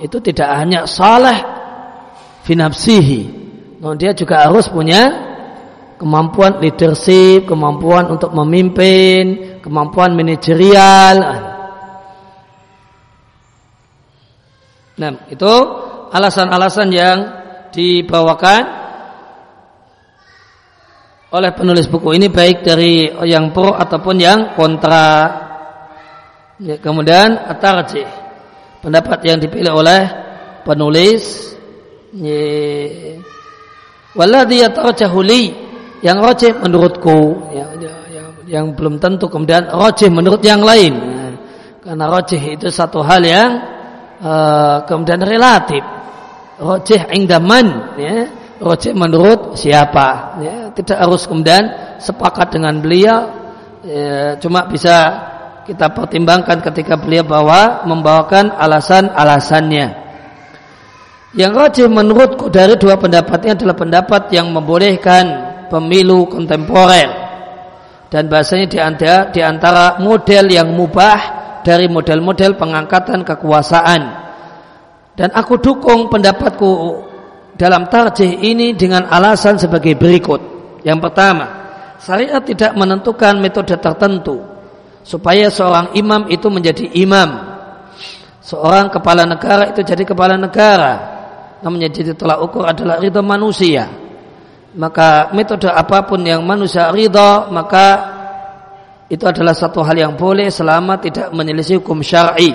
itu 0.01 0.18
tidak 0.18 0.49
hanya 0.59 0.85
saleh 0.89 1.39
finapsihi, 2.45 3.22
namun 3.81 3.97
dia 3.97 4.12
juga 4.12 4.49
harus 4.49 4.68
punya 4.68 5.33
kemampuan 6.01 6.61
leadership, 6.61 7.47
kemampuan 7.49 8.11
untuk 8.12 8.35
memimpin, 8.35 9.59
kemampuan 9.64 10.12
manajerial. 10.12 11.16
Nah, 14.95 15.11
itu 15.27 15.55
alasan-alasan 16.14 16.89
yang 16.95 17.18
dibawakan 17.75 18.62
oleh 21.35 21.51
penulis 21.51 21.91
buku 21.91 22.14
ini 22.14 22.31
baik 22.31 22.62
dari 22.62 23.11
yang 23.27 23.51
pro 23.51 23.75
ataupun 23.75 24.16
yang 24.22 24.55
kontra 24.55 25.35
Ya, 26.63 26.79
kemudian 26.79 27.35
at-tarjih. 27.35 28.07
Pendapat 28.79 29.19
yang 29.27 29.43
dipilih 29.43 29.75
oleh 29.75 30.03
penulis 30.63 31.57
ya, 32.15 33.17
waladhi 34.15 34.61
yatarjahu 34.63 35.19
li 35.25 35.51
yang 36.05 36.21
rajih 36.21 36.53
menurutku 36.61 37.49
ya, 37.49 37.65
ya, 37.81 37.95
ya, 38.13 38.25
yang 38.45 38.77
belum 38.77 39.01
tentu 39.01 39.27
kemudian 39.33 39.73
rajih 39.73 40.13
menurut 40.13 40.45
yang 40.45 40.61
lain. 40.63 40.95
Ya, 40.95 41.27
karena 41.81 42.05
rajih 42.13 42.61
itu 42.61 42.69
satu 42.71 43.01
hal 43.03 43.25
yang 43.25 43.51
uh, 44.21 44.85
kemudian 44.87 45.25
relatif. 45.25 45.83
Rajih 46.55 47.09
ingdaman 47.19 47.99
ya, 47.99 48.31
rajih 48.63 48.95
menurut 48.95 49.59
siapa 49.59 50.39
ya, 50.39 50.71
tidak 50.77 51.03
harus 51.03 51.27
kemudian 51.27 51.99
sepakat 51.99 52.55
dengan 52.55 52.79
beliau 52.79 53.33
ya, 53.83 54.39
cuma 54.39 54.69
bisa 54.71 55.34
kita 55.65 55.91
pertimbangkan 55.97 56.61
ketika 56.61 57.01
beliau 57.01 57.25
bawa 57.25 57.89
membawakan 57.89 58.53
alasan-alasannya. 58.53 60.05
Yang 61.35 61.53
rajin 61.57 61.91
menurutku 61.91 62.47
dari 62.53 62.79
dua 62.79 62.95
pendapatnya 62.95 63.59
adalah 63.59 63.75
pendapat 63.75 64.31
yang 64.31 64.55
membolehkan 64.55 65.25
pemilu 65.67 66.31
kontemporer 66.31 67.11
dan 68.12 68.31
bahasanya 68.31 68.67
di 68.71 68.79
antara, 68.79 69.19
di 69.35 69.41
antara 69.43 69.99
model 69.99 70.47
yang 70.47 70.71
mubah 70.71 71.19
dari 71.67 71.91
model-model 71.91 72.55
pengangkatan 72.55 73.27
kekuasaan. 73.27 74.23
Dan 75.19 75.35
aku 75.35 75.59
dukung 75.59 76.07
pendapatku 76.07 76.71
dalam 77.59 77.91
tarjih 77.91 78.31
ini 78.47 78.79
dengan 78.79 79.11
alasan 79.11 79.59
sebagai 79.59 79.99
berikut. 79.99 80.39
Yang 80.87 80.99
pertama, 81.11 81.47
syariat 81.99 82.43
tidak 82.47 82.79
menentukan 82.79 83.43
metode 83.43 83.75
tertentu 83.75 84.54
supaya 85.05 85.53
seorang 85.53 85.93
imam 85.95 86.27
itu 86.33 86.49
menjadi 86.49 86.89
imam. 86.97 87.53
Seorang 88.41 88.89
kepala 88.89 89.29
negara 89.29 89.71
itu 89.71 89.85
jadi 89.85 90.03
kepala 90.03 90.41
negara. 90.41 91.13
Namanya 91.61 91.93
jadi 91.93 92.17
telah 92.17 92.41
ukur 92.41 92.65
adalah 92.65 92.97
ridho 93.01 93.21
manusia. 93.21 93.89
Maka 94.75 95.31
metode 95.37 95.71
apa 95.71 96.03
pun 96.03 96.25
yang 96.25 96.43
manusia 96.43 96.91
ridho 96.91 97.53
maka 97.53 97.87
itu 99.07 99.23
adalah 99.29 99.53
satu 99.53 99.85
hal 99.85 99.95
yang 99.95 100.13
boleh 100.17 100.49
selama 100.49 100.99
tidak 100.99 101.31
menyelisih 101.31 101.81
hukum 101.85 102.01
syar'i. 102.01 102.53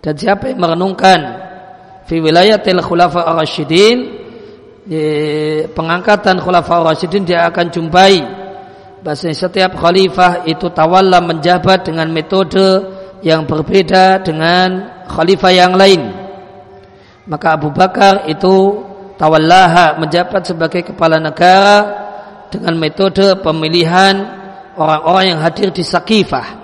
Dan 0.00 0.16
siapa 0.16 0.48
yang 0.48 0.60
merenungkan 0.64 1.20
fi 2.08 2.16
wilayatil 2.20 2.80
khulafa 2.80 3.26
ar-rasyidin 3.36 3.98
pengangkatan 5.76 6.40
khulafa 6.40 6.80
ar-rasyidin 6.80 7.28
dia 7.28 7.44
akan 7.52 7.68
jumpai 7.68 8.39
bahasanya 9.00 9.36
setiap 9.36 9.72
khalifah 9.76 10.44
itu 10.44 10.68
tawalla 10.72 11.24
menjabat 11.24 11.88
dengan 11.88 12.08
metode 12.12 12.84
yang 13.24 13.44
berbeda 13.44 14.20
dengan 14.20 15.00
khalifah 15.08 15.52
yang 15.52 15.72
lain. 15.76 16.00
Maka 17.28 17.56
Abu 17.56 17.72
Bakar 17.72 18.28
itu 18.28 18.84
tawallaha 19.20 20.00
menjabat 20.00 20.48
sebagai 20.48 20.82
kepala 20.92 21.20
negara 21.20 21.76
dengan 22.48 22.74
metode 22.80 23.36
pemilihan 23.44 24.16
orang-orang 24.76 25.36
yang 25.36 25.40
hadir 25.44 25.68
di 25.70 25.84
Sakifah. 25.84 26.58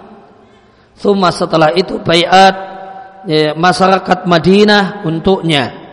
Thumma 0.96 1.28
setelah 1.28 1.76
itu 1.76 2.00
bayat 2.00 2.54
ya, 3.28 3.52
masyarakat 3.52 4.24
Madinah 4.24 5.04
untuknya. 5.04 5.84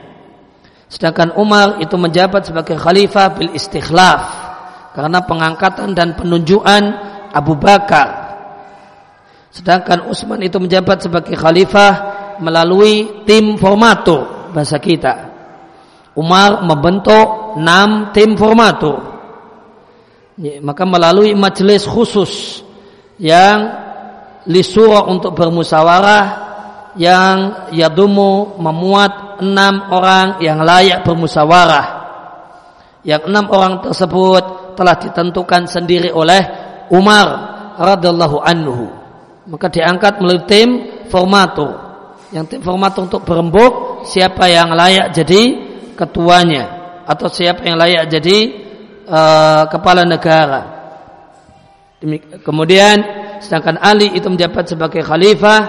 Sedangkan 0.87 1.35
Umar 1.35 1.83
itu 1.83 1.99
menjabat 1.99 2.47
sebagai 2.47 2.79
khalifah 2.79 3.35
bil 3.35 3.51
istikhlaf 3.51 4.52
karena 4.93 5.19
pengangkatan 5.25 5.97
dan 5.97 6.13
penunjukan 6.13 6.83
Abu 7.33 7.57
Bakar. 7.57 8.23
Sedangkan 9.53 10.09
Utsman 10.09 10.41
itu 10.41 10.57
menjabat 10.57 11.05
sebagai 11.05 11.37
khalifah 11.37 11.93
melalui 12.41 13.25
tim 13.25 13.57
formatur 13.57 14.49
bahasa 14.53 14.81
kita. 14.81 15.33
Umar 16.13 16.61
membentuk 16.61 17.57
enam 17.57 18.13
tim 18.13 18.37
formatur. 18.37 19.13
Ya, 20.37 20.57
maka 20.61 20.85
melalui 20.85 21.37
majelis 21.37 21.85
khusus 21.85 22.65
yang 23.21 23.69
lisura 24.49 25.05
untuk 25.05 25.37
bermusyawarah 25.37 26.25
yang 26.97 27.69
yadumu 27.73 28.57
memuat 28.57 29.41
enam 29.41 29.89
orang 29.89 30.41
yang 30.41 30.61
layak 30.61 31.05
bermusyawarah. 31.05 32.01
Yang 33.05 33.21
enam 33.29 33.45
orang 33.49 33.73
tersebut 33.85 34.62
telah 34.73 34.97
ditentukan 34.99 35.69
sendiri 35.69 36.09
oleh 36.13 36.41
Umar 36.93 37.27
radhiallahu 37.79 38.37
anhu. 38.43 38.87
Maka 39.49 39.67
diangkat 39.67 40.23
melalui 40.23 40.45
tim 40.47 40.69
formatur. 41.09 41.79
Yang 42.33 42.57
tim 42.57 42.61
formatur 42.65 43.05
untuk 43.05 43.21
berembuk 43.27 44.05
siapa 44.07 44.49
yang 44.49 44.73
layak 44.73 45.13
jadi 45.13 45.41
ketuanya 45.93 46.63
atau 47.05 47.27
siapa 47.29 47.61
yang 47.67 47.77
layak 47.77 48.09
jadi 48.09 48.37
uh, 49.05 49.63
kepala 49.69 50.07
negara. 50.07 50.61
Kemudian 52.43 52.99
sedangkan 53.39 53.79
Ali 53.79 54.11
itu 54.11 54.27
menjabat 54.27 54.67
sebagai 54.67 55.03
khalifah 55.03 55.61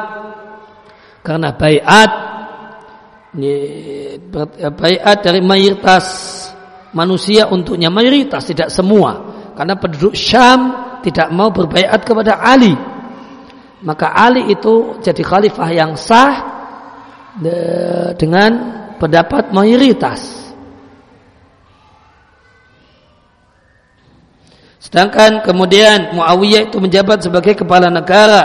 karena 1.23 1.55
bayat 1.55 2.11
bayat 4.75 5.19
dari 5.23 5.41
mayoritas 5.43 6.07
manusia 6.95 7.51
untuknya 7.51 7.90
mayoritas 7.90 8.47
tidak 8.47 8.70
semua. 8.70 9.34
Karena 9.55 9.74
penduduk 9.76 10.14
Syam 10.14 10.72
tidak 11.03 11.28
mau 11.34 11.51
berbaiat 11.51 12.01
kepada 12.03 12.40
Ali. 12.40 12.72
Maka 13.84 14.16
Ali 14.16 14.49
itu 14.49 14.97
jadi 15.05 15.20
khalifah 15.20 15.70
yang 15.74 15.92
sah 15.99 16.34
dengan 18.16 18.51
pendapat 18.97 19.53
mayoritas. 19.53 20.45
Sedangkan 24.80 25.42
kemudian 25.42 26.14
Muawiyah 26.14 26.70
itu 26.70 26.76
menjabat 26.78 27.24
sebagai 27.24 27.57
kepala 27.57 27.88
negara 27.90 28.42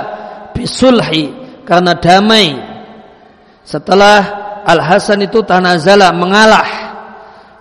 bisulhi 0.55 1.31
karena 1.67 1.93
damai. 1.95 2.57
Setelah 3.63 4.19
Al 4.65 4.81
Hasan 4.81 5.23
itu 5.23 5.45
tanazala 5.45 6.09
mengalah 6.15 6.78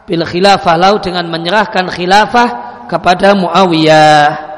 bil 0.08 0.24
khilafah 0.24 0.74
lau 0.80 0.96
dengan 0.96 1.28
menyerahkan 1.28 1.84
khilafah 1.92 2.48
kepada 2.88 3.36
Muawiyah. 3.36 4.48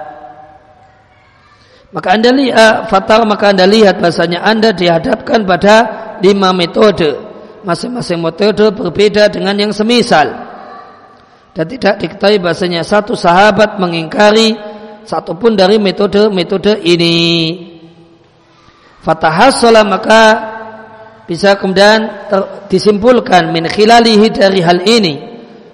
Maka 1.91 2.15
anda 2.15 2.31
lihat 2.31 2.87
fatal 2.87 3.27
maka 3.27 3.51
anda 3.51 3.67
lihat 3.67 3.99
bahasanya 3.99 4.47
anda 4.47 4.71
dihadapkan 4.71 5.43
pada 5.43 5.77
lima 6.23 6.55
metode. 6.55 7.19
Masing-masing 7.67 8.23
metode 8.23 8.71
berbeda 8.71 9.27
dengan 9.27 9.59
yang 9.59 9.75
semisal. 9.75 10.31
Dan 11.51 11.67
tidak 11.67 11.99
diketahui 11.99 12.39
bahasanya 12.39 12.87
satu 12.87 13.19
sahabat 13.19 13.83
mengingkari 13.83 14.55
satupun 15.03 15.59
dari 15.59 15.83
metode-metode 15.83 16.79
ini. 16.87 17.19
Fatahassalah 19.03 19.83
maka 19.83 20.23
bisa 21.27 21.59
kemudian 21.59 22.31
disimpulkan 22.71 23.51
min 23.51 23.67
khilalihi 23.67 24.31
dari 24.31 24.61
hal 24.63 24.79
ini 24.87 25.31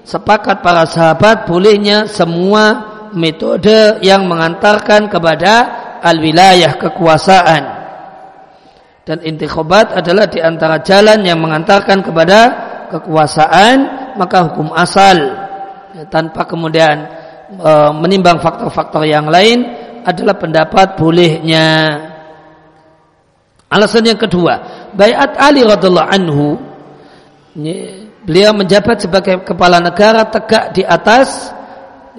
sepakat 0.07 0.63
para 0.63 0.87
sahabat 0.87 1.51
bolehnya 1.51 2.07
semua 2.07 2.95
metode 3.11 3.99
yang 4.07 4.31
mengantarkan 4.31 5.11
kepada 5.11 5.53
al-wilayah 5.99 6.79
kekuasaan. 6.79 7.63
Dan 9.07 9.23
intikhobat 9.23 9.95
adalah 9.95 10.27
di 10.27 10.43
antara 10.43 10.83
jalan 10.83 11.23
yang 11.23 11.39
mengantarkan 11.39 12.03
kepada 12.03 12.39
kekuasaan 12.91 13.77
maka 14.19 14.51
hukum 14.51 14.71
asal. 14.75 15.15
Ya, 15.95 16.05
tanpa 16.11 16.47
kemudian 16.47 17.07
e, 17.55 17.73
menimbang 18.03 18.43
faktor-faktor 18.43 19.07
yang 19.07 19.31
lain 19.31 19.63
adalah 20.03 20.35
pendapat 20.35 20.99
bolehnya. 20.99 21.67
Alasan 23.67 24.07
yang 24.07 24.19
kedua 24.19 24.87
bayat 24.95 25.35
Ali 25.39 25.67
radhiallahu 25.67 26.11
anhu 26.11 26.55
Beliau 28.27 28.51
menjabat 28.59 29.07
sebagai 29.07 29.47
kepala 29.47 29.79
negara 29.79 30.27
tegak 30.27 30.75
di 30.75 30.83
atas 30.83 31.55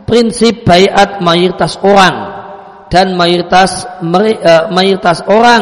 prinsip 0.08 0.64
bayat 0.64 1.20
mayoritas 1.20 1.76
orang 1.84 2.16
dan 2.88 3.12
mayoritas 3.20 3.84
eh, 4.24 4.72
mayoritas 4.72 5.20
orang 5.28 5.62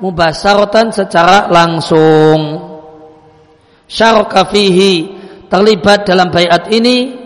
mubasaratan 0.00 0.96
secara 0.96 1.52
langsung. 1.52 2.72
Syaraka 3.84 4.48
fihi 4.48 5.20
terlibat 5.52 6.08
dalam 6.08 6.32
bayat 6.32 6.72
ini 6.72 7.20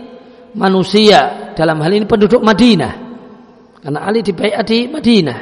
manusia 0.59 1.55
dalam 1.55 1.79
hal 1.79 1.95
ini 1.95 2.03
penduduk 2.03 2.43
Madinah. 2.43 2.93
Karena 3.79 3.99
Ali 4.03 4.19
dibayat 4.19 4.65
di 4.67 4.91
Madinah. 4.91 5.39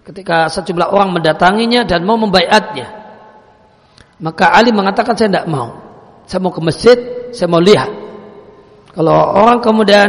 Ketika 0.00 0.48
sejumlah 0.48 0.96
orang 0.96 1.12
mendatanginya 1.12 1.84
dan 1.84 2.08
mau 2.08 2.16
membayatnya. 2.16 2.88
Maka 4.24 4.56
Ali 4.56 4.72
mengatakan 4.72 5.12
saya 5.12 5.28
tidak 5.28 5.44
mau 5.44 5.89
saya 6.30 6.46
mau 6.46 6.54
ke 6.54 6.62
masjid, 6.62 6.98
saya 7.34 7.50
mau 7.50 7.58
lihat. 7.58 7.90
Kalau 8.94 9.18
orang 9.34 9.58
kemudian 9.58 10.08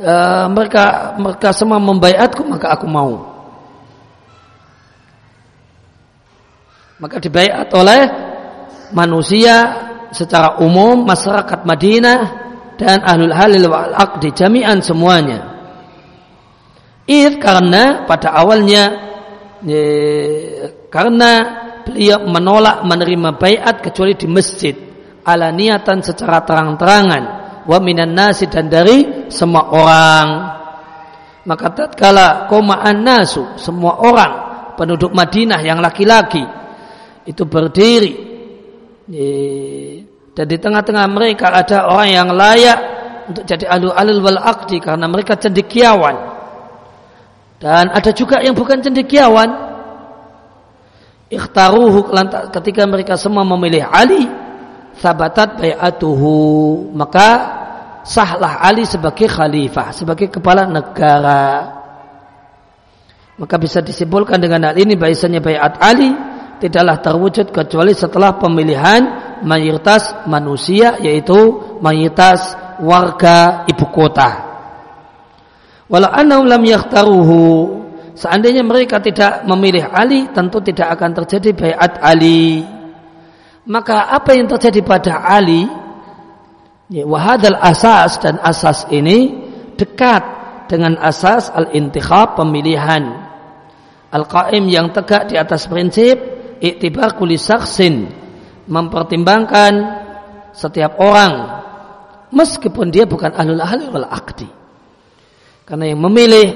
e, 0.00 0.14
mereka 0.48 1.12
mereka 1.20 1.52
semua 1.52 1.76
membayatku, 1.76 2.48
maka 2.48 2.72
aku 2.72 2.88
mau. 2.88 3.28
Maka 6.96 7.20
dibayat 7.20 7.68
oleh 7.76 8.08
manusia 8.96 9.56
secara 10.16 10.64
umum, 10.64 11.04
masyarakat 11.04 11.60
Madinah 11.68 12.20
dan 12.80 13.04
ahlul 13.04 13.36
halil 13.36 13.68
wal 13.68 13.92
aqdi 13.92 14.32
jami'an 14.32 14.80
semuanya. 14.80 15.60
If 17.04 17.36
karena 17.36 18.08
pada 18.08 18.32
awalnya 18.32 18.96
ye, 19.60 19.84
karena 20.88 21.30
beliau 21.84 22.24
menolak 22.24 22.80
menerima 22.80 23.36
bayat 23.36 23.84
kecuali 23.84 24.16
di 24.16 24.24
masjid 24.24 24.89
ala 25.24 25.52
niatan 25.52 26.00
secara 26.04 26.42
terang-terangan. 26.44 27.22
Wa 27.68 27.78
minan 27.78 28.16
nasi 28.16 28.48
dan 28.48 28.72
dari 28.72 29.28
semua 29.28 29.68
orang. 29.70 30.28
Maka 31.44 31.66
tatkala 31.72 32.50
komaan 32.52 33.00
nasu 33.00 33.56
semua 33.56 34.00
orang 34.04 34.32
penduduk 34.76 35.12
Madinah 35.12 35.60
yang 35.60 35.80
laki-laki 35.80 36.44
itu 37.24 37.42
berdiri. 37.44 38.12
Dan 40.30 40.46
di 40.46 40.56
tengah-tengah 40.56 41.06
mereka 41.10 41.52
ada 41.52 41.90
orang 41.90 42.10
yang 42.10 42.28
layak 42.32 42.78
untuk 43.28 43.44
jadi 43.44 43.66
alu 43.68 43.92
alul 43.92 44.20
wal 44.24 44.40
akdi 44.40 44.80
karena 44.80 45.06
mereka 45.06 45.36
cendekiawan. 45.36 46.16
Dan 47.60 47.92
ada 47.92 48.10
juga 48.16 48.40
yang 48.40 48.56
bukan 48.56 48.80
cendekiawan. 48.80 49.68
Ikhtaruhu 51.30 52.10
ketika 52.50 52.82
mereka 52.90 53.14
semua 53.14 53.46
memilih 53.46 53.86
Ali 53.86 54.26
sabatat 55.00 55.56
bayatuhu. 55.56 56.92
Maka 56.92 57.28
sahlah 58.04 58.60
Ali 58.60 58.84
sebagai 58.84 59.26
khalifah 59.26 59.96
sebagai 59.96 60.28
kepala 60.28 60.68
negara. 60.68 61.76
Maka 63.40 63.56
bisa 63.56 63.80
disimpulkan 63.80 64.36
dengan 64.36 64.68
hal 64.68 64.76
ini 64.76 65.00
bahasanya 65.00 65.40
bayat 65.40 65.80
Ali 65.80 66.12
tidaklah 66.60 67.00
terwujud 67.00 67.48
kecuali 67.48 67.96
setelah 67.96 68.36
pemilihan 68.36 69.00
mayoritas 69.40 70.28
manusia 70.28 71.00
yaitu 71.00 71.56
mayoritas 71.80 72.52
warga 72.84 73.64
ibu 73.64 73.88
kota. 73.88 74.52
Walau 75.88 76.12
annahum 76.12 76.44
lam 76.46 76.60
yakhtaruhu 76.60 77.42
seandainya 78.12 78.60
mereka 78.60 79.00
tidak 79.00 79.48
memilih 79.48 79.88
Ali 79.88 80.28
tentu 80.36 80.60
tidak 80.60 80.92
akan 81.00 81.10
terjadi 81.24 81.50
bayat 81.56 81.96
Ali 82.04 82.62
maka 83.68 84.08
apa 84.08 84.32
yang 84.32 84.48
terjadi 84.48 84.80
pada 84.80 85.20
Ali 85.20 85.68
ya, 86.88 87.04
wahadal 87.04 87.60
asas 87.60 88.16
dan 88.20 88.40
asas 88.40 88.88
ini 88.88 89.36
dekat 89.76 90.22
dengan 90.70 90.96
asas 91.00 91.50
al-intikhab 91.52 92.38
pemilihan. 92.38 93.28
Al-qaim 94.10 94.66
yang 94.66 94.90
tegak 94.90 95.30
di 95.30 95.38
atas 95.38 95.70
prinsip 95.70 96.18
iktibar 96.58 97.14
kuli 97.14 97.38
saksin 97.38 98.10
mempertimbangkan 98.66 99.72
setiap 100.50 100.98
orang 100.98 101.62
meskipun 102.34 102.90
dia 102.90 103.06
bukan 103.06 103.34
ahlul 103.34 103.62
ahli 103.62 103.86
wal 103.90 104.06
akdi. 104.06 104.48
Karena 105.66 105.94
yang 105.94 106.00
memilih 106.02 106.48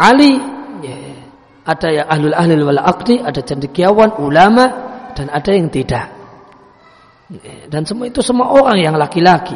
Ali 0.00 0.40
ya, 0.80 0.96
ada 1.68 1.88
yang 1.92 2.06
ahlul 2.08 2.36
ahli 2.36 2.52
wal 2.64 2.80
akdi, 2.80 3.20
ada 3.20 3.40
cendekiawan, 3.44 4.16
ulama 4.20 4.64
dan 5.12 5.28
ada 5.28 5.50
yang 5.52 5.68
tidak. 5.68 6.17
Dan 7.68 7.84
semua 7.84 8.08
itu 8.08 8.24
semua 8.24 8.48
orang 8.56 8.80
yang 8.80 8.96
laki-laki. 8.96 9.52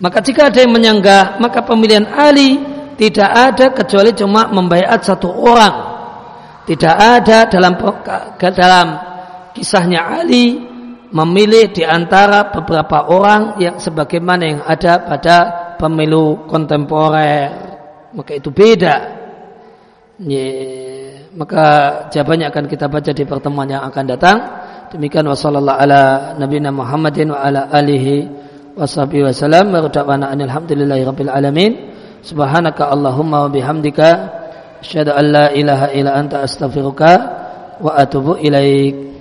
Maka 0.00 0.20
jika 0.20 0.52
ada 0.52 0.60
yang 0.60 0.72
menyanggah, 0.72 1.40
maka 1.40 1.64
pemilihan 1.64 2.04
Ali 2.12 2.60
tidak 3.00 3.30
ada 3.30 3.66
kecuali 3.72 4.12
cuma 4.12 4.48
membayar 4.52 5.00
satu 5.00 5.32
orang. 5.32 5.96
Tidak 6.64 6.96
ada 6.96 7.48
dalam 7.48 7.76
dalam 8.40 8.86
kisahnya 9.52 10.00
Ali 10.00 10.60
memilih 11.08 11.72
di 11.72 11.84
antara 11.84 12.52
beberapa 12.52 13.08
orang 13.08 13.60
yang 13.60 13.76
sebagaimana 13.80 14.42
yang 14.44 14.60
ada 14.64 15.00
pada 15.04 15.36
pemilu 15.76 16.48
kontemporer. 16.48 17.50
Maka 18.14 18.32
itu 18.38 18.50
beda. 18.54 18.96
Ye, 20.22 20.46
maka 21.34 21.64
jawabannya 22.14 22.46
akan 22.54 22.64
kita 22.70 22.86
baca 22.86 23.10
di 23.10 23.24
pertemuan 23.26 23.66
yang 23.66 23.82
akan 23.90 24.04
datang. 24.06 24.36
Demikian 24.94 25.26
wasallallahu 25.26 25.78
ala 25.82 26.02
nabiyina 26.38 26.70
Muhammadin 26.70 27.34
wa 27.34 27.42
ala 27.42 27.66
alihi 27.74 28.30
washabihi 28.78 29.26
wasallam 29.30 29.74
wa 29.74 29.86
da'wana 29.86 30.34
alhamdulillahi 30.34 31.02
rabbil 31.06 31.30
alamin 31.30 31.72
subhanaka 32.22 32.90
allahumma 32.90 33.46
wa 33.46 33.50
bihamdika 33.50 34.08
asyhadu 34.82 35.14
an 35.14 35.24
la 35.30 35.46
ilaha 35.54 35.90
illa 35.94 36.18
anta 36.18 36.42
astaghfiruka 36.42 37.10
wa 37.78 37.90
atubu 37.94 38.38
ilaik 38.38 39.13